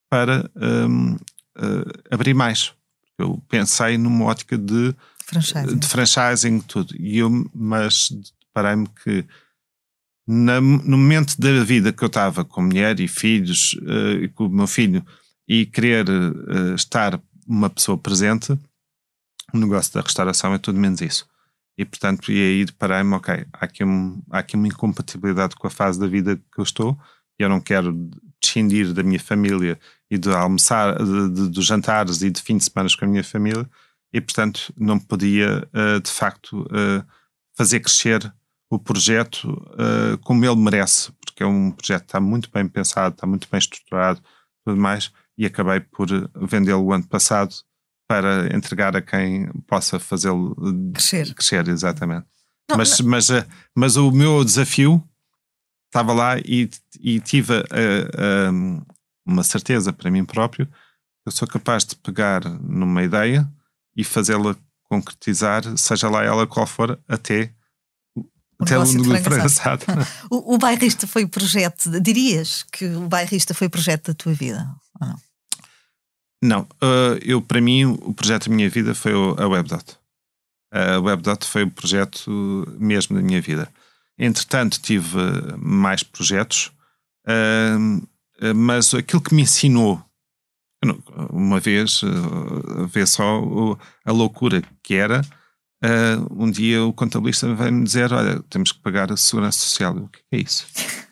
para 0.09 0.49
um, 0.55 1.15
uh, 1.15 1.19
ah, 1.57 2.15
abrir 2.15 2.35
mais. 2.35 2.73
Eu 3.19 3.43
pensei 3.49 3.99
numa 3.99 4.27
ótica 4.27 4.57
de 4.57 4.95
franchising, 5.25 5.79
de 5.79 5.87
franchising 5.87 6.61
tudo. 6.61 6.95
E 6.97 7.19
eu, 7.19 7.51
mas 7.53 8.11
parei-me 8.53 8.87
que 9.03 9.25
na, 10.27 10.61
no 10.61 10.97
momento 10.97 11.39
da 11.41 11.65
vida 11.65 11.93
que 11.93 12.03
eu 12.05 12.09
estava 12.09 12.45
com 12.45 12.63
mulher 12.63 13.01
e 13.01 13.09
filhos, 13.09 13.75
uh, 13.83 14.23
e 14.23 14.29
com 14.29 14.47
o 14.47 14.49
meu 14.49 14.67
filho, 14.67 15.05
e 15.49 15.67
querer 15.67 16.07
estar 16.75 17.21
uma 17.47 17.69
pessoa 17.69 17.99
presente, 17.99 18.59
o 19.55 19.61
negócio 19.61 19.93
da 19.95 20.01
restauração 20.01 20.53
é 20.53 20.59
tudo 20.59 20.79
menos 20.79 21.01
isso. 21.01 21.27
E 21.77 21.85
portanto, 21.85 22.31
e 22.31 22.41
aí 22.41 22.65
deparei-me, 22.65 23.15
ok, 23.15 23.47
há 23.53 23.65
aqui, 23.65 23.85
um, 23.85 24.23
há 24.31 24.39
aqui 24.39 24.57
uma 24.57 24.67
incompatibilidade 24.67 25.57
com 25.57 25.67
a 25.67 25.71
fase 25.71 25.99
da 25.99 26.07
vida 26.07 26.37
que 26.37 26.61
eu 26.61 26.65
estou, 26.65 26.99
e 27.39 27.43
eu 27.43 27.49
não 27.49 27.61
quero 27.61 27.93
descindir 28.41 28.93
da 28.93 29.03
minha 29.03 29.19
família 29.19 29.79
e 30.11 30.17
de 30.17 30.31
almoçar, 30.31 30.97
de, 31.03 31.31
de, 31.31 31.49
dos 31.49 31.65
jantares 31.65 32.23
e 32.23 32.31
de 32.31 32.41
fim 32.41 32.57
de 32.57 32.65
semana 32.65 32.89
com 32.97 33.05
a 33.05 33.09
minha 33.09 33.25
família, 33.25 33.69
e 34.13 34.21
portanto 34.21 34.73
não 34.77 34.99
podia 34.99 35.69
uh, 35.73 36.01
de 36.01 36.11
facto 36.11 36.63
uh, 36.63 37.05
fazer 37.57 37.81
crescer 37.81 38.33
o 38.71 38.79
projeto 38.79 39.45
uh, 39.45 40.19
como 40.23 40.45
ele 40.45 40.57
merece, 40.57 41.13
porque 41.25 41.43
é 41.43 41.47
um 41.47 41.73
projeto 41.73 42.03
que 42.03 42.09
está 42.09 42.21
muito 42.21 42.51
bem 42.53 42.69
pensado, 42.69 43.15
está 43.15 43.27
muito 43.27 43.49
bem 43.51 43.59
estruturado, 43.59 44.21
tudo 44.65 44.81
mais, 44.81 45.13
e 45.37 45.47
acabei 45.47 45.81
por 45.81 46.09
vendê-lo 46.37 46.85
o 46.85 46.93
ano 46.93 47.07
passado 47.07 47.55
para 48.09 48.55
entregar 48.55 48.97
a 48.97 49.03
quem 49.03 49.49
possa 49.67 49.99
fazê-lo 49.99 50.55
crescer. 50.93 51.35
crescer 51.35 51.69
exatamente. 51.69 52.27
Não, 52.69 52.77
mas, 52.77 52.99
não. 52.99 53.09
Mas, 53.09 53.31
eh, 53.31 53.47
mas 53.75 53.97
o 53.97 54.11
meu 54.11 54.45
desafio 54.45 55.03
estava 55.87 56.13
lá 56.13 56.39
e, 56.39 56.69
e 57.01 57.21
tive 57.21 57.53
uma 59.27 59.43
certeza 59.43 59.93
para 59.93 60.11
mim 60.11 60.25
próprio 60.25 60.67
que 60.67 61.29
eu 61.29 61.33
sou 61.33 61.49
capaz 61.49 61.85
de 61.85 61.97
pegar 61.97 62.45
numa 62.45 63.03
ideia 63.03 63.49
e 63.97 64.05
fazê-la 64.05 64.57
concretizar, 64.85 65.63
seja 65.79 66.09
lá 66.11 66.23
ela 66.23 66.47
qual 66.47 66.67
for, 66.67 67.01
até 67.09 67.53
até 68.61 68.79
o 68.79 68.87
fracassado. 69.23 69.85
o, 70.31 70.55
o 70.55 70.59
bairrista 70.59 71.07
foi 71.07 71.25
o 71.25 71.29
projeto, 71.29 72.01
dirias 72.01 72.65
que 72.71 72.87
o 72.87 73.09
bairrista 73.09 73.53
foi 73.53 73.67
o 73.67 73.71
projeto 73.71 74.09
da 74.09 74.15
tua 74.15 74.33
vida, 74.33 74.69
ou 75.01 75.09
não? 75.09 75.17
Não, 76.43 76.63
uh, 76.63 77.19
eu 77.23 77.41
para 77.41 77.61
mim 77.61 77.85
o 77.85 78.13
projeto 78.13 78.49
da 78.49 78.55
minha 78.55 78.69
vida 78.69 78.95
foi 78.95 79.13
a 79.13 79.47
WebDot. 79.47 79.97
A 80.73 80.99
WebDot 80.99 81.47
foi 81.47 81.63
o 81.63 81.71
projeto 81.71 82.31
mesmo 82.79 83.17
da 83.17 83.23
minha 83.23 83.41
vida. 83.41 83.73
Entretanto, 84.19 84.81
tive 84.81 85.17
mais 85.57 86.03
projetos, 86.03 86.71
uh, 87.27 88.55
mas 88.55 88.93
aquilo 88.93 89.23
que 89.23 89.35
me 89.35 89.43
ensinou, 89.43 90.05
uma 91.31 91.59
vez, 91.61 92.03
uh, 92.03 92.87
ver 92.89 93.07
só 93.07 93.41
a 94.05 94.13
loucura 94.13 94.63
que 94.83 94.95
era, 94.95 95.23
um 96.31 96.51
dia 96.51 96.83
o 96.83 96.93
contabilista 96.93 97.55
veio-me 97.55 97.85
dizer: 97.85 98.13
Olha, 98.13 98.43
temos 98.51 98.73
que 98.73 98.81
pagar 98.81 99.13
a 99.13 99.17
segurança 99.17 99.59
social. 99.59 99.97
O 99.97 100.09
que 100.09 100.21
é 100.33 100.39
isso? 100.39 100.67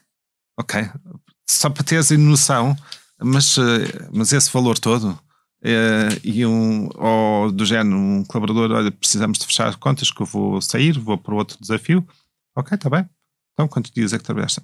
ok, 0.58 0.90
só 1.48 1.68
para 1.70 1.85
teres 1.85 2.11
noção 2.11 2.76
mas, 3.24 3.56
eh, 3.58 4.08
mas 4.12 4.32
esse 4.32 4.50
valor 4.52 4.78
todo 4.78 5.18
é, 5.64 6.08
e 6.24 6.44
um, 6.44 6.88
ou 6.94 7.52
do 7.52 7.64
género, 7.64 7.96
um 7.96 8.24
colaborador, 8.24 8.76
olha, 8.76 8.90
precisamos 8.90 9.38
de 9.38 9.46
fechar 9.46 9.76
contas 9.76 10.11
que 10.11 10.20
eu 10.20 10.26
vou 10.26 10.61
sair, 10.61 10.98
vou 10.98 11.16
para 11.16 11.35
outro 11.35 11.56
desafio. 11.61 12.06
Ok, 12.56 12.74
está 12.74 12.90
bem. 12.90 13.08
Então, 13.52 13.68
quantos 13.68 13.92
dias 13.92 14.12
é 14.12 14.18
que 14.18 14.24
trabalhaste? 14.24 14.61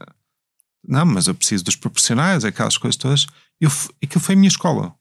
Não, 0.87 1.07
mas 1.07 1.29
eu 1.29 1.35
preciso 1.35 1.65
dos 1.65 1.77
proporcionais, 1.77 2.45
aquelas 2.45 2.77
coisas 2.77 2.97
todas. 2.97 3.27
Eu, 3.61 3.71
aquilo 4.03 4.21
foi 4.21 4.35
a 4.35 4.39
minha 4.39 4.49
escola. 4.49 4.95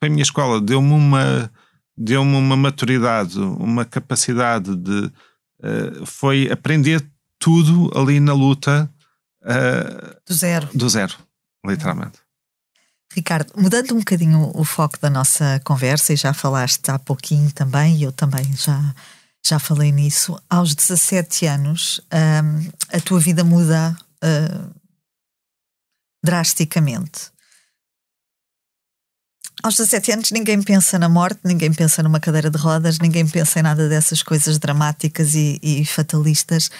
Foi 0.00 0.08
a 0.08 0.10
minha 0.10 0.22
escola. 0.22 0.60
Deu-me 0.60 0.92
uma, 0.92 1.52
deu-me 1.96 2.34
uma 2.34 2.56
maturidade, 2.56 3.38
uma 3.38 3.84
capacidade 3.84 4.74
de. 4.74 5.12
Uh, 5.62 6.06
foi 6.06 6.50
aprender 6.50 7.06
tudo 7.38 7.90
ali 7.96 8.18
na 8.18 8.32
luta. 8.32 8.92
Uh, 9.42 10.16
do 10.26 10.34
zero. 10.34 10.68
Do 10.74 10.88
zero, 10.88 11.14
literalmente. 11.64 12.18
Ricardo, 13.12 13.52
mudando 13.56 13.92
um 13.94 13.98
bocadinho 13.98 14.52
o 14.54 14.64
foco 14.64 14.98
da 15.00 15.10
nossa 15.10 15.60
conversa, 15.64 16.12
e 16.12 16.16
já 16.16 16.32
falaste 16.32 16.88
há 16.90 16.98
pouquinho 16.98 17.50
também, 17.52 17.96
e 17.96 18.02
eu 18.04 18.12
também 18.12 18.44
já, 18.56 18.94
já 19.44 19.58
falei 19.58 19.90
nisso, 19.90 20.40
aos 20.48 20.74
17 20.74 21.46
anos 21.46 22.00
um, 22.12 22.70
a 22.96 23.00
tua 23.00 23.18
vida 23.18 23.42
muda 23.42 23.96
uh, 24.22 24.70
drasticamente. 26.24 27.32
Aos 29.62 29.76
17 29.76 30.12
anos 30.12 30.30
ninguém 30.30 30.62
pensa 30.62 30.98
na 30.98 31.08
morte, 31.08 31.40
ninguém 31.44 31.72
pensa 31.72 32.02
numa 32.02 32.20
cadeira 32.20 32.48
de 32.48 32.56
rodas, 32.56 32.98
ninguém 32.98 33.26
pensa 33.26 33.58
em 33.58 33.62
nada 33.62 33.88
dessas 33.88 34.22
coisas 34.22 34.56
dramáticas 34.58 35.34
e, 35.34 35.58
e 35.62 35.84
fatalistas 35.84 36.70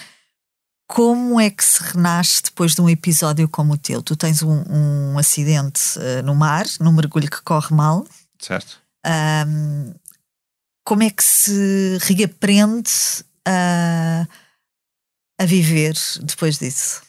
como 0.93 1.39
é 1.39 1.49
que 1.49 1.63
se 1.63 1.81
renasce 1.81 2.43
depois 2.43 2.75
de 2.75 2.81
um 2.81 2.89
episódio 2.89 3.47
como 3.47 3.75
o 3.75 3.77
teu? 3.77 4.01
Tu 4.01 4.13
tens 4.13 4.43
um, 4.43 4.61
um 4.69 5.17
acidente 5.17 5.79
uh, 5.97 6.21
no 6.21 6.35
mar, 6.35 6.65
num 6.81 6.91
mergulho 6.91 7.31
que 7.31 7.41
corre 7.43 7.73
mal. 7.73 8.05
Certo. 8.37 8.77
Um, 9.47 9.93
como 10.83 11.03
é 11.03 11.09
que 11.09 11.23
se 11.23 11.97
reaprende 12.01 12.91
a, 13.47 14.27
a 15.39 15.45
viver 15.45 15.93
depois 16.23 16.59
disso? 16.59 17.01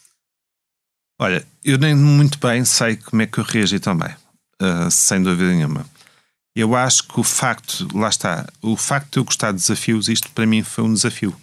Olha, 1.19 1.45
eu 1.61 1.77
nem 1.77 1.93
muito 1.93 2.39
bem 2.39 2.63
sei 2.63 2.95
como 2.95 3.21
é 3.21 3.27
que 3.27 3.37
eu 3.37 3.43
reagi 3.43 3.81
também, 3.81 4.15
uh, 4.61 4.89
sem 4.89 5.21
dúvida 5.21 5.49
nenhuma. 5.49 5.85
Eu 6.55 6.73
acho 6.73 7.03
que 7.05 7.19
o 7.19 7.23
facto, 7.23 7.85
lá 7.93 8.07
está, 8.07 8.47
o 8.61 8.77
facto 8.77 9.11
de 9.11 9.19
eu 9.19 9.25
gostar 9.25 9.51
de 9.51 9.57
desafios, 9.57 10.07
isto 10.07 10.31
para 10.31 10.45
mim 10.45 10.63
foi 10.63 10.85
um 10.85 10.93
desafio. 10.93 11.35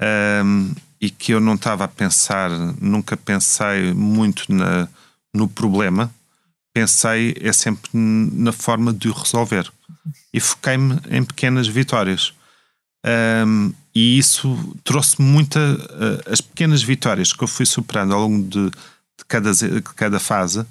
Um, 0.00 0.74
e 1.02 1.10
que 1.10 1.34
eu 1.34 1.40
não 1.40 1.54
estava 1.54 1.82
a 1.82 1.88
pensar, 1.88 2.48
nunca 2.80 3.16
pensei 3.16 3.92
muito 3.92 4.44
na, 4.52 4.88
no 5.34 5.48
problema, 5.48 6.14
pensei 6.72 7.34
é 7.40 7.52
sempre 7.52 7.90
na 7.92 8.52
forma 8.52 8.92
de 8.92 9.08
o 9.08 9.12
resolver. 9.12 9.68
E 10.32 10.38
foquei-me 10.38 11.00
em 11.10 11.24
pequenas 11.24 11.66
vitórias. 11.66 12.32
Um, 13.04 13.72
e 13.92 14.16
isso 14.16 14.76
trouxe 14.84 15.20
muita. 15.20 15.58
Uh, 15.58 16.32
as 16.32 16.40
pequenas 16.40 16.84
vitórias 16.84 17.32
que 17.32 17.42
eu 17.42 17.48
fui 17.48 17.66
superando 17.66 18.14
ao 18.14 18.20
longo 18.20 18.48
de, 18.48 18.70
de 18.70 19.24
cada, 19.26 19.52
de 19.52 19.82
cada 19.82 20.20
fase 20.20 20.64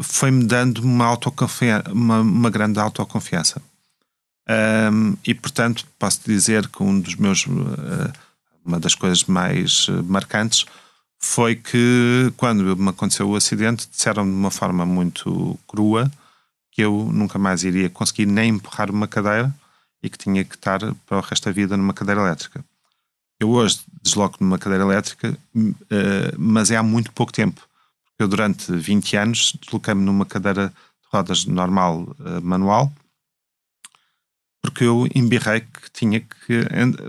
foi-me 0.00 0.42
dando 0.44 0.78
uma, 0.78 1.04
autoconfiança, 1.04 1.92
uma, 1.92 2.20
uma 2.20 2.48
grande 2.48 2.78
autoconfiança. 2.78 3.60
Um, 4.48 5.16
e 5.24 5.34
portanto, 5.34 5.86
posso 5.98 6.20
dizer 6.24 6.66
que 6.66 6.82
um 6.82 6.98
dos 6.98 7.14
meus. 7.16 7.44
Uh, 7.46 8.10
uma 8.64 8.78
das 8.80 8.94
coisas 8.94 9.24
mais 9.24 9.86
eh, 9.88 10.02
marcantes 10.02 10.66
foi 11.18 11.54
que 11.54 12.32
quando 12.36 12.76
me 12.76 12.88
aconteceu 12.88 13.28
o 13.28 13.36
acidente 13.36 13.88
disseram 13.88 14.24
de 14.24 14.30
uma 14.30 14.50
forma 14.50 14.86
muito 14.86 15.58
crua 15.68 16.10
que 16.72 16.82
eu 16.82 17.10
nunca 17.12 17.38
mais 17.38 17.62
iria 17.62 17.90
conseguir 17.90 18.26
nem 18.26 18.50
empurrar 18.50 18.90
uma 18.90 19.06
cadeira 19.06 19.54
e 20.02 20.08
que 20.08 20.16
tinha 20.16 20.44
que 20.44 20.54
estar 20.54 20.80
para 21.06 21.18
o 21.18 21.20
resto 21.20 21.44
da 21.44 21.52
vida 21.52 21.76
numa 21.76 21.92
cadeira 21.92 22.22
elétrica. 22.22 22.64
Eu 23.38 23.50
hoje 23.50 23.80
desloco 24.02 24.38
numa 24.40 24.58
cadeira 24.58 24.84
elétrica, 24.84 25.36
eh, 25.90 26.32
mas 26.38 26.70
é 26.70 26.76
há 26.76 26.82
muito 26.82 27.12
pouco 27.12 27.32
tempo. 27.32 27.60
Eu, 28.18 28.28
durante 28.28 28.70
20 28.72 29.16
anos, 29.16 29.56
desloquei-me 29.60 30.02
numa 30.02 30.26
cadeira 30.26 30.68
de 30.68 31.08
rodas 31.12 31.44
normal, 31.44 32.14
eh, 32.24 32.40
manual, 32.40 32.92
porque 34.62 34.84
eu 34.84 35.08
embirrei 35.14 35.60
que 35.60 35.90
tinha 35.92 36.20
que. 36.20 36.64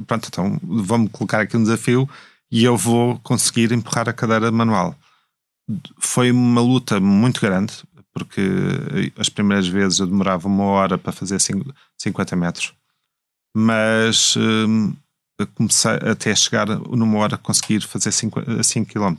Pronto, 0.08 0.28
então 0.28 0.60
vamos 0.64 1.12
colocar 1.12 1.42
aqui 1.42 1.58
um 1.58 1.64
desafio 1.64 2.10
e 2.50 2.64
eu 2.64 2.78
vou 2.78 3.20
conseguir 3.20 3.72
empurrar 3.72 4.10
a 4.10 4.14
cadeira 4.14 4.52
manual. 4.52 4.96
Foi 6.00 6.32
uma 6.32 6.62
luta 6.62 7.00
muito 7.00 7.40
grande, 7.42 7.74
porque 8.14 8.42
as 9.18 9.30
primeiras 9.30 9.68
vezes 9.68 10.00
eu 10.00 10.08
demorava 10.08 10.48
uma 10.48 10.66
hora 10.66 10.98
para 10.98 11.14
fazer 11.14 11.40
50 11.40 12.36
metros, 12.36 12.74
mas 13.56 14.36
hum, 14.38 14.94
comecei 15.56 15.92
até 15.92 16.36
chegar 16.36 16.68
numa 16.68 17.20
hora 17.20 17.36
a 17.36 17.38
conseguir 17.38 17.82
fazer 17.82 18.12
5 18.12 18.42
km. 18.86 19.16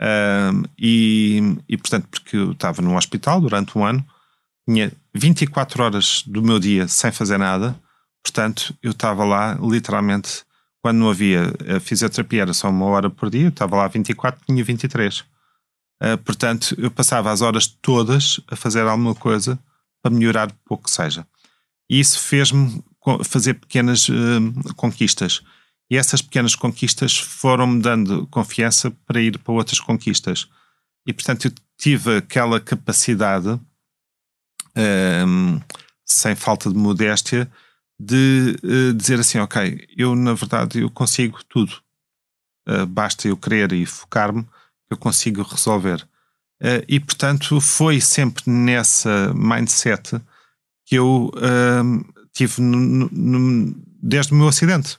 Um, 0.00 0.64
e, 0.76 1.56
e, 1.68 1.76
portanto, 1.76 2.08
porque 2.08 2.36
eu 2.36 2.52
estava 2.52 2.82
num 2.82 2.96
hospital 2.96 3.40
durante 3.40 3.78
um 3.78 3.84
ano, 3.84 4.04
tinha 4.68 4.92
24 5.14 5.82
horas 5.82 6.24
do 6.26 6.42
meu 6.42 6.58
dia 6.58 6.88
sem 6.88 7.12
fazer 7.12 7.38
nada, 7.38 7.78
portanto, 8.22 8.74
eu 8.82 8.90
estava 8.90 9.24
lá 9.24 9.56
literalmente, 9.60 10.44
quando 10.82 10.98
não 10.98 11.10
havia 11.10 11.52
a 11.76 11.80
fisioterapia, 11.80 12.42
era 12.42 12.52
só 12.52 12.68
uma 12.68 12.86
hora 12.86 13.08
por 13.08 13.30
dia, 13.30 13.44
eu 13.44 13.48
estava 13.48 13.76
lá 13.76 13.86
24, 13.86 14.40
tinha 14.44 14.64
23. 14.64 15.20
Uh, 15.20 16.18
portanto, 16.24 16.74
eu 16.78 16.90
passava 16.90 17.30
as 17.30 17.40
horas 17.40 17.66
todas 17.66 18.40
a 18.48 18.56
fazer 18.56 18.82
alguma 18.82 19.14
coisa 19.14 19.58
para 20.02 20.12
melhorar 20.12 20.52
pouco 20.64 20.84
que 20.84 20.90
seja. 20.90 21.26
E 21.88 22.00
isso 22.00 22.18
fez-me 22.18 22.82
fazer 23.24 23.54
pequenas 23.54 24.08
uh, 24.08 24.74
conquistas. 24.74 25.42
E 25.90 25.96
essas 25.96 26.20
pequenas 26.20 26.54
conquistas 26.54 27.16
foram-me 27.16 27.80
dando 27.80 28.26
confiança 28.26 28.90
para 29.06 29.20
ir 29.20 29.38
para 29.38 29.52
outras 29.52 29.78
conquistas. 29.78 30.48
E, 31.06 31.12
portanto, 31.12 31.46
eu 31.46 31.52
tive 31.78 32.16
aquela 32.16 32.58
capacidade 32.58 33.60
um, 34.76 35.60
sem 36.04 36.34
falta 36.34 36.70
de 36.70 36.76
modéstia, 36.76 37.50
de 37.98 38.56
uh, 38.62 38.94
dizer 38.94 39.20
assim, 39.20 39.38
ok, 39.38 39.86
eu 39.96 40.14
na 40.14 40.34
verdade 40.34 40.80
eu 40.80 40.90
consigo 40.90 41.38
tudo. 41.48 41.72
Uh, 42.68 42.86
basta 42.86 43.28
eu 43.28 43.36
querer 43.36 43.72
e 43.72 43.86
focar-me, 43.86 44.46
eu 44.90 44.96
consigo 44.96 45.42
resolver. 45.42 46.06
Uh, 46.62 46.84
e 46.88 46.98
portanto 46.98 47.60
foi 47.60 48.00
sempre 48.00 48.44
nessa 48.46 49.32
mindset 49.34 50.20
que 50.86 50.96
eu 50.96 51.32
tive 52.34 52.60
no, 52.60 53.08
no, 53.10 53.74
desde 54.02 54.34
o 54.34 54.36
meu 54.36 54.48
acidente. 54.48 54.98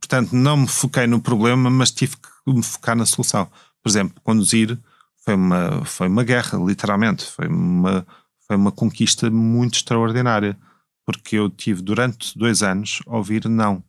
Portanto, 0.00 0.32
não 0.32 0.56
me 0.56 0.66
foquei 0.66 1.06
no 1.06 1.20
problema, 1.20 1.70
mas 1.70 1.92
tive 1.92 2.16
que 2.16 2.52
me 2.52 2.64
focar 2.64 2.96
na 2.96 3.06
solução. 3.06 3.48
Por 3.80 3.88
exemplo, 3.88 4.20
conduzir 4.24 4.76
foi 5.24 5.34
uma, 5.34 5.84
foi 5.84 6.08
uma 6.08 6.24
guerra, 6.24 6.58
literalmente. 6.58 7.24
Foi 7.24 7.46
uma, 7.46 8.04
foi 8.50 8.56
uma 8.56 8.72
conquista 8.72 9.30
muito 9.30 9.76
extraordinária, 9.76 10.58
porque 11.06 11.36
eu 11.36 11.48
tive 11.48 11.82
durante 11.82 12.36
dois 12.36 12.64
anos 12.64 12.98
a 13.06 13.16
ouvir 13.16 13.48
não. 13.48 13.80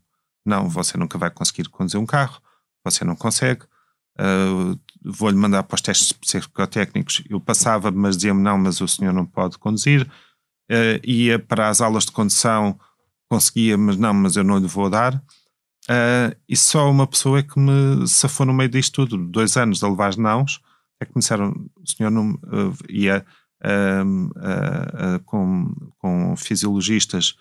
Não, 0.45 0.69
você 0.69 0.99
nunca 0.99 1.17
vai 1.17 1.31
conseguir 1.31 1.67
conduzir 1.67 1.99
um 1.99 2.05
carro, 2.05 2.39
você 2.85 3.03
não 3.03 3.15
consegue, 3.15 3.63
uh, 4.19 4.79
vou-lhe 5.03 5.35
mandar 5.35 5.63
para 5.63 5.73
os 5.73 5.81
testes 5.81 6.11
psicotécnicos. 6.11 7.23
Eu 7.27 7.39
passava, 7.39 7.89
mas 7.89 8.17
dizia-me 8.17 8.43
não, 8.43 8.55
mas 8.59 8.79
o 8.81 8.87
senhor 8.87 9.11
não 9.11 9.25
pode 9.25 9.57
conduzir. 9.57 10.03
Uh, 10.71 11.01
ia 11.03 11.39
para 11.39 11.67
as 11.67 11.81
aulas 11.81 12.05
de 12.05 12.11
condução, 12.11 12.79
conseguia, 13.27 13.75
mas 13.79 13.97
não, 13.97 14.13
mas 14.13 14.35
eu 14.35 14.43
não 14.43 14.59
lhe 14.59 14.67
vou 14.67 14.91
dar. 14.91 15.15
Uh, 15.89 16.37
e 16.47 16.55
só 16.55 16.87
uma 16.91 17.07
pessoa 17.07 17.39
é 17.39 17.43
que 17.43 17.59
me 17.59 18.07
safou 18.07 18.45
no 18.45 18.53
meio 18.53 18.69
disto 18.69 19.07
tudo, 19.07 19.25
dois 19.25 19.57
anos 19.57 19.79
de 19.79 19.85
levar 19.85 20.15
nãos, 20.17 20.61
é 20.99 21.05
que 21.05 21.13
me 21.15 21.19
disseram, 21.19 21.49
o 21.75 21.89
senhor 21.89 22.11
não 22.11 22.33
uh, 22.33 22.77
ia 22.87 23.25
com, 25.25 25.73
com 25.99 26.35
fisiologistas 26.35 27.35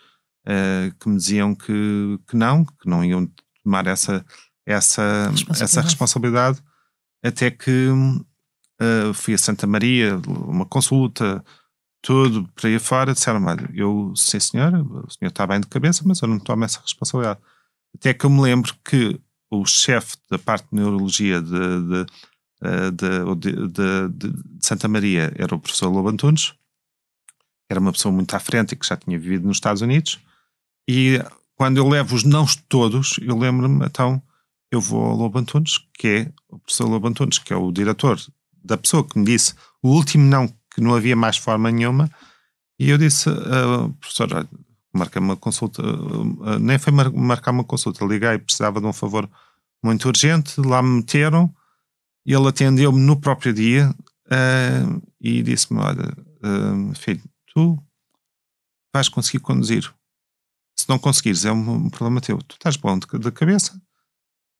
uh, 0.47 0.95
que 0.99 1.09
me 1.09 1.17
diziam 1.17 1.55
que, 1.55 2.19
que 2.27 2.37
não, 2.37 2.65
que 2.65 2.89
não 2.89 3.05
iam 3.05 3.31
tomar 3.63 3.87
essa, 3.87 4.25
essa, 4.67 5.31
responsabilidade. 5.31 5.63
essa 5.63 5.81
responsabilidade, 5.81 6.63
até 7.23 7.51
que 7.51 7.89
uh, 7.91 9.15
fui 9.15 9.35
a 9.35 9.39
Santa 9.39 9.67
Maria, 9.67 10.17
uma 10.27 10.67
consulta, 10.67 11.45
tudo 12.03 12.49
para 12.55 12.69
aí 12.69 12.79
fora, 12.79 13.13
disseram 13.13 13.45
olha, 13.45 13.69
eu, 13.75 14.13
sim 14.17 14.41
senhor, 14.41 14.73
o 14.75 15.11
senhor 15.11 15.29
está 15.29 15.47
bem 15.47 15.61
de 15.61 15.67
cabeça, 15.67 16.03
mas 16.07 16.21
eu 16.21 16.29
não 16.29 16.39
tomo 16.39 16.65
essa 16.65 16.81
responsabilidade. 16.81 17.41
Até 17.95 18.15
que 18.15 18.25
eu 18.25 18.31
me 18.31 18.41
lembro 18.41 18.75
que 18.85 19.21
o 19.51 19.67
chefe 19.67 20.17
da 20.31 20.39
parte 20.39 20.69
de 20.71 20.77
neurologia 20.77 21.41
de, 21.41 21.51
de 21.51 22.07
de, 22.93 23.69
de, 23.69 24.09
de, 24.09 24.43
Santa 24.61 24.87
Maria 24.87 25.33
era 25.37 25.55
o 25.55 25.59
professor 25.59 25.89
Lobo 25.89 26.09
Antunes, 26.09 26.55
era 27.71 27.81
uma 27.81 27.93
pessoa 27.93 28.13
muito 28.13 28.35
à 28.35 28.41
frente 28.41 28.73
e 28.73 28.77
que 28.77 28.87
já 28.87 28.97
tinha 28.97 29.19
vivido 29.19 29.47
nos 29.47 29.57
Estados 29.57 29.81
Unidos. 29.81 30.19
E 30.89 31.23
quando 31.55 31.77
eu 31.77 31.89
levo 31.89 32.17
os 32.17 32.25
nãos 32.25 32.57
todos, 32.57 33.17
eu 33.23 33.37
lembro-me, 33.39 33.85
então, 33.87 34.21
eu 34.71 34.81
vou 34.81 35.05
ao 35.05 35.15
Lobo 35.15 35.39
Antunes, 35.39 35.79
que 35.95 36.09
é 36.09 36.33
o 36.49 36.59
professor 36.59 36.89
Lobo 36.89 37.07
Antunes, 37.07 37.39
que 37.39 37.53
é 37.53 37.57
o 37.57 37.71
diretor 37.71 38.19
da 38.65 38.77
pessoa 38.77 39.05
que 39.05 39.19
me 39.19 39.25
disse 39.25 39.55
o 39.83 39.91
último 39.91 40.25
não, 40.25 40.49
que 40.49 40.81
não 40.81 40.95
havia 40.95 41.15
mais 41.15 41.37
forma 41.37 41.71
nenhuma. 41.71 42.11
E 42.79 42.89
eu 42.91 42.99
disse, 42.99 43.29
uh, 43.29 43.93
professor, 44.01 44.49
marca 44.93 45.21
uma 45.21 45.37
consulta, 45.37 45.83
uh, 45.83 46.59
nem 46.59 46.79
foi 46.79 46.93
mar 46.93 47.13
marcar 47.13 47.51
uma 47.51 47.65
consulta, 47.65 48.05
liguei, 48.05 48.39
precisava 48.39 48.81
de 48.81 48.87
um 48.87 48.93
favor 48.93 49.29
muito 49.83 50.09
urgente, 50.09 50.61
lá 50.61 50.83
me 50.83 50.97
meteram, 50.97 51.55
ele 52.25 52.49
atendeu-me 52.49 53.01
no 53.01 53.19
próprio 53.19 53.53
dia 53.53 53.91
uh, 54.27 55.03
e 55.21 55.43
disse-me: 55.43 55.81
Olha, 55.81 56.13
uh, 56.43 56.95
filho, 56.95 57.23
tu 57.47 57.83
vais 58.95 59.09
conseguir 59.09 59.41
conduzir. 59.41 59.93
Se 60.79 60.89
não 60.89 60.99
conseguires, 60.99 61.45
é 61.45 61.53
um, 61.53 61.87
um 61.87 61.91
problema 61.91 62.21
teu. 62.21 62.39
Tu 62.39 62.55
estás 62.55 62.77
bom 62.77 62.99
de, 62.99 63.07
de, 63.07 63.31
cabeça. 63.31 63.81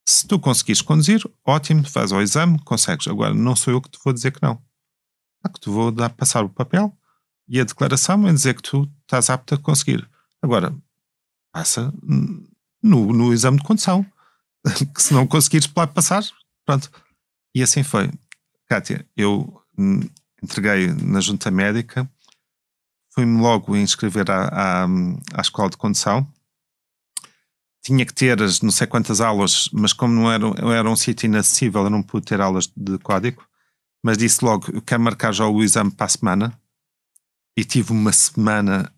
Se 0.09 0.27
tu 0.27 0.39
conseguires 0.39 0.83
conduzir, 0.83 1.23
ótimo, 1.45 1.89
faz 1.89 2.13
o 2.13 2.21
exame, 2.21 2.59
consegues. 2.65 3.07
Agora, 3.07 3.35
não 3.35 3.55
sou 3.55 3.73
eu 3.73 3.81
que 3.81 3.91
te 3.91 3.99
vou 4.03 4.13
dizer 4.13 4.33
que 4.33 4.43
não. 4.43 4.63
Que 5.53 5.61
te 5.61 5.71
vou 5.71 5.91
dar, 5.91 6.11
passar 6.11 6.45
o 6.45 6.49
papel 6.49 6.97
e 7.49 7.61
a 7.61 7.65
declaração 7.65 8.29
é 8.29 8.33
dizer 8.33 8.55
que 8.55 8.63
tu 8.63 8.91
estás 9.03 9.31
apto 9.31 9.55
a 9.55 9.59
conseguir. 9.59 10.09
Agora, 10.43 10.75
passa 11.53 11.93
no, 12.83 13.13
no 13.13 13.33
exame 13.33 13.59
de 13.59 13.65
condução. 13.65 14.05
que 14.95 15.03
se 15.03 15.15
não 15.15 15.27
conseguires 15.27 15.67
passar, 15.67 16.23
pronto 16.67 16.91
e 17.55 17.63
assim 17.63 17.83
foi. 17.83 18.11
Kátia, 18.69 19.07
eu 19.17 19.61
hum, 19.77 20.01
entreguei 20.43 20.89
na 20.89 21.21
junta 21.21 21.51
médica, 21.51 22.11
fui-me 23.13 23.41
logo 23.41 23.77
inscrever 23.77 24.31
à, 24.31 24.85
à, 24.85 24.87
à 25.35 25.41
escola 25.41 25.71
de 25.71 25.77
condução. 25.77 26.27
Tinha 27.83 28.05
que 28.05 28.15
ter 28.15 28.41
as 28.43 28.61
não 28.61 28.71
sei 28.71 28.87
quantas 28.87 29.21
aulas, 29.21 29.69
mas 29.73 29.93
como 29.93 30.15
não 30.15 30.31
era, 30.31 30.47
era 30.73 30.91
um 30.91 30.97
sítio 30.97 31.27
inacessível, 31.27 31.85
eu 31.85 31.91
não 31.91 32.03
pude 32.03 32.27
ter 32.27 32.41
aulas 32.41 32.71
de 32.77 32.99
código. 32.99 33.45
Mas 34.03 34.19
disse 34.19 34.45
logo: 34.45 34.71
eu 34.73 34.83
quero 34.83 35.03
marcar 35.03 35.33
já 35.33 35.47
o 35.47 35.63
exame 35.63 35.91
para 35.91 36.07
a 36.07 36.09
semana. 36.09 36.61
E 37.57 37.65
tive 37.65 37.93
uma 37.93 38.13
semana 38.13 38.93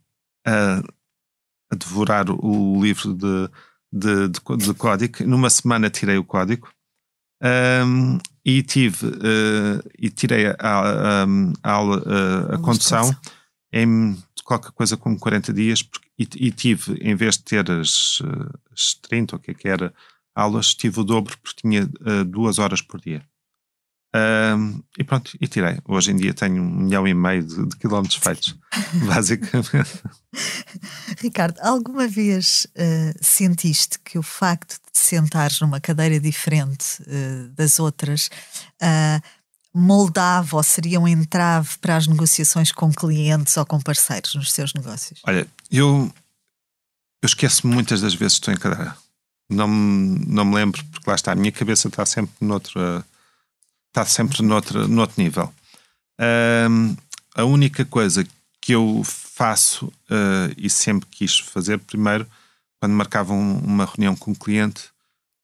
a, 0.46 0.82
a 1.70 1.76
devorar 1.76 2.26
o 2.30 2.82
livro 2.82 3.14
de, 3.14 3.48
de, 3.92 4.28
de, 4.28 4.56
de 4.58 4.74
código. 4.74 5.24
Numa 5.24 5.50
semana 5.50 5.90
tirei 5.90 6.18
o 6.18 6.24
código. 6.24 6.68
Um, 7.42 8.18
e 8.44 8.62
tive 8.62 9.06
uh, 9.06 9.90
e 9.98 10.10
tirei 10.10 10.46
a, 10.46 10.56
a, 10.60 11.24
a, 11.24 11.72
a, 11.72 12.54
a 12.54 12.58
condução 12.58 13.14
em 13.72 14.16
qualquer 14.44 14.70
coisa 14.72 14.96
como 14.96 15.18
40 15.18 15.52
dias 15.52 15.82
porque, 15.82 16.08
e, 16.18 16.28
e, 16.46 16.50
tive, 16.52 16.94
em 17.00 17.14
vez 17.16 17.36
de 17.36 17.44
ter 17.44 17.70
as, 17.70 18.22
as 18.72 18.94
30 18.94 19.34
ou 19.34 19.40
o 19.40 19.42
que 19.42 19.50
é 19.52 19.54
que 19.54 19.68
era 19.68 19.92
aulas, 20.34 20.74
tive 20.74 21.00
o 21.00 21.04
dobro 21.04 21.36
porque 21.38 21.62
tinha 21.62 21.84
uh, 21.84 22.24
duas 22.24 22.58
horas 22.58 22.80
por 22.80 23.00
dia. 23.00 23.22
Um, 24.14 24.82
e 24.98 25.04
pronto, 25.04 25.36
e 25.40 25.48
tirei. 25.48 25.78
Hoje 25.86 26.10
em 26.10 26.16
dia 26.16 26.34
tenho 26.34 26.62
um 26.62 26.70
milhão 26.70 27.08
e 27.08 27.14
meio 27.14 27.42
de, 27.42 27.66
de 27.66 27.76
quilómetros 27.76 28.16
feitos, 28.16 28.54
basicamente. 29.06 30.02
Ricardo, 31.18 31.58
alguma 31.60 32.06
vez 32.06 32.66
uh, 32.76 33.18
sentiste 33.22 33.98
que 33.98 34.18
o 34.18 34.22
facto 34.22 34.78
de 34.92 34.98
sentares 34.98 35.60
numa 35.60 35.80
cadeira 35.80 36.20
diferente 36.20 37.02
uh, 37.02 37.48
das 37.54 37.78
outras 37.78 38.28
uh, 38.82 39.22
moldava 39.74 40.56
ou 40.56 40.62
seria 40.62 41.00
um 41.00 41.08
entrave 41.08 41.70
para 41.80 41.96
as 41.96 42.06
negociações 42.06 42.70
com 42.70 42.92
clientes 42.92 43.56
ou 43.56 43.64
com 43.64 43.80
parceiros 43.80 44.34
nos 44.34 44.52
seus 44.52 44.74
negócios? 44.74 45.20
Olha, 45.26 45.46
eu, 45.70 46.12
eu 47.22 47.26
esqueço 47.26 47.66
muitas 47.66 48.02
das 48.02 48.12
vezes 48.12 48.38
que 48.38 48.50
estou 48.50 48.54
em 48.54 48.58
cadeira. 48.58 48.94
Não, 49.48 49.66
não 49.66 50.44
me 50.44 50.54
lembro, 50.54 50.84
porque 50.86 51.08
lá 51.08 51.16
está, 51.16 51.32
a 51.32 51.34
minha 51.34 51.52
cabeça 51.52 51.88
está 51.88 52.04
sempre 52.04 52.34
noutra 52.42 53.02
está 53.92 54.06
sempre 54.06 54.42
noutro, 54.42 54.88
noutro 54.88 55.22
nível. 55.22 55.52
Um, 56.18 56.96
a 57.34 57.44
única 57.44 57.84
coisa 57.84 58.26
que 58.60 58.72
eu 58.72 59.02
faço 59.04 59.86
uh, 59.86 60.52
e 60.56 60.70
sempre 60.70 61.06
quis 61.10 61.38
fazer, 61.38 61.78
primeiro, 61.78 62.26
quando 62.80 62.92
marcava 62.92 63.34
um, 63.34 63.58
uma 63.58 63.84
reunião 63.84 64.16
com 64.16 64.30
um 64.30 64.34
cliente, 64.34 64.90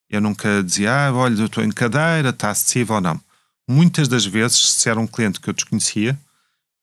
eu 0.08 0.20
nunca 0.20 0.62
dizia, 0.62 1.08
ah, 1.08 1.12
olha, 1.12 1.38
eu 1.40 1.46
estou 1.46 1.62
em 1.62 1.70
cadeira, 1.70 2.30
está 2.30 2.50
acessível 2.50 2.96
ou 2.96 3.00
não. 3.00 3.20
Muitas 3.68 4.08
das 4.08 4.24
vezes, 4.24 4.72
se 4.72 4.88
era 4.88 4.98
um 4.98 5.06
cliente 5.06 5.40
que 5.40 5.50
eu 5.50 5.54
desconhecia, 5.54 6.18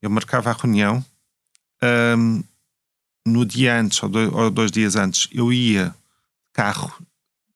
eu 0.01 0.09
marcava 0.09 0.51
a 0.51 0.53
reunião, 0.53 1.03
um, 2.17 2.43
no 3.25 3.43
dia 3.43 3.79
antes 3.79 4.01
ou 4.03 4.51
dois, 4.51 4.71
dias 4.71 4.95
antes, 4.95 5.27
eu 5.31 5.51
ia 5.51 5.87
de 5.87 5.93
carro 6.53 6.93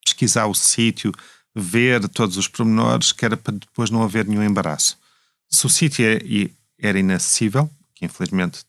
pesquisar 0.03 0.47
o 0.47 0.55
sítio, 0.55 1.13
ver 1.55 2.07
todos 2.09 2.37
os 2.37 2.47
pormenores, 2.47 3.11
que 3.11 3.25
era 3.25 3.35
para 3.35 3.53
depois 3.53 3.89
não 3.89 4.03
haver 4.03 4.25
nenhum 4.25 4.43
embaraço. 4.43 4.97
Se 5.49 5.65
o 5.65 5.69
sítio 5.69 6.05
é, 6.05 6.19
era 6.77 6.99
inacessível, 6.99 7.69
que 7.95 8.05
infelizmente 8.05 8.63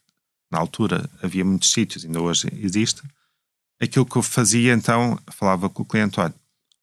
na 0.51 0.59
altura 0.59 1.09
havia 1.23 1.45
muitos 1.45 1.71
sítios, 1.71 2.05
ainda 2.05 2.21
hoje 2.21 2.49
existe, 2.53 3.03
aquilo 3.81 4.07
que 4.07 4.17
eu 4.17 4.23
fazia 4.23 4.73
então, 4.73 5.19
falava 5.29 5.69
com 5.69 5.83
o 5.83 5.87
cliente, 5.87 6.19
olha, 6.19 6.35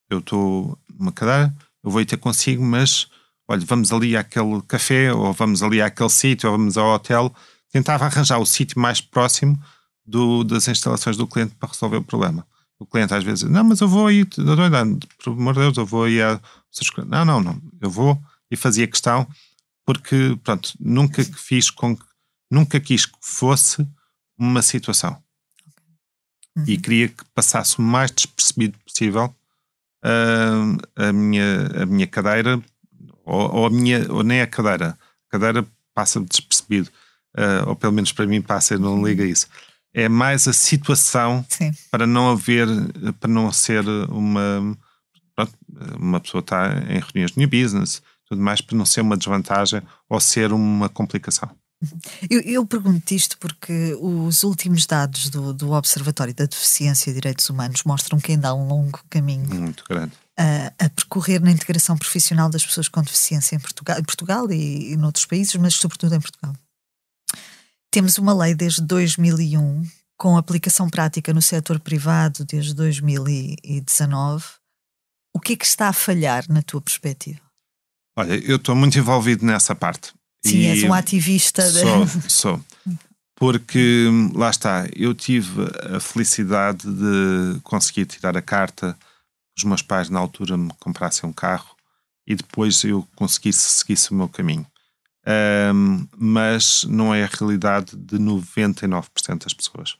eu 0.09 0.19
estou 0.19 0.77
numa 0.97 1.11
cadeira, 1.11 1.53
eu 1.83 1.91
vou 1.91 2.01
ir 2.01 2.05
ter 2.05 2.17
consigo, 2.17 2.63
mas 2.63 3.07
olha, 3.47 3.65
vamos 3.65 3.91
ali 3.91 4.15
àquele 4.15 4.61
café, 4.67 5.13
ou 5.13 5.33
vamos 5.33 5.61
ali 5.61 5.81
àquele 5.81 6.09
sítio, 6.09 6.49
ou 6.49 6.57
vamos 6.57 6.77
ao 6.77 6.93
hotel, 6.93 7.33
tentava 7.71 8.05
arranjar 8.05 8.39
o 8.39 8.45
sítio 8.45 8.79
mais 8.79 9.01
próximo 9.01 9.61
do, 10.05 10.43
das 10.43 10.67
instalações 10.67 11.17
do 11.17 11.27
cliente 11.27 11.55
para 11.55 11.69
resolver 11.69 11.97
o 11.97 12.03
problema. 12.03 12.47
O 12.79 12.85
cliente 12.85 13.13
às 13.13 13.23
vezes, 13.23 13.49
não, 13.49 13.63
mas 13.63 13.81
eu 13.81 13.87
vou 13.87 14.07
aí, 14.07 14.23
por 14.23 15.33
amor 15.33 15.53
de 15.53 15.61
Deus, 15.61 15.77
eu 15.77 15.85
vou 15.85 16.03
aí 16.03 16.21
a. 16.21 16.39
Não, 17.07 17.25
não, 17.25 17.41
não, 17.41 17.61
eu 17.81 17.89
vou 17.89 18.21
e 18.51 18.55
fazia 18.55 18.87
questão, 18.87 19.27
porque, 19.85 20.37
pronto, 20.43 20.73
nunca 20.79 21.23
fiz 21.23 21.71
com 21.71 21.97
que, 21.97 22.05
nunca 22.51 22.79
quis 22.79 23.05
que 23.05 23.17
fosse 23.19 23.87
uma 24.37 24.61
situação. 24.61 25.21
Uhum. 26.55 26.65
E 26.67 26.77
queria 26.77 27.09
que 27.09 27.25
passasse 27.33 27.79
o 27.79 27.81
mais 27.81 28.11
despercebido 28.11 28.77
possível 28.79 29.35
uh, 30.05 30.77
a, 30.95 31.11
minha, 31.11 31.67
a 31.81 31.85
minha 31.85 32.05
cadeira, 32.05 32.61
ou, 33.25 33.55
ou, 33.55 33.65
a 33.65 33.69
minha, 33.71 34.05
ou 34.11 34.21
nem 34.21 34.41
a 34.41 34.47
cadeira. 34.47 34.97
A 35.27 35.31
cadeira 35.31 35.67
passa 35.95 36.21
despercebido, 36.21 36.91
uh, 37.35 37.69
ou 37.69 37.75
pelo 37.75 37.93
menos 37.93 38.11
para 38.11 38.27
mim 38.27 38.41
passa, 38.41 38.77
não 38.77 39.03
liga 39.03 39.25
isso 39.25 39.47
é 39.97 40.07
mais 40.07 40.47
a 40.47 40.53
situação 40.53 41.43
Sim. 41.49 41.71
para 41.89 42.05
não 42.05 42.29
haver, 42.29 42.67
para 43.19 43.29
não 43.29 43.51
ser 43.51 43.83
uma. 44.09 44.77
Uma 45.99 46.19
pessoa 46.19 46.39
está 46.39 46.71
em 46.89 46.99
reuniões 46.99 47.31
de 47.31 47.37
new 47.37 47.47
business, 47.47 48.01
tudo 48.27 48.41
mais, 48.41 48.59
para 48.59 48.75
não 48.75 48.85
ser 48.85 49.01
uma 49.01 49.15
desvantagem 49.15 49.83
ou 50.09 50.19
ser 50.19 50.51
uma 50.51 50.89
complicação. 50.89 51.47
Eu, 52.27 52.41
eu 52.41 52.65
pergunto 52.65 53.13
isto 53.13 53.37
porque 53.37 53.95
os 54.01 54.41
últimos 54.41 54.87
dados 54.87 55.29
do, 55.29 55.53
do 55.53 55.73
Observatório 55.73 56.33
da 56.33 56.45
Deficiência 56.45 57.11
e 57.11 57.13
Direitos 57.13 57.47
Humanos 57.51 57.83
mostram 57.83 58.19
que 58.19 58.31
ainda 58.31 58.49
há 58.49 58.55
um 58.55 58.67
longo 58.67 58.99
caminho 59.11 59.47
muito 59.47 59.83
grande 59.87 60.13
a, 60.35 60.85
a 60.85 60.89
percorrer 60.89 61.39
na 61.41 61.51
integração 61.51 61.95
profissional 61.95 62.49
das 62.49 62.65
pessoas 62.65 62.87
com 62.87 63.01
deficiência 63.01 63.55
em 63.55 63.59
Portugal, 63.59 63.99
em 63.99 64.03
Portugal 64.03 64.51
e, 64.51 64.93
e 64.93 64.97
noutros 64.97 65.25
países, 65.25 65.55
mas 65.55 65.75
sobretudo 65.75 66.15
em 66.15 66.21
Portugal. 66.21 66.55
Temos 67.97 68.19
uma 68.19 68.31
lei 68.31 68.53
desde 68.53 68.83
2001, 68.83 69.81
com 70.15 70.37
aplicação 70.37 70.87
prática 70.87 71.33
no 71.33 71.41
setor 71.41 71.79
privado 71.79 72.45
desde 72.45 72.71
2019. 72.75 74.45
O 75.33 75.39
que 75.39 75.53
é 75.53 75.55
que 75.55 75.65
está 75.65 75.87
a 75.87 75.93
falhar 75.93 76.45
na 76.47 76.61
tua 76.61 76.79
perspectiva? 76.79 77.41
Olha, 78.15 78.35
eu 78.35 78.57
estou 78.57 78.75
muito 78.75 78.99
envolvido 78.99 79.43
nessa 79.43 79.73
parte. 79.73 80.13
Sim, 80.45 80.67
és 80.67 80.83
um 80.83 80.93
ativista. 80.93 81.67
Sou, 81.67 82.05
de... 82.05 82.31
sou. 82.31 82.65
Porque, 83.33 84.05
lá 84.35 84.51
está, 84.51 84.87
eu 84.95 85.15
tive 85.15 85.63
a 85.91 85.99
felicidade 85.99 86.85
de 86.85 87.59
conseguir 87.63 88.05
tirar 88.05 88.37
a 88.37 88.43
carta, 88.43 88.95
os 89.57 89.63
meus 89.63 89.81
pais 89.81 90.07
na 90.07 90.19
altura 90.19 90.55
me 90.55 90.71
comprassem 90.79 91.27
um 91.27 91.33
carro 91.33 91.75
e 92.27 92.35
depois 92.35 92.83
eu 92.83 93.07
conseguisse 93.15 93.67
seguir 93.67 93.97
o 94.11 94.13
meu 94.13 94.29
caminho 94.29 94.67
um, 95.27 96.07
mas 96.17 96.85
não 96.85 97.13
é 97.13 97.23
a 97.23 97.27
realidade 97.27 97.97
de 97.97 98.17
99% 98.17 99.43
das 99.43 99.53
pessoas. 99.53 99.97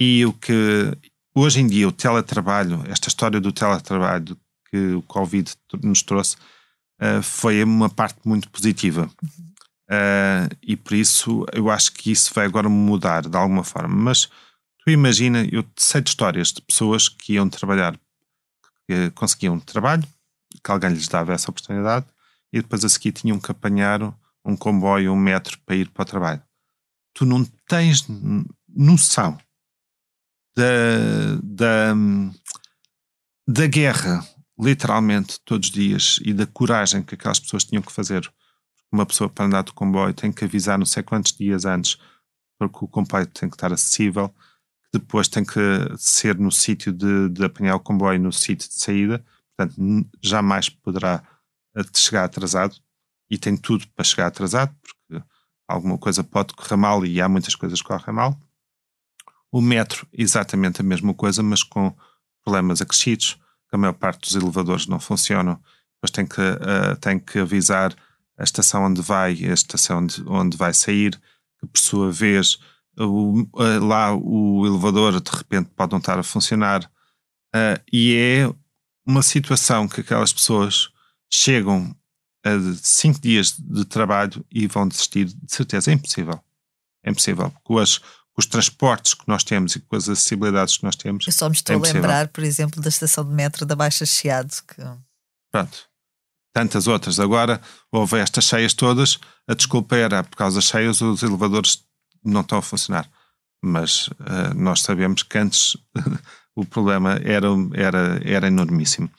E 0.00 0.26
o 0.26 0.32
que 0.32 0.96
hoje 1.34 1.60
em 1.60 1.66
dia 1.68 1.86
o 1.86 1.92
teletrabalho, 1.92 2.82
esta 2.88 3.08
história 3.08 3.40
do 3.40 3.52
teletrabalho 3.52 4.36
que 4.68 4.94
o 4.94 5.02
Covid 5.02 5.52
nos 5.82 6.02
trouxe, 6.02 6.36
uh, 7.00 7.22
foi 7.22 7.62
uma 7.62 7.88
parte 7.88 8.18
muito 8.24 8.50
positiva. 8.50 9.08
Uh, 9.88 10.50
e 10.62 10.74
por 10.74 10.94
isso 10.94 11.46
eu 11.52 11.70
acho 11.70 11.92
que 11.92 12.10
isso 12.10 12.32
vai 12.34 12.46
agora 12.46 12.68
mudar 12.68 13.28
de 13.28 13.36
alguma 13.36 13.62
forma. 13.62 13.94
Mas 13.94 14.26
tu 14.84 14.90
imagina, 14.90 15.46
eu 15.52 15.64
sei 15.76 16.00
de 16.00 16.10
histórias 16.10 16.48
de 16.48 16.60
pessoas 16.60 17.08
que 17.08 17.34
iam 17.34 17.48
trabalhar, 17.48 17.96
que 18.88 19.10
conseguiam 19.12 19.60
trabalho, 19.60 20.04
que 20.62 20.70
alguém 20.72 20.90
lhes 20.90 21.06
dava 21.06 21.32
essa 21.32 21.50
oportunidade, 21.50 22.06
e 22.52 22.60
depois 22.60 22.84
a 22.84 22.88
seguir 22.88 23.12
tinham 23.12 23.38
que 23.38 23.50
apanhar 23.50 24.12
um 24.44 24.56
comboio, 24.56 25.12
um 25.12 25.16
metro 25.16 25.58
para 25.60 25.76
ir 25.76 25.88
para 25.90 26.02
o 26.02 26.06
trabalho. 26.06 26.42
Tu 27.14 27.24
não 27.24 27.44
tens 27.66 28.06
noção 28.68 29.38
da, 30.56 31.36
da, 31.42 31.94
da 33.48 33.66
guerra, 33.66 34.26
literalmente, 34.58 35.40
todos 35.44 35.68
os 35.68 35.74
dias, 35.74 36.20
e 36.24 36.32
da 36.32 36.46
coragem 36.46 37.02
que 37.02 37.14
aquelas 37.14 37.40
pessoas 37.40 37.64
tinham 37.64 37.82
que 37.82 37.92
fazer. 37.92 38.30
Uma 38.92 39.06
pessoa 39.06 39.28
para 39.28 39.46
andar 39.46 39.64
de 39.64 39.72
comboio 39.72 40.14
tem 40.14 40.32
que 40.32 40.44
avisar 40.44 40.78
não 40.78 40.86
sei 40.86 41.02
quantos 41.02 41.32
dias 41.32 41.64
antes, 41.64 41.98
porque 42.58 42.84
o 42.84 42.88
comboio 42.88 43.26
tem 43.26 43.48
que 43.48 43.56
estar 43.56 43.72
acessível, 43.72 44.32
depois 44.92 45.26
tem 45.26 45.44
que 45.44 45.60
ser 45.96 46.38
no 46.38 46.52
sítio 46.52 46.92
de, 46.92 47.28
de 47.28 47.44
apanhar 47.44 47.74
o 47.74 47.80
comboio, 47.80 48.20
no 48.20 48.32
sítio 48.32 48.68
de 48.68 48.74
saída, 48.74 49.24
portanto, 49.56 50.10
jamais 50.22 50.68
poderá 50.68 51.22
eh, 51.76 51.82
chegar 51.92 52.24
atrasado 52.24 52.76
e 53.34 53.38
tem 53.38 53.56
tudo 53.56 53.86
para 53.88 54.04
chegar 54.04 54.28
atrasado, 54.28 54.74
porque 54.80 55.24
alguma 55.66 55.98
coisa 55.98 56.22
pode 56.22 56.54
correr 56.54 56.76
mal 56.76 57.04
e 57.04 57.20
há 57.20 57.28
muitas 57.28 57.54
coisas 57.54 57.82
que 57.82 57.88
correm 57.88 58.14
mal. 58.14 58.38
O 59.50 59.60
metro, 59.60 60.06
exatamente 60.12 60.80
a 60.80 60.84
mesma 60.84 61.12
coisa, 61.12 61.42
mas 61.42 61.62
com 61.62 61.94
problemas 62.44 62.80
acrescidos, 62.80 63.38
a 63.72 63.76
maior 63.76 63.94
parte 63.94 64.20
dos 64.20 64.36
elevadores 64.36 64.86
não 64.86 65.00
funcionam, 65.00 65.60
depois 65.94 66.10
tem 66.12 66.26
que, 66.26 66.40
uh, 66.40 66.96
tem 67.00 67.18
que 67.18 67.40
avisar 67.40 67.94
a 68.38 68.44
estação 68.44 68.84
onde 68.84 69.02
vai 69.02 69.34
e 69.34 69.50
a 69.50 69.54
estação 69.54 69.98
onde, 69.98 70.22
onde 70.26 70.56
vai 70.56 70.72
sair, 70.72 71.20
que 71.58 71.66
por 71.66 71.78
sua 71.78 72.12
vez 72.12 72.58
o, 72.96 73.42
uh, 73.42 73.84
lá 73.84 74.14
o 74.14 74.64
elevador 74.64 75.20
de 75.20 75.30
repente 75.30 75.70
pode 75.74 75.92
não 75.92 75.98
estar 75.98 76.18
a 76.18 76.22
funcionar. 76.22 76.84
Uh, 77.54 77.82
e 77.92 78.16
é 78.16 78.54
uma 79.06 79.22
situação 79.22 79.88
que 79.88 80.00
aquelas 80.02 80.32
pessoas 80.32 80.88
chegam 81.32 81.94
cinco 82.82 83.20
dias 83.20 83.54
de 83.58 83.84
trabalho 83.84 84.44
e 84.50 84.66
vão 84.66 84.86
desistir, 84.86 85.24
de 85.24 85.54
certeza. 85.54 85.90
É 85.90 85.94
impossível. 85.94 86.40
É 87.02 87.10
impossível. 87.10 87.52
Com, 87.62 87.78
as, 87.78 87.98
com 87.98 88.38
os 88.38 88.46
transportes 88.46 89.14
que 89.14 89.24
nós 89.26 89.42
temos 89.42 89.76
e 89.76 89.80
com 89.80 89.96
as 89.96 90.08
acessibilidades 90.08 90.76
que 90.76 90.84
nós 90.84 90.96
temos. 90.96 91.26
Eu 91.26 91.32
só 91.32 91.48
me 91.48 91.54
estou 91.54 91.76
é 91.76 91.78
a 91.78 91.92
lembrar, 91.92 92.28
por 92.28 92.44
exemplo, 92.44 92.82
da 92.82 92.88
estação 92.88 93.24
de 93.24 93.32
metro 93.32 93.64
da 93.64 93.74
Baixa 93.74 94.04
Chiado. 94.04 94.52
Que... 94.68 94.82
Pronto. 95.50 95.88
Tantas 96.52 96.86
outras. 96.86 97.18
Agora 97.18 97.60
houve 97.90 98.18
estas 98.18 98.44
cheias 98.44 98.74
todas. 98.74 99.18
A 99.48 99.54
desculpa 99.54 99.96
era 99.96 100.22
por 100.22 100.36
causa 100.36 100.56
das 100.56 100.64
cheias, 100.64 101.00
os 101.00 101.22
elevadores 101.22 101.84
não 102.22 102.42
estão 102.42 102.58
a 102.58 102.62
funcionar. 102.62 103.08
Mas 103.62 104.08
uh, 104.08 104.54
nós 104.54 104.82
sabemos 104.82 105.22
que 105.22 105.38
antes 105.38 105.76
o 106.54 106.64
problema 106.64 107.14
era, 107.24 107.48
era, 107.72 108.20
era 108.24 108.46
enormíssimo. 108.46 109.10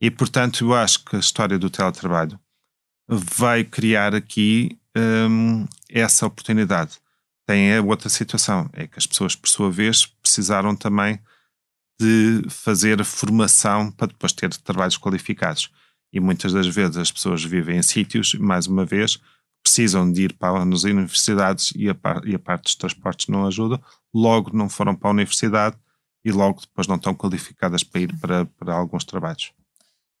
E, 0.00 0.10
portanto, 0.10 0.64
eu 0.64 0.74
acho 0.74 1.04
que 1.04 1.16
a 1.16 1.18
história 1.18 1.58
do 1.58 1.70
teletrabalho 1.70 2.38
vai 3.08 3.64
criar 3.64 4.14
aqui 4.14 4.78
hum, 4.96 5.66
essa 5.88 6.26
oportunidade. 6.26 6.98
Tem 7.46 7.76
a 7.76 7.82
outra 7.82 8.08
situação, 8.08 8.68
é 8.72 8.86
que 8.86 8.98
as 8.98 9.06
pessoas, 9.06 9.36
por 9.36 9.48
sua 9.48 9.70
vez, 9.70 10.06
precisaram 10.06 10.74
também 10.74 11.20
de 12.00 12.42
fazer 12.50 13.00
a 13.00 13.04
formação 13.04 13.90
para 13.90 14.08
depois 14.08 14.32
ter 14.32 14.54
trabalhos 14.56 14.98
qualificados. 14.98 15.70
E 16.12 16.20
muitas 16.20 16.52
das 16.52 16.66
vezes 16.66 16.96
as 16.96 17.10
pessoas 17.10 17.44
vivem 17.44 17.78
em 17.78 17.82
sítios, 17.82 18.34
mais 18.34 18.66
uma 18.66 18.84
vez, 18.84 19.20
precisam 19.62 20.10
de 20.10 20.24
ir 20.24 20.32
para 20.32 20.62
as 20.62 20.84
universidades 20.84 21.72
e 21.74 21.88
a, 21.88 21.94
par, 21.94 22.26
e 22.26 22.34
a 22.34 22.38
parte 22.38 22.64
dos 22.64 22.74
transportes 22.74 23.28
não 23.28 23.46
ajuda, 23.46 23.80
logo 24.14 24.56
não 24.56 24.68
foram 24.68 24.94
para 24.94 25.08
a 25.08 25.12
universidade 25.12 25.76
e 26.24 26.30
logo 26.32 26.60
depois 26.60 26.86
não 26.86 26.96
estão 26.96 27.14
qualificadas 27.14 27.82
para 27.82 28.00
ir 28.00 28.16
para, 28.18 28.44
para 28.44 28.74
alguns 28.74 29.04
trabalhos. 29.04 29.52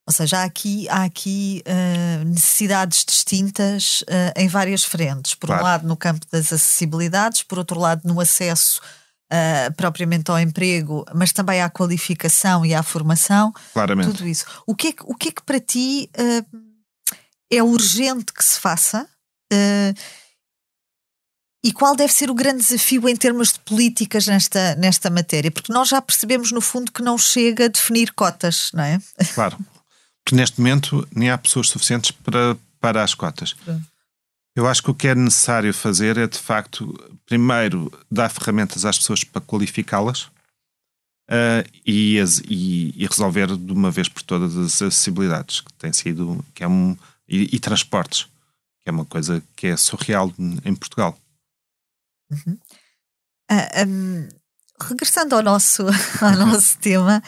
Ou 0.06 0.12
seja, 0.12 0.38
há 0.38 0.44
aqui, 0.44 0.88
há 0.88 1.02
aqui 1.02 1.64
uh, 1.66 2.24
necessidades 2.26 3.04
distintas 3.04 4.02
uh, 4.02 4.32
em 4.36 4.46
várias 4.46 4.84
frentes. 4.84 5.34
Por 5.34 5.48
claro. 5.48 5.62
um 5.62 5.64
lado, 5.64 5.88
no 5.88 5.96
campo 5.96 6.24
das 6.30 6.52
acessibilidades, 6.52 7.42
por 7.42 7.58
outro 7.58 7.80
lado, 7.80 8.02
no 8.04 8.20
acesso 8.20 8.80
uh, 9.32 9.74
propriamente 9.74 10.30
ao 10.30 10.38
emprego, 10.38 11.04
mas 11.12 11.32
também 11.32 11.60
à 11.60 11.68
qualificação 11.68 12.64
e 12.64 12.72
à 12.72 12.84
formação. 12.84 13.52
Claramente. 13.72 14.12
Tudo 14.12 14.28
isso. 14.28 14.46
O 14.64 14.76
que 14.76 14.88
é 14.88 14.92
que, 14.92 15.02
o 15.04 15.14
que, 15.14 15.28
é 15.30 15.32
que 15.32 15.42
para 15.42 15.58
ti 15.58 16.08
é 17.50 17.60
urgente 17.60 18.32
que 18.32 18.44
se 18.44 18.60
faça? 18.60 19.08
E 21.64 21.72
qual 21.72 21.96
deve 21.96 22.12
ser 22.12 22.30
o 22.30 22.34
grande 22.34 22.62
desafio 22.62 23.08
em 23.08 23.16
termos 23.16 23.54
de 23.54 23.58
políticas 23.58 24.28
nesta, 24.28 24.76
nesta 24.76 25.10
matéria? 25.10 25.50
Porque 25.50 25.72
nós 25.72 25.88
já 25.88 26.00
percebemos, 26.00 26.52
no 26.52 26.60
fundo, 26.60 26.92
que 26.92 27.02
não 27.02 27.18
chega 27.18 27.64
a 27.64 27.68
definir 27.68 28.12
cotas, 28.12 28.70
não 28.72 28.84
é? 28.84 29.00
Claro. 29.34 29.58
Porque 30.26 30.34
neste 30.34 30.60
momento 30.60 31.06
nem 31.14 31.30
há 31.30 31.38
pessoas 31.38 31.68
suficientes 31.68 32.10
para, 32.10 32.58
para 32.80 33.04
as 33.04 33.14
cotas. 33.14 33.54
Eu 34.56 34.66
acho 34.66 34.82
que 34.82 34.90
o 34.90 34.94
que 34.94 35.06
é 35.06 35.14
necessário 35.14 35.72
fazer 35.72 36.18
é, 36.18 36.26
de 36.26 36.36
facto, 36.36 36.92
primeiro, 37.24 37.92
dar 38.10 38.28
ferramentas 38.28 38.84
às 38.84 38.98
pessoas 38.98 39.22
para 39.22 39.40
qualificá-las 39.40 40.22
uh, 41.30 41.62
e, 41.86 42.18
e, 42.48 43.04
e, 43.04 43.06
resolver 43.06 43.56
de 43.56 43.72
uma 43.72 43.88
vez 43.88 44.08
por 44.08 44.20
todas 44.22 44.56
as 44.56 44.82
acessibilidades, 44.82 45.60
que 45.60 45.72
tem 45.74 45.92
sido, 45.92 46.44
que 46.52 46.64
é 46.64 46.68
um, 46.68 46.96
e, 47.28 47.54
e 47.54 47.60
transportes, 47.60 48.24
que 48.82 48.88
é 48.88 48.90
uma 48.90 49.04
coisa 49.04 49.40
que 49.54 49.68
é 49.68 49.76
surreal 49.76 50.34
em 50.64 50.74
Portugal. 50.74 51.16
Uhum. 52.32 52.54
Uh, 52.54 52.58
ah, 53.48 53.84
um, 53.86 54.28
regressando 54.82 55.36
ao 55.36 55.42
nosso, 55.44 55.84
ao 56.20 56.32
nosso 56.32 56.78
tema, 56.78 57.22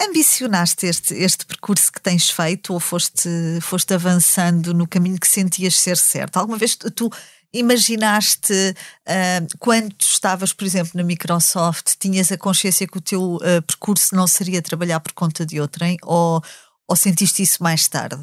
ambicionaste 0.00 0.86
este, 0.86 1.14
este 1.14 1.44
percurso 1.44 1.92
que 1.92 2.00
tens 2.00 2.30
feito 2.30 2.72
ou 2.72 2.80
foste, 2.80 3.28
foste 3.60 3.94
avançando 3.94 4.72
no 4.72 4.86
caminho 4.86 5.18
que 5.18 5.26
sentias 5.26 5.78
ser 5.78 5.96
certo? 5.96 6.36
Alguma 6.36 6.56
vez 6.56 6.76
tu 6.76 7.10
imaginaste 7.52 8.52
uh, 8.52 9.58
quando 9.58 9.94
estavas, 10.00 10.52
por 10.52 10.64
exemplo, 10.64 10.92
na 10.94 11.02
Microsoft, 11.02 11.94
tinhas 11.98 12.30
a 12.30 12.36
consciência 12.36 12.86
que 12.86 12.98
o 12.98 13.00
teu 13.00 13.36
uh, 13.36 13.62
percurso 13.66 14.14
não 14.14 14.26
seria 14.26 14.62
trabalhar 14.62 15.00
por 15.00 15.12
conta 15.12 15.44
de 15.44 15.60
outrem 15.60 15.96
ou, 16.02 16.42
ou 16.86 16.96
sentiste 16.96 17.42
isso 17.42 17.62
mais 17.62 17.88
tarde? 17.88 18.22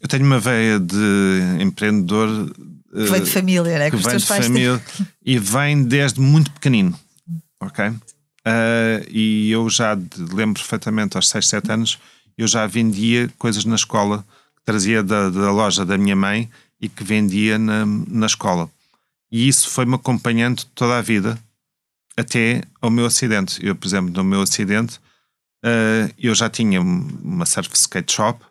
Eu 0.00 0.08
tenho 0.08 0.24
uma 0.24 0.38
veia 0.38 0.78
de 0.78 1.60
empreendedor 1.60 2.52
que 2.92 3.10
vem 3.10 3.22
de 3.22 3.30
família, 3.30 3.78
né? 3.78 3.90
Que, 3.90 3.96
vem 3.96 4.16
de 4.16 4.26
família 4.26 4.82
e 5.24 5.38
vem 5.38 5.82
desde 5.82 6.20
muito 6.20 6.50
pequenino, 6.52 6.98
ok? 7.60 7.92
Uh, 8.48 9.04
e 9.10 9.50
eu 9.50 9.68
já 9.68 9.92
lembro 10.32 10.54
perfeitamente, 10.62 11.16
aos 11.16 11.28
6, 11.28 11.46
7 11.46 11.70
anos, 11.70 11.98
eu 12.36 12.46
já 12.46 12.66
vendia 12.66 13.28
coisas 13.36 13.66
na 13.66 13.74
escola, 13.74 14.24
que 14.56 14.62
trazia 14.64 15.02
da, 15.02 15.28
da 15.28 15.52
loja 15.52 15.84
da 15.84 15.98
minha 15.98 16.16
mãe 16.16 16.48
e 16.80 16.88
que 16.88 17.04
vendia 17.04 17.58
na, 17.58 17.84
na 17.84 18.26
escola. 18.26 18.70
E 19.30 19.46
isso 19.46 19.68
foi-me 19.68 19.96
acompanhando 19.96 20.64
toda 20.74 20.96
a 20.96 21.02
vida, 21.02 21.38
até 22.16 22.62
ao 22.80 22.90
meu 22.90 23.04
acidente. 23.04 23.64
Eu, 23.64 23.76
por 23.76 23.86
exemplo, 23.86 24.14
no 24.14 24.24
meu 24.24 24.40
acidente, 24.40 24.96
uh, 25.62 26.10
eu 26.18 26.34
já 26.34 26.48
tinha 26.48 26.80
uma 26.80 27.44
surf 27.44 27.70
skate 27.74 28.12
shop 28.12 28.42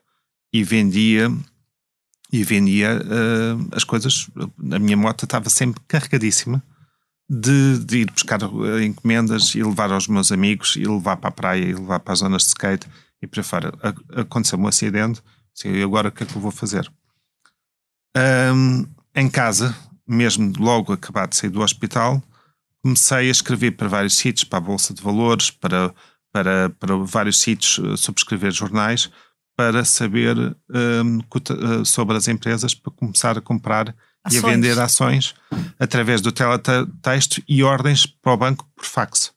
e 0.54 0.64
vendia 0.64 1.32
e 2.32 2.44
vendia 2.44 3.02
uh, 3.02 3.68
as 3.72 3.84
coisas. 3.84 4.30
A 4.72 4.78
minha 4.78 4.98
moto 4.98 5.24
estava 5.24 5.50
sempre 5.50 5.82
carregadíssima 5.88 6.62
de, 7.30 7.80
de, 7.80 7.98
ir 8.00 8.12
buscar 8.12 8.40
eh, 8.42 8.86
encomendas 8.86 9.54
e 9.56 9.62
levar 9.62 9.92
aos 9.92 10.08
meus 10.08 10.32
amigos 10.32 10.76
e 10.76 10.86
levar 10.86 11.18
para 11.18 11.30
a 11.30 11.32
praia 11.32 11.64
e 11.64 11.74
levar 11.74 12.00
para 12.00 12.14
as 12.14 12.20
zonas 12.20 12.44
de 12.44 12.50
skate 12.50 12.88
e 13.22 13.28
para 13.28 13.44
fora. 13.44 13.74
Aconteceu 14.16 14.60
um 14.60 14.68
acidente, 14.68 15.22
e 15.66 15.82
agora 15.82 16.10
o 16.10 16.12
que 16.12 16.24
é 16.24 16.26
que 16.26 16.36
eu 16.36 16.42
vou 16.42 16.52
fazer? 16.52 16.90
Um, 18.16 18.86
em 19.16 19.30
casa, 19.30 19.76
mesmo 20.08 20.54
logo 20.58 20.94
acabado 20.94 21.32
de 21.32 21.36
sair 21.36 21.50
do 21.50 21.62
hospital, 21.62 22.22
comecei 22.82 23.28
a 23.28 23.32
escrever 23.32 23.72
para 23.72 23.88
vários 23.88 24.16
sítios, 24.16 24.44
para 24.44 24.60
a 24.60 24.62
Bolsa 24.62 24.94
de 24.94 25.02
Valores, 25.02 25.52
para, 25.52 25.94
para, 26.32 26.70
para 26.70 26.96
vários 26.98 27.40
sítios, 27.40 27.80
eh, 27.84 27.98
subscrever 27.98 28.52
jornais, 28.52 29.12
para 29.56 29.84
saber 29.84 30.38
um, 30.38 31.20
eh, 31.20 31.84
sobre 31.84 32.16
as 32.16 32.28
empresas, 32.28 32.74
para 32.74 32.94
começar 32.94 33.38
a 33.38 33.42
comprar 33.42 33.94
ações. 34.28 34.44
e 34.44 34.46
a 34.46 34.50
vender 34.50 34.80
ações 34.80 35.36
através 35.80 36.22
do 36.22 36.32
teletexto 36.32 37.42
e 37.48 37.64
ordens 37.64 38.06
para 38.06 38.34
o 38.34 38.38
banco 38.38 38.68
por 38.76 38.86
fax. 38.86 39.32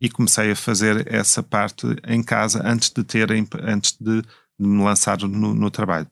E 0.00 0.08
comecei 0.08 0.50
a 0.50 0.56
fazer 0.56 1.06
essa 1.12 1.42
parte 1.42 1.86
em 2.06 2.22
casa 2.22 2.62
antes 2.64 2.90
de 2.90 3.02
ter, 3.02 3.30
antes 3.62 3.96
de, 4.00 4.22
me 4.58 4.82
lançar 4.82 5.18
no, 5.18 5.54
no, 5.54 5.70
trabalho. 5.70 6.06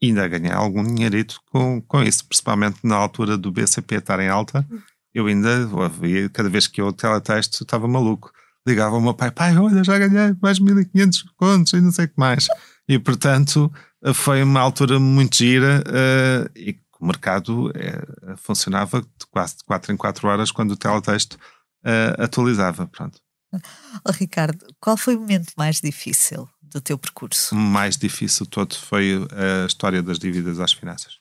E 0.00 0.08
ainda 0.08 0.28
ganhei 0.28 0.52
algum 0.52 0.84
dinheirito 0.84 1.40
com, 1.50 1.80
com 1.82 2.02
isso, 2.02 2.24
principalmente 2.26 2.78
na 2.84 2.96
altura 2.96 3.36
do 3.36 3.50
BCP 3.50 3.96
estar 3.96 4.20
em 4.20 4.28
alta. 4.28 4.66
Eu 5.14 5.26
ainda, 5.26 5.68
cada 6.32 6.48
vez 6.48 6.66
que 6.66 6.80
eu 6.80 6.92
teletexto, 6.92 7.64
estava 7.64 7.88
maluco. 7.88 8.30
Ligava 8.66 8.96
ao 8.96 9.00
meu 9.00 9.14
pai, 9.14 9.30
pai, 9.30 9.56
olha, 9.56 9.82
já 9.82 9.98
ganhei 9.98 10.36
mais 10.42 10.58
1500 10.58 11.22
contos 11.36 11.72
e 11.72 11.80
não 11.80 11.90
sei 11.90 12.04
o 12.04 12.08
que 12.08 12.18
mais. 12.18 12.46
E, 12.86 12.98
portanto, 12.98 13.72
foi 14.14 14.42
uma 14.42 14.60
altura 14.60 14.98
muito 14.98 15.36
gira 15.36 15.82
uh, 15.86 16.50
e 16.54 16.78
o 17.00 17.06
mercado 17.06 17.70
é, 17.74 18.36
funcionava 18.36 19.00
de 19.00 19.26
quase 19.30 19.58
de 19.58 19.64
4 19.64 19.92
em 19.92 19.96
4 19.96 20.28
horas 20.28 20.50
quando 20.50 20.72
o 20.72 20.76
teletexto 20.76 21.36
uh, 21.84 22.22
atualizava. 22.22 22.86
Pronto. 22.86 23.20
Oh, 24.04 24.12
Ricardo, 24.12 24.66
qual 24.80 24.96
foi 24.96 25.16
o 25.16 25.20
momento 25.20 25.52
mais 25.56 25.80
difícil 25.80 26.48
do 26.60 26.80
teu 26.80 26.98
percurso? 26.98 27.54
O 27.54 27.58
mais 27.58 27.96
difícil 27.96 28.44
todo 28.44 28.74
foi 28.74 29.26
a 29.32 29.66
história 29.66 30.02
das 30.02 30.18
dívidas 30.18 30.60
às 30.60 30.72
finanças. 30.72 31.18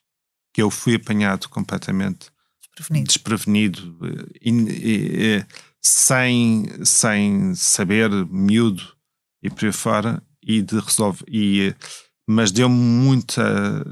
Que 0.53 0.61
eu 0.61 0.69
fui 0.69 0.95
apanhado 0.95 1.47
completamente 1.47 2.29
desprevenido, 2.75 3.07
desprevenido 3.07 3.99
e, 4.41 4.49
e, 4.51 5.37
e, 5.37 5.45
sem, 5.81 6.65
sem 6.83 7.55
saber, 7.55 8.09
miúdo 8.25 8.83
e 9.41 9.49
por 9.49 9.65
aí 9.65 9.71
fora, 9.71 10.23
e 10.43 10.61
de 10.61 10.79
resolver. 10.79 11.23
E, 11.27 11.73
mas 12.27 12.51
deu-me 12.51 12.75
muita, 12.75 13.83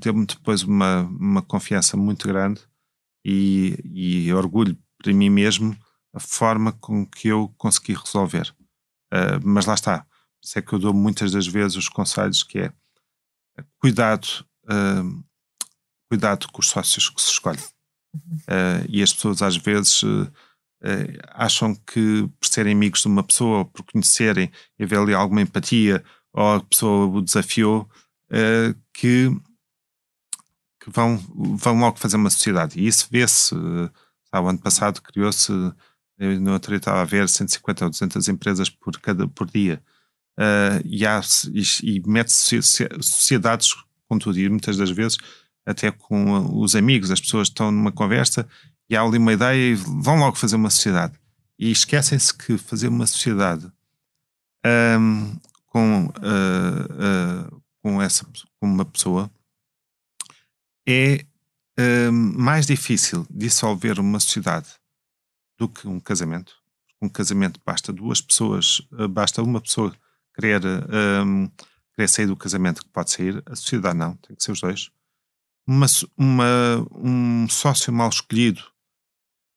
deu-me 0.00 0.26
depois 0.26 0.62
uma, 0.62 1.02
uma 1.02 1.42
confiança 1.42 1.96
muito 1.96 2.26
grande 2.26 2.60
e, 3.24 3.78
e 3.84 4.32
orgulho 4.32 4.76
para 4.98 5.12
mim 5.12 5.30
mesmo 5.30 5.76
a 6.14 6.20
forma 6.20 6.72
com 6.72 7.04
que 7.04 7.28
eu 7.28 7.52
consegui 7.58 7.94
resolver. 7.94 8.54
Uh, 9.12 9.38
mas 9.44 9.66
lá 9.66 9.74
está, 9.74 10.06
isso 10.42 10.58
é 10.58 10.62
que 10.62 10.72
eu 10.72 10.78
dou 10.78 10.94
muitas 10.94 11.32
das 11.32 11.46
vezes 11.46 11.76
os 11.76 11.88
conselhos 11.88 12.42
que 12.42 12.58
é 12.60 12.72
cuidado, 13.78 14.26
uh, 14.64 15.24
cuidado 16.08 16.46
com 16.52 16.60
os 16.60 16.68
sócios 16.68 17.08
que 17.08 17.20
se 17.20 17.30
escolhem. 17.30 17.62
Uh, 18.14 18.86
e 18.88 19.02
as 19.02 19.12
pessoas 19.12 19.42
às 19.42 19.56
vezes 19.56 20.02
acham 21.30 21.74
que 21.74 22.28
por 22.38 22.46
serem 22.46 22.74
amigos 22.74 23.00
de 23.00 23.08
uma 23.08 23.22
pessoa, 23.22 23.64
por 23.64 23.82
conhecerem 23.90 24.52
e 24.78 24.84
haver 24.84 24.98
ali 24.98 25.14
alguma 25.14 25.40
empatia, 25.40 26.04
ou 26.34 26.56
a 26.56 26.60
pessoa 26.60 27.06
o 27.06 27.22
desafiou, 27.22 27.88
uh, 28.30 28.78
que, 28.92 29.30
que 30.80 30.90
vão, 30.90 31.16
vão 31.34 31.78
logo 31.78 31.98
fazer 31.98 32.16
uma 32.16 32.30
sociedade. 32.30 32.78
E 32.78 32.86
isso 32.86 33.08
vê-se. 33.10 33.54
Uh, 33.54 33.90
ano 34.32 34.58
passado 34.58 35.00
criou-se, 35.00 35.52
no 36.18 36.52
outro 36.52 36.70
dia 36.70 36.78
estava 36.78 37.00
a 37.00 37.04
ver, 37.04 37.28
150 37.28 37.84
ou 37.84 37.90
200 37.90 38.28
empresas 38.28 38.68
por, 38.68 38.98
cada, 39.00 39.28
por 39.28 39.48
dia. 39.48 39.80
Uh, 40.36 40.82
e, 40.84 41.06
há, 41.06 41.20
e, 41.52 41.62
e 41.96 42.02
mete-se 42.04 42.60
sociedades 42.60 43.72
com 44.08 44.18
tudo, 44.18 44.36
e 44.36 44.48
muitas 44.48 44.76
das 44.76 44.90
vezes 44.90 45.16
até 45.64 45.90
com 45.90 46.60
os 46.60 46.74
amigos, 46.74 47.10
as 47.10 47.20
pessoas 47.20 47.48
estão 47.48 47.70
numa 47.70 47.92
conversa 47.92 48.46
e 48.88 48.96
há 48.96 49.02
ali 49.02 49.18
uma 49.18 49.32
ideia 49.32 49.72
e 49.72 49.74
vão 49.74 50.16
logo 50.16 50.36
fazer 50.36 50.56
uma 50.56 50.70
sociedade. 50.70 51.18
E 51.58 51.70
esquecem-se 51.70 52.34
que 52.34 52.58
fazer 52.58 52.88
uma 52.88 53.06
sociedade 53.06 53.70
um, 55.00 55.36
com, 55.74 56.04
uh, 56.06 57.50
uh, 57.50 57.62
com, 57.82 58.00
essa, 58.00 58.24
com 58.60 58.68
uma 58.68 58.84
pessoa 58.84 59.28
é 60.88 61.26
um, 61.76 62.12
mais 62.12 62.64
difícil 62.64 63.26
dissolver 63.28 63.98
uma 63.98 64.20
sociedade 64.20 64.68
do 65.58 65.68
que 65.68 65.88
um 65.88 65.98
casamento. 65.98 66.54
Um 67.02 67.08
casamento 67.08 67.60
basta 67.66 67.92
duas 67.92 68.20
pessoas, 68.20 68.78
uh, 68.92 69.08
basta 69.08 69.42
uma 69.42 69.60
pessoa 69.60 69.92
querer, 70.36 70.62
um, 71.26 71.50
querer 71.92 72.08
sair 72.08 72.26
do 72.26 72.36
casamento 72.36 72.84
que 72.84 72.90
pode 72.90 73.10
sair, 73.10 73.42
a 73.44 73.56
sociedade 73.56 73.98
não, 73.98 74.14
tem 74.18 74.36
que 74.36 74.44
ser 74.44 74.52
os 74.52 74.60
dois. 74.60 74.92
Uma, 75.66 75.86
uma, 76.16 76.86
um 76.92 77.48
sócio 77.48 77.92
mal 77.92 78.10
escolhido 78.10 78.62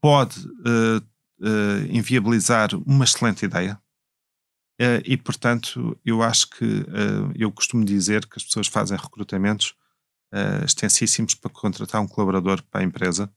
pode 0.02 0.40
uh, 0.40 0.98
uh, 1.42 1.86
inviabilizar 1.92 2.74
uma 2.88 3.04
excelente 3.04 3.46
ideia. 3.46 3.80
Uh, 4.80 5.02
e, 5.04 5.18
portanto, 5.18 5.98
eu 6.06 6.22
acho 6.22 6.50
que 6.52 6.86
eu 7.36 7.52
costumo 7.52 7.84
dizer 7.84 8.26
que 8.28 8.38
as 8.38 8.44
pessoas 8.44 8.68
fazem 8.68 8.98
recrutamentos 8.98 9.74
extensíssimos 10.66 11.34
para 11.36 11.50
contratar 11.50 12.02
um 12.02 12.08
colaborador 12.08 12.62
para 12.64 12.82
a 12.82 12.84
empresa 12.84 13.32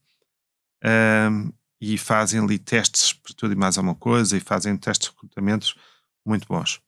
e 1.79 1.97
fazem 1.97 2.41
ali 2.41 2.59
testes 2.59 3.13
para 3.13 3.33
tudo 3.33 3.53
e 3.53 3.55
mais 3.55 3.77
alguma 3.77 3.95
coisa 3.95 4.35
e 4.35 4.41
fazem 4.41 4.75
testes 4.75 5.07
de 5.07 5.15
recrutamentos 5.15 5.73
muito 6.25 6.45
bons. 6.47 6.81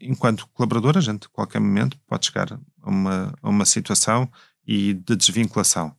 enquanto 0.00 0.48
colaborador, 0.48 0.96
a 0.96 1.00
gente, 1.00 1.26
a 1.26 1.28
qualquer 1.30 1.60
momento, 1.60 1.98
pode 2.06 2.26
chegar 2.26 2.58
a 2.80 2.90
uma, 2.90 3.34
a 3.42 3.48
uma 3.48 3.66
situação 3.66 4.32
e 4.66 4.94
de 4.94 5.14
desvinculação. 5.14 5.94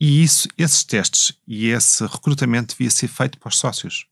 E 0.00 0.22
isso, 0.22 0.48
esses 0.56 0.82
testes 0.82 1.38
e 1.46 1.66
esse 1.66 2.06
recrutamento 2.06 2.74
devia 2.74 2.90
ser 2.90 3.08
feito 3.08 3.38
para 3.38 3.48
os 3.48 3.58
sócios, 3.58 4.06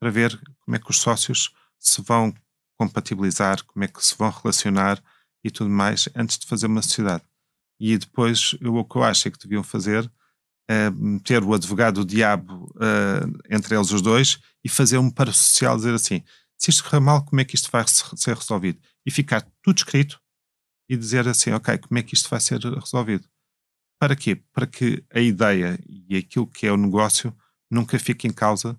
para 0.00 0.10
ver 0.10 0.40
como 0.60 0.74
é 0.74 0.78
que 0.78 0.90
os 0.90 0.98
sócios 0.98 1.52
se 1.78 2.02
vão 2.02 2.34
compatibilizar, 2.78 3.64
como 3.64 3.84
é 3.84 3.88
que 3.88 4.04
se 4.04 4.16
vão 4.16 4.30
relacionar 4.30 5.02
e 5.44 5.50
tudo 5.50 5.70
mais 5.70 6.08
antes 6.14 6.38
de 6.38 6.46
fazer 6.46 6.66
uma 6.66 6.82
sociedade. 6.82 7.24
E 7.80 7.96
depois, 7.96 8.56
eu, 8.60 8.74
o 8.74 8.84
que 8.84 8.96
eu 8.96 9.04
acho 9.04 9.28
é 9.28 9.30
que 9.30 9.38
deviam 9.38 9.62
fazer 9.62 10.04
uh, 10.70 11.20
ter 11.20 11.42
o 11.42 11.54
advogado 11.54 11.98
o 11.98 12.04
diabo 12.04 12.66
uh, 12.76 13.38
entre 13.50 13.74
eles 13.74 13.90
os 13.90 14.02
dois 14.02 14.40
e 14.64 14.68
fazer 14.68 14.98
um 14.98 15.12
social 15.32 15.76
dizer 15.76 15.94
assim: 15.94 16.22
se 16.56 16.70
isto 16.70 16.84
correr 16.84 17.00
mal, 17.00 17.24
como 17.24 17.40
é 17.40 17.44
que 17.44 17.54
isto 17.54 17.70
vai 17.70 17.84
ser 17.86 18.36
resolvido? 18.36 18.80
E 19.06 19.10
ficar 19.10 19.42
tudo 19.62 19.78
escrito 19.78 20.20
e 20.88 20.96
dizer 20.96 21.28
assim: 21.28 21.52
ok, 21.52 21.78
como 21.78 21.98
é 21.98 22.02
que 22.02 22.14
isto 22.14 22.28
vai 22.28 22.40
ser 22.40 22.60
resolvido? 22.60 23.28
Para 24.00 24.14
quê? 24.14 24.36
Para 24.52 24.66
que 24.66 25.04
a 25.12 25.20
ideia 25.20 25.78
e 25.88 26.16
aquilo 26.16 26.46
que 26.46 26.66
é 26.66 26.72
o 26.72 26.76
negócio 26.76 27.36
nunca 27.70 27.98
fique 27.98 28.26
em 28.26 28.32
causa 28.32 28.78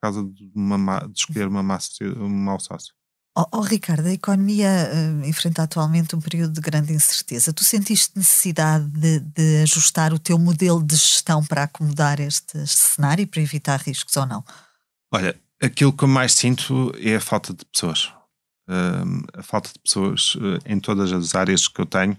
causa 0.00 0.24
de, 0.24 0.50
uma, 0.54 1.00
de 1.00 1.18
escolher 1.18 1.48
uma 1.48 1.62
massa, 1.62 2.04
um 2.04 2.28
mau 2.28 2.58
sócio. 2.60 2.94
Oh, 3.36 3.46
oh, 3.52 3.60
Ricardo, 3.60 4.06
a 4.06 4.12
economia 4.12 4.68
uh, 4.68 5.24
enfrenta 5.24 5.62
atualmente 5.62 6.16
um 6.16 6.20
período 6.20 6.54
de 6.54 6.60
grande 6.60 6.92
incerteza. 6.92 7.52
Tu 7.52 7.62
sentiste 7.62 8.10
necessidade 8.16 8.84
de, 8.88 9.20
de, 9.20 9.62
ajustar 9.62 10.12
o 10.12 10.18
teu 10.18 10.36
modelo 10.36 10.82
de 10.82 10.96
gestão 10.96 11.44
para 11.44 11.62
acomodar 11.62 12.18
este 12.18 12.66
cenário 12.66 13.22
e 13.22 13.26
para 13.26 13.40
evitar 13.40 13.80
riscos 13.80 14.16
ou 14.16 14.26
não? 14.26 14.44
Olha, 15.12 15.40
aquilo 15.62 15.92
que 15.92 16.02
eu 16.02 16.08
mais 16.08 16.32
sinto 16.32 16.92
é 16.98 17.14
a 17.14 17.20
falta 17.20 17.54
de 17.54 17.64
pessoas. 17.66 18.12
Uh, 18.68 19.24
a 19.34 19.42
falta 19.44 19.70
de 19.72 19.78
pessoas 19.78 20.34
uh, 20.34 20.58
em 20.66 20.80
todas 20.80 21.12
as 21.12 21.36
áreas 21.36 21.68
que 21.68 21.80
eu 21.80 21.86
tenho. 21.86 22.16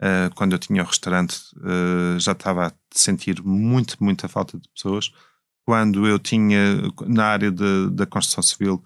Eh, 0.00 0.28
quando 0.34 0.52
eu 0.52 0.58
tinha 0.58 0.82
o 0.82 0.86
restaurante, 0.86 1.38
já 2.18 2.32
estava 2.32 2.66
a 2.66 2.72
sentir 2.92 3.40
muito, 3.42 3.96
muita 4.02 4.28
falta 4.28 4.58
de 4.58 4.68
pessoas. 4.70 5.12
Quando 5.64 6.06
eu 6.06 6.18
tinha, 6.18 6.82
na 7.06 7.24
área 7.24 7.50
de, 7.50 7.90
da 7.90 8.06
construção 8.06 8.42
civil, 8.42 8.84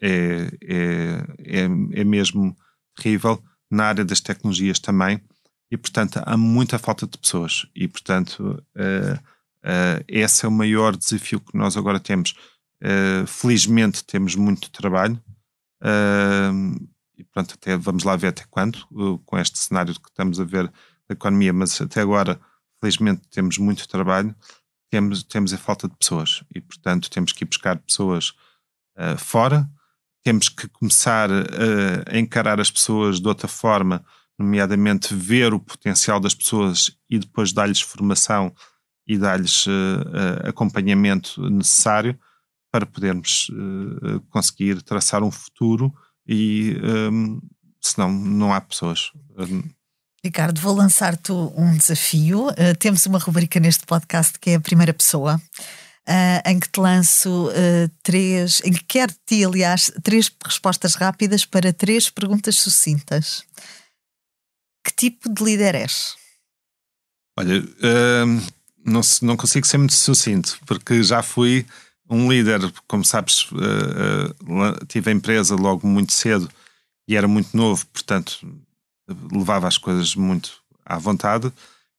é, 0.00 0.50
é, 0.62 1.26
é, 1.44 1.62
é 1.64 2.04
mesmo 2.04 2.56
terrível. 2.96 3.42
Na 3.70 3.86
área 3.86 4.04
das 4.04 4.20
tecnologias 4.20 4.78
também. 4.78 5.20
E, 5.70 5.76
portanto, 5.76 6.20
há 6.22 6.36
muita 6.36 6.78
falta 6.78 7.06
de 7.06 7.16
pessoas. 7.16 7.66
E, 7.74 7.88
portanto, 7.88 8.62
uh, 8.76 9.14
uh, 9.14 10.04
esse 10.06 10.44
é 10.44 10.48
o 10.48 10.52
maior 10.52 10.94
desafio 10.94 11.40
que 11.40 11.56
nós 11.56 11.76
agora 11.76 11.98
temos. 11.98 12.34
Uh, 12.82 13.26
felizmente, 13.26 14.04
temos 14.04 14.34
muito 14.34 14.70
trabalho. 14.70 15.18
e, 17.16 17.24
pronto, 17.24 17.54
até, 17.54 17.76
vamos 17.76 18.04
lá 18.04 18.14
ver 18.16 18.28
até 18.28 18.44
quando, 18.50 18.86
com 19.24 19.38
este 19.38 19.58
cenário 19.58 19.94
que 19.94 20.08
estamos 20.10 20.38
a 20.38 20.44
ver 20.44 20.66
da 21.08 21.14
economia, 21.14 21.52
mas 21.52 21.80
até 21.80 22.02
agora, 22.02 22.38
felizmente, 22.78 23.22
temos 23.30 23.56
muito 23.56 23.88
trabalho. 23.88 24.34
Temos, 24.92 25.22
temos 25.22 25.54
a 25.54 25.56
falta 25.56 25.88
de 25.88 25.96
pessoas. 25.96 26.44
E, 26.54 26.60
portanto, 26.60 27.08
temos 27.08 27.32
que 27.32 27.44
ir 27.44 27.46
buscar 27.46 27.78
pessoas 27.78 28.34
uh, 28.98 29.16
fora. 29.16 29.66
Temos 30.22 30.50
que 30.50 30.68
começar 30.68 31.30
uh, 31.30 32.04
a 32.06 32.18
encarar 32.18 32.60
as 32.60 32.70
pessoas 32.70 33.18
de 33.18 33.26
outra 33.26 33.48
forma, 33.48 34.04
nomeadamente 34.38 35.14
ver 35.14 35.54
o 35.54 35.58
potencial 35.58 36.20
das 36.20 36.34
pessoas 36.34 36.94
e 37.08 37.18
depois 37.18 37.54
dar-lhes 37.54 37.80
formação 37.80 38.54
e 39.06 39.16
dar-lhes 39.16 39.66
uh, 39.66 40.46
acompanhamento 40.46 41.48
necessário 41.48 42.18
para 42.70 42.84
podermos 42.84 43.50
conseguir 44.30 44.80
traçar 44.82 45.22
um 45.22 45.30
futuro 45.30 45.92
e 46.26 46.74
um, 47.10 47.38
senão 47.78 48.10
não 48.10 48.52
há 48.52 48.60
pessoas. 48.62 49.12
Ricardo, 50.24 50.60
vou 50.60 50.76
lançar-te 50.76 51.32
um 51.32 51.76
desafio. 51.76 52.46
Uh, 52.50 52.76
temos 52.78 53.04
uma 53.06 53.18
rubrica 53.18 53.58
neste 53.58 53.84
podcast 53.84 54.38
que 54.38 54.50
é 54.50 54.54
a 54.54 54.60
primeira 54.60 54.94
pessoa 54.94 55.34
uh, 55.36 56.48
em 56.48 56.60
que 56.60 56.68
te 56.68 56.78
lanço 56.78 57.48
uh, 57.48 57.90
três, 58.04 58.62
em 58.64 58.72
que 58.72 58.84
quero 58.84 59.12
ti, 59.26 59.44
aliás, 59.44 59.90
três 60.00 60.30
respostas 60.44 60.94
rápidas 60.94 61.44
para 61.44 61.72
três 61.72 62.08
perguntas 62.08 62.56
sucintas. 62.56 63.44
Que 64.84 64.94
tipo 64.94 65.28
de 65.28 65.42
líder 65.42 65.74
és? 65.74 66.14
Olha, 67.36 67.62
não, 68.84 69.00
não 69.22 69.36
consigo 69.36 69.66
ser 69.66 69.78
muito 69.78 69.94
sucinto, 69.94 70.58
porque 70.66 71.02
já 71.02 71.22
fui 71.22 71.64
um 72.10 72.30
líder, 72.30 72.60
como 72.86 73.04
sabes, 73.04 73.46
tive 74.88 75.10
a 75.10 75.14
empresa 75.14 75.54
logo 75.54 75.86
muito 75.86 76.12
cedo 76.12 76.50
e 77.08 77.16
era 77.16 77.26
muito 77.26 77.56
novo, 77.56 77.86
portanto 77.86 78.44
levava 79.32 79.68
as 79.68 79.78
coisas 79.78 80.14
muito 80.14 80.52
à 80.84 80.98
vontade 80.98 81.52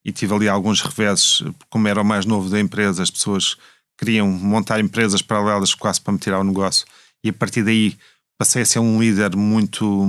e 0.05 0.11
tive 0.11 0.33
ali 0.33 0.49
alguns 0.49 0.81
reveses, 0.81 1.43
como 1.69 1.87
era 1.87 2.01
o 2.01 2.05
mais 2.05 2.25
novo 2.25 2.49
da 2.49 2.59
empresa, 2.59 3.03
as 3.03 3.11
pessoas 3.11 3.57
queriam 3.97 4.27
montar 4.27 4.79
empresas 4.79 5.21
paralelas 5.21 5.73
quase 5.73 6.01
para 6.01 6.13
me 6.13 6.19
tirar 6.19 6.39
o 6.39 6.43
negócio. 6.43 6.85
E 7.23 7.29
a 7.29 7.33
partir 7.33 7.63
daí 7.63 7.97
passei 8.37 8.63
a 8.63 8.65
ser 8.65 8.79
um 8.79 8.99
líder 8.99 9.35
muito, 9.35 10.03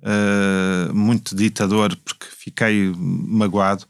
uh, 0.00 0.94
muito 0.94 1.36
ditador, 1.36 1.94
porque 1.96 2.26
fiquei 2.26 2.92
magoado. 2.96 3.86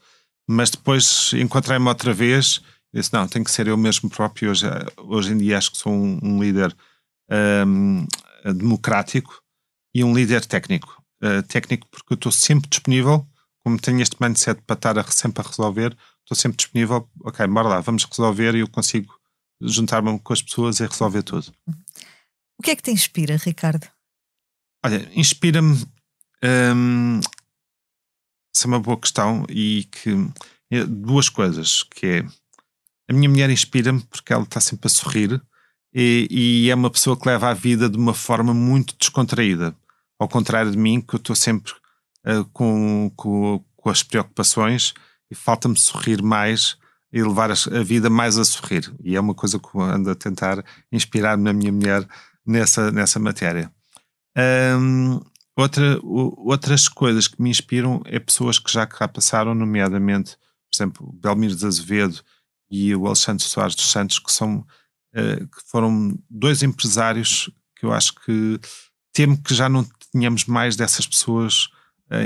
Mas 0.47 0.71
depois 0.71 1.33
encontrei-me 1.35 1.89
outra 1.89 2.13
vez 2.13 2.61
e 2.93 2.99
disse: 2.99 3.13
Não, 3.13 3.27
tenho 3.27 3.45
que 3.45 3.51
ser 3.51 3.67
eu 3.67 3.77
mesmo 3.77 4.11
próprio. 4.11 4.51
Hoje, 4.51 4.67
hoje 4.99 5.33
em 5.33 5.39
dia 5.39 5.59
acho 5.59 5.73
que 5.73 5.79
sou 5.79 5.93
um, 5.93 6.19
um 6.23 6.43
líder 6.43 6.75
um, 7.67 8.07
democrático 8.55 9.43
e 9.95 10.05
um 10.05 10.15
líder 10.15 10.45
técnico. 10.45 10.98
Uh, 11.23 11.43
técnico 11.43 11.87
porque 11.91 12.13
eu 12.13 12.15
estou 12.15 12.31
sempre 12.31 12.69
disponível, 12.71 13.27
como 13.59 13.79
tenho 13.79 14.01
este 14.01 14.17
mindset 14.21 14.63
para 14.63 14.75
estar 14.75 14.99
a, 14.99 15.05
sempre 15.05 15.43
a 15.43 15.49
resolver, 15.49 15.97
estou 16.21 16.37
sempre 16.37 16.59
disponível, 16.59 17.09
ok, 17.25 17.47
bora 17.49 17.69
lá, 17.69 17.81
vamos 17.81 18.05
resolver 18.05 18.55
e 18.55 18.61
eu 18.61 18.69
consigo 18.69 19.13
juntar-me 19.61 20.19
com 20.21 20.33
as 20.33 20.43
pessoas 20.43 20.79
e 20.79 20.87
resolver 20.87 21.23
tudo. 21.23 21.53
O 22.59 22.63
que 22.63 22.71
é 22.71 22.77
que 22.77 22.83
te 22.83 22.91
inspira, 22.91 23.37
Ricardo? 23.37 23.87
Olha, 24.85 25.11
inspira-me. 25.13 25.85
Hum, 26.43 27.21
essa 28.55 28.67
é 28.67 28.69
uma 28.69 28.81
boa 28.81 28.99
questão 28.99 29.45
e 29.49 29.89
que 29.91 30.11
é 30.71 30.85
duas 30.85 31.29
coisas, 31.29 31.83
que 31.83 32.07
é 32.07 32.27
a 33.09 33.13
minha 33.13 33.29
mulher 33.29 33.51
inspira-me 33.51 34.03
porque 34.03 34.33
ela 34.33 34.43
está 34.43 34.61
sempre 34.61 34.87
a 34.87 34.91
sorrir 34.91 35.41
e, 35.95 36.29
e, 36.31 36.71
é 36.71 36.75
uma 36.75 36.91
pessoa 36.91 37.19
que 37.19 37.27
leva 37.27 37.49
a 37.49 37.55
vida 37.55 37.89
de 37.89 37.97
uma 37.97 38.13
forma 38.13 38.53
muito 38.53 38.95
descontraída. 38.99 39.75
Ao 40.19 40.29
contrário 40.29 40.71
de 40.71 40.79
mim, 40.79 41.01
que 41.01 41.15
eu 41.15 41.19
estou 41.19 41.37
sempre 41.37 41.73
uh, 42.27 42.45
com, 42.53 43.11
com, 43.15 43.65
com 43.77 43.91
as 43.91 44.03
preocupações 44.03 44.95
e 45.31 45.35
falta-me 45.35 45.79
sorrir 45.79 46.23
mais 46.23 46.77
e 47.13 47.23
levar 47.23 47.51
a 47.51 47.83
vida 47.83 48.11
mais 48.11 48.39
a 48.39 48.45
sorrir. 48.45 48.93
E 49.03 49.17
é 49.17 49.21
uma 49.21 49.35
coisa 49.35 49.59
que 49.59 49.69
ando 49.79 50.11
a 50.11 50.15
tentar 50.15 50.65
inspirar-me 50.93 51.45
na 51.45 51.53
minha 51.53 51.73
mulher 51.73 52.07
nessa, 52.45 52.91
nessa 52.91 53.19
matéria. 53.19 53.73
Um, 54.37 55.21
outra, 55.57 55.99
outras 56.03 56.89
coisas 56.89 57.27
que 57.27 57.41
me 57.41 57.51
inspiram 57.51 58.03
é 58.05 58.19
pessoas 58.19 58.59
que 58.59 58.71
já 58.71 58.87
cá 58.87 59.09
passaram, 59.09 59.55
nomeadamente, 59.55 60.37
por 60.71 60.77
exemplo, 60.77 61.13
Belmiro 61.15 61.57
de 61.57 61.67
Azevedo 61.67 62.21
e 62.71 62.95
o 62.95 63.07
Alexandre 63.07 63.45
Soares 63.45 63.75
dos 63.75 63.91
Santos, 63.91 64.19
que, 64.19 64.31
são, 64.31 64.59
uh, 65.15 65.47
que 65.47 65.71
foram 65.71 66.19
dois 66.29 66.63
empresários 66.63 67.51
que 67.75 67.87
eu 67.87 67.93
acho 67.93 68.15
que 68.17 68.61
temo 69.19 69.37
que 69.43 69.53
já 69.53 69.69
não 69.69 69.83
tenhamos 70.13 70.45
mais 70.45 70.77
dessas 70.77 71.05
pessoas 71.05 71.69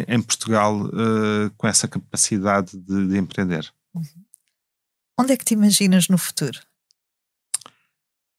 em 0.06 0.20
Portugal 0.20 0.84
uh, 0.84 1.50
com 1.56 1.66
essa 1.66 1.88
capacidade 1.88 2.76
de, 2.76 3.08
de 3.08 3.16
empreender. 3.16 3.72
Uhum. 3.94 4.04
Onde 5.18 5.32
é 5.32 5.36
que 5.38 5.44
te 5.44 5.54
imaginas 5.54 6.08
no 6.08 6.18
futuro? 6.18 6.60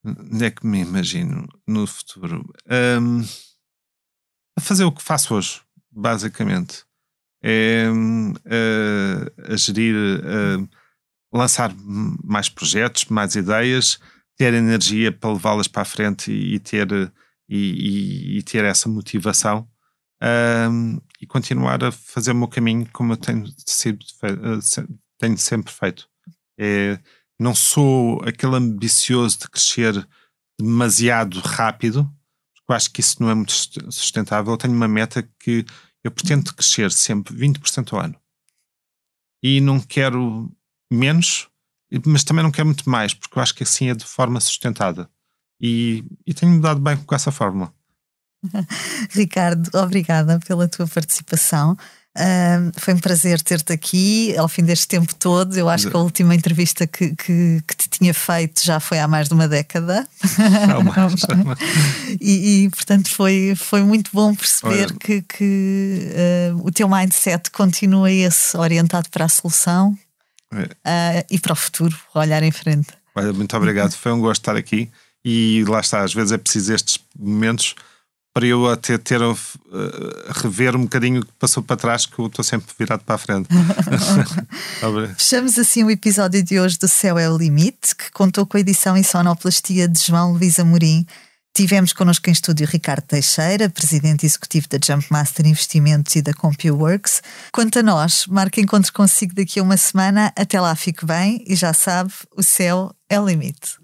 Onde 0.06 0.46
é 0.46 0.52
que 0.52 0.68
me 0.68 0.82
imagino 0.82 1.48
no 1.68 1.88
futuro? 1.88 2.48
Um, 3.02 3.22
a 4.56 4.62
fazer 4.62 4.84
o 4.84 4.92
que 4.92 5.02
faço 5.02 5.34
hoje, 5.34 5.60
basicamente. 5.92 6.86
É 7.42 7.90
uh, 7.90 9.52
a 9.52 9.58
gerir, 9.58 9.96
uh, 9.96 10.70
lançar 11.34 11.74
mais 11.76 12.50
projetos, 12.50 13.06
mais 13.06 13.34
ideias, 13.34 14.00
ter 14.38 14.54
energia 14.54 15.12
para 15.12 15.34
levá-las 15.34 15.68
para 15.68 15.82
a 15.82 15.86
frente 15.86 16.32
e, 16.32 16.54
e 16.54 16.60
ter, 16.60 16.88
e, 17.48 17.58
e, 17.58 18.38
e, 18.38 18.44
ter 18.44 18.64
essa 18.64 18.88
motivação 18.90 19.68
um, 20.72 21.00
e 21.22 21.28
continuar 21.28 21.84
a 21.84 21.92
fazer 21.92 22.32
o 22.32 22.36
meu 22.36 22.48
caminho 22.48 22.88
como 22.94 23.14
eu 23.14 23.18
tenho, 23.18 23.46
sido, 23.66 24.06
eh, 24.24 24.88
tenho 25.18 25.38
sempre 25.38 25.72
feito. 25.72 26.10
É, 26.58 27.00
não 27.40 27.54
sou 27.54 28.22
aquele 28.24 28.56
ambicioso 28.56 29.40
de 29.40 29.50
crescer 29.50 30.08
demasiado 30.60 31.40
rápido, 31.40 32.10
porque 32.56 32.74
acho 32.74 32.92
que 32.92 33.02
isso 33.02 33.22
não 33.22 33.30
é 33.30 33.36
muito 33.36 33.52
sustentável. 33.52 34.54
Eu 34.54 34.58
tenho 34.58 34.74
uma 34.74 34.88
meta 34.88 35.28
que 35.40 35.66
eu 36.04 36.12
pretendo 36.12 36.54
crescer 36.54 36.92
sempre 36.92 37.36
20% 37.36 37.94
ao 37.94 38.00
ano. 38.00 38.16
E 39.42 39.60
não 39.60 39.80
quero 39.80 40.50
menos, 40.92 41.50
mas 42.06 42.24
também 42.24 42.44
não 42.44 42.52
quero 42.52 42.68
muito 42.68 42.90
mais, 42.90 43.14
porque 43.14 43.38
eu 43.38 43.44
acho 43.44 43.54
que 43.54 43.64
assim 43.64 43.90
é 43.90 43.96
de 43.96 44.06
forma 44.06 44.40
sustentada. 44.40 45.10
E, 45.66 46.04
e 46.28 46.34
tenho-me 46.34 46.60
dado 46.60 46.82
bem 46.82 46.98
com 46.98 47.16
essa 47.16 47.32
fórmula. 47.32 47.72
Ricardo, 49.12 49.70
obrigada 49.80 50.38
pela 50.46 50.68
tua 50.68 50.86
participação. 50.86 51.78
Uh, 52.16 52.70
foi 52.78 52.94
um 52.94 53.00
prazer 53.00 53.42
ter-te 53.42 53.72
aqui 53.72 54.38
ao 54.38 54.50
fim 54.50 54.62
deste 54.62 54.90
tempo 54.90 55.16
todo. 55.16 55.58
Eu 55.58 55.70
acho 55.70 55.90
que 55.90 55.96
a 55.96 56.00
última 56.00 56.36
entrevista 56.36 56.86
que, 56.86 57.16
que, 57.16 57.64
que 57.66 57.78
te 57.78 57.88
tinha 57.90 58.14
feito 58.14 58.62
já 58.62 58.78
foi 58.82 59.00
há 59.00 59.08
mais 59.08 59.30
de 59.30 59.34
uma 59.34 59.48
década. 59.48 60.06
e, 62.20 62.66
e, 62.66 62.70
portanto 62.70 63.10
foi, 63.10 63.54
foi 63.56 63.84
muito 63.84 64.12
bom 64.14 64.36
perceber 64.36 64.88
Olha. 64.88 65.00
que, 65.00 65.22
que 65.22 66.12
uh, 66.52 66.68
o 66.68 66.72
teu 66.74 66.90
mindset 66.90 67.50
continua 67.52 68.12
esse 68.12 68.56
orientado 68.58 69.10
para 69.10 69.26
a 69.26 69.30
solução. 69.30 69.98
uh, 70.52 71.26
e 71.32 71.40
para 71.40 71.54
o 71.54 71.56
futuro, 71.56 71.98
olhar 72.14 72.44
em 72.44 72.52
frente. 72.52 72.90
Olha, 73.16 73.32
muito 73.32 73.56
obrigado, 73.56 73.94
foi 73.94 74.12
um 74.12 74.20
gosto 74.20 74.42
estar 74.42 74.58
aqui 74.58 74.92
e 75.24 75.64
lá 75.68 75.80
está, 75.80 76.04
às 76.04 76.14
vezes 76.14 76.32
é 76.32 76.38
preciso 76.38 76.74
estes 76.74 77.00
momentos 77.18 77.76
para 78.34 78.48
eu 78.48 78.68
até 78.68 78.98
ter 78.98 79.22
uh, 79.22 79.36
rever 80.42 80.76
um 80.76 80.84
bocadinho 80.84 81.22
o 81.22 81.26
que 81.26 81.32
passou 81.34 81.62
para 81.62 81.78
trás, 81.78 82.08
que 82.08 82.18
eu 82.18 82.26
estou 82.26 82.44
sempre 82.44 82.74
virado 82.78 83.04
para 83.04 83.16
a 83.16 83.18
frente. 83.18 83.48
Fechamos 85.16 85.60
assim 85.60 85.84
o 85.84 85.92
episódio 85.92 86.42
de 86.42 86.60
hoje 86.60 86.80
do 86.80 86.88
Céu 86.88 87.20
é 87.20 87.30
o 87.30 87.38
Limite, 87.38 87.96
que 87.96 88.12
contou 88.12 88.46
com 88.48 88.58
a 88.58 88.60
edição 88.60 88.98
em 88.98 89.04
sonoplastia 89.04 89.88
de 89.88 90.00
João 90.02 90.34
Luís 90.34 90.58
Amorim. 90.58 91.06
Tivemos 91.56 91.94
connosco 91.94 92.28
em 92.28 92.34
estúdio 92.34 92.66
Ricardo 92.66 93.04
Teixeira, 93.04 93.70
presidente 93.70 94.26
executivo 94.26 94.68
da 94.68 94.80
Jumpmaster 94.84 95.46
Investimentos 95.46 96.16
e 96.16 96.22
da 96.24 96.34
CompuWorks. 96.34 97.22
Quanto 97.52 97.78
a 97.78 97.84
nós, 97.84 98.26
marca 98.26 98.60
encontro 98.60 98.92
consigo 98.92 99.36
daqui 99.36 99.60
a 99.60 99.64
uma 99.64 99.78
semana. 99.78 100.34
Até 100.36 100.60
lá, 100.60 100.76
fique 100.76 101.06
bem 101.06 101.44
e 101.46 101.56
já 101.56 101.72
sabe, 101.72 102.12
o 102.36 102.42
céu 102.42 102.92
é 103.08 103.20
o 103.20 103.28
limite. 103.28 103.78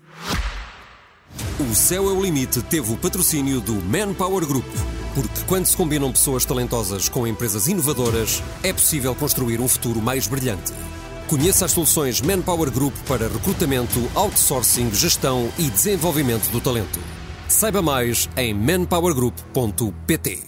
O 1.60 1.76
Céu 1.76 2.10
é 2.10 2.14
o 2.14 2.22
Limite 2.22 2.62
teve 2.62 2.94
o 2.94 2.98
patrocínio 2.98 3.60
do 3.60 3.74
Manpower 3.74 4.46
Group. 4.46 4.66
Porque 5.14 5.42
quando 5.46 5.66
se 5.66 5.76
combinam 5.76 6.12
pessoas 6.12 6.46
talentosas 6.46 7.10
com 7.10 7.28
empresas 7.28 7.68
inovadoras, 7.68 8.42
é 8.64 8.72
possível 8.72 9.14
construir 9.14 9.60
um 9.60 9.68
futuro 9.68 10.02
mais 10.02 10.28
brilhante. 10.28 10.72
Conheça 11.28 11.66
as 11.66 11.72
soluções 11.72 12.22
Manpower 12.22 12.72
Group 12.72 12.94
para 13.08 13.28
recrutamento, 13.28 14.10
outsourcing, 14.16 14.94
gestão 14.94 15.52
e 15.58 15.70
desenvolvimento 15.70 16.50
do 16.50 16.62
talento. 16.62 17.00
Saiba 17.48 17.82
mais 17.82 18.30
em 18.38 18.54
manpowergroup.pt. 18.54 20.44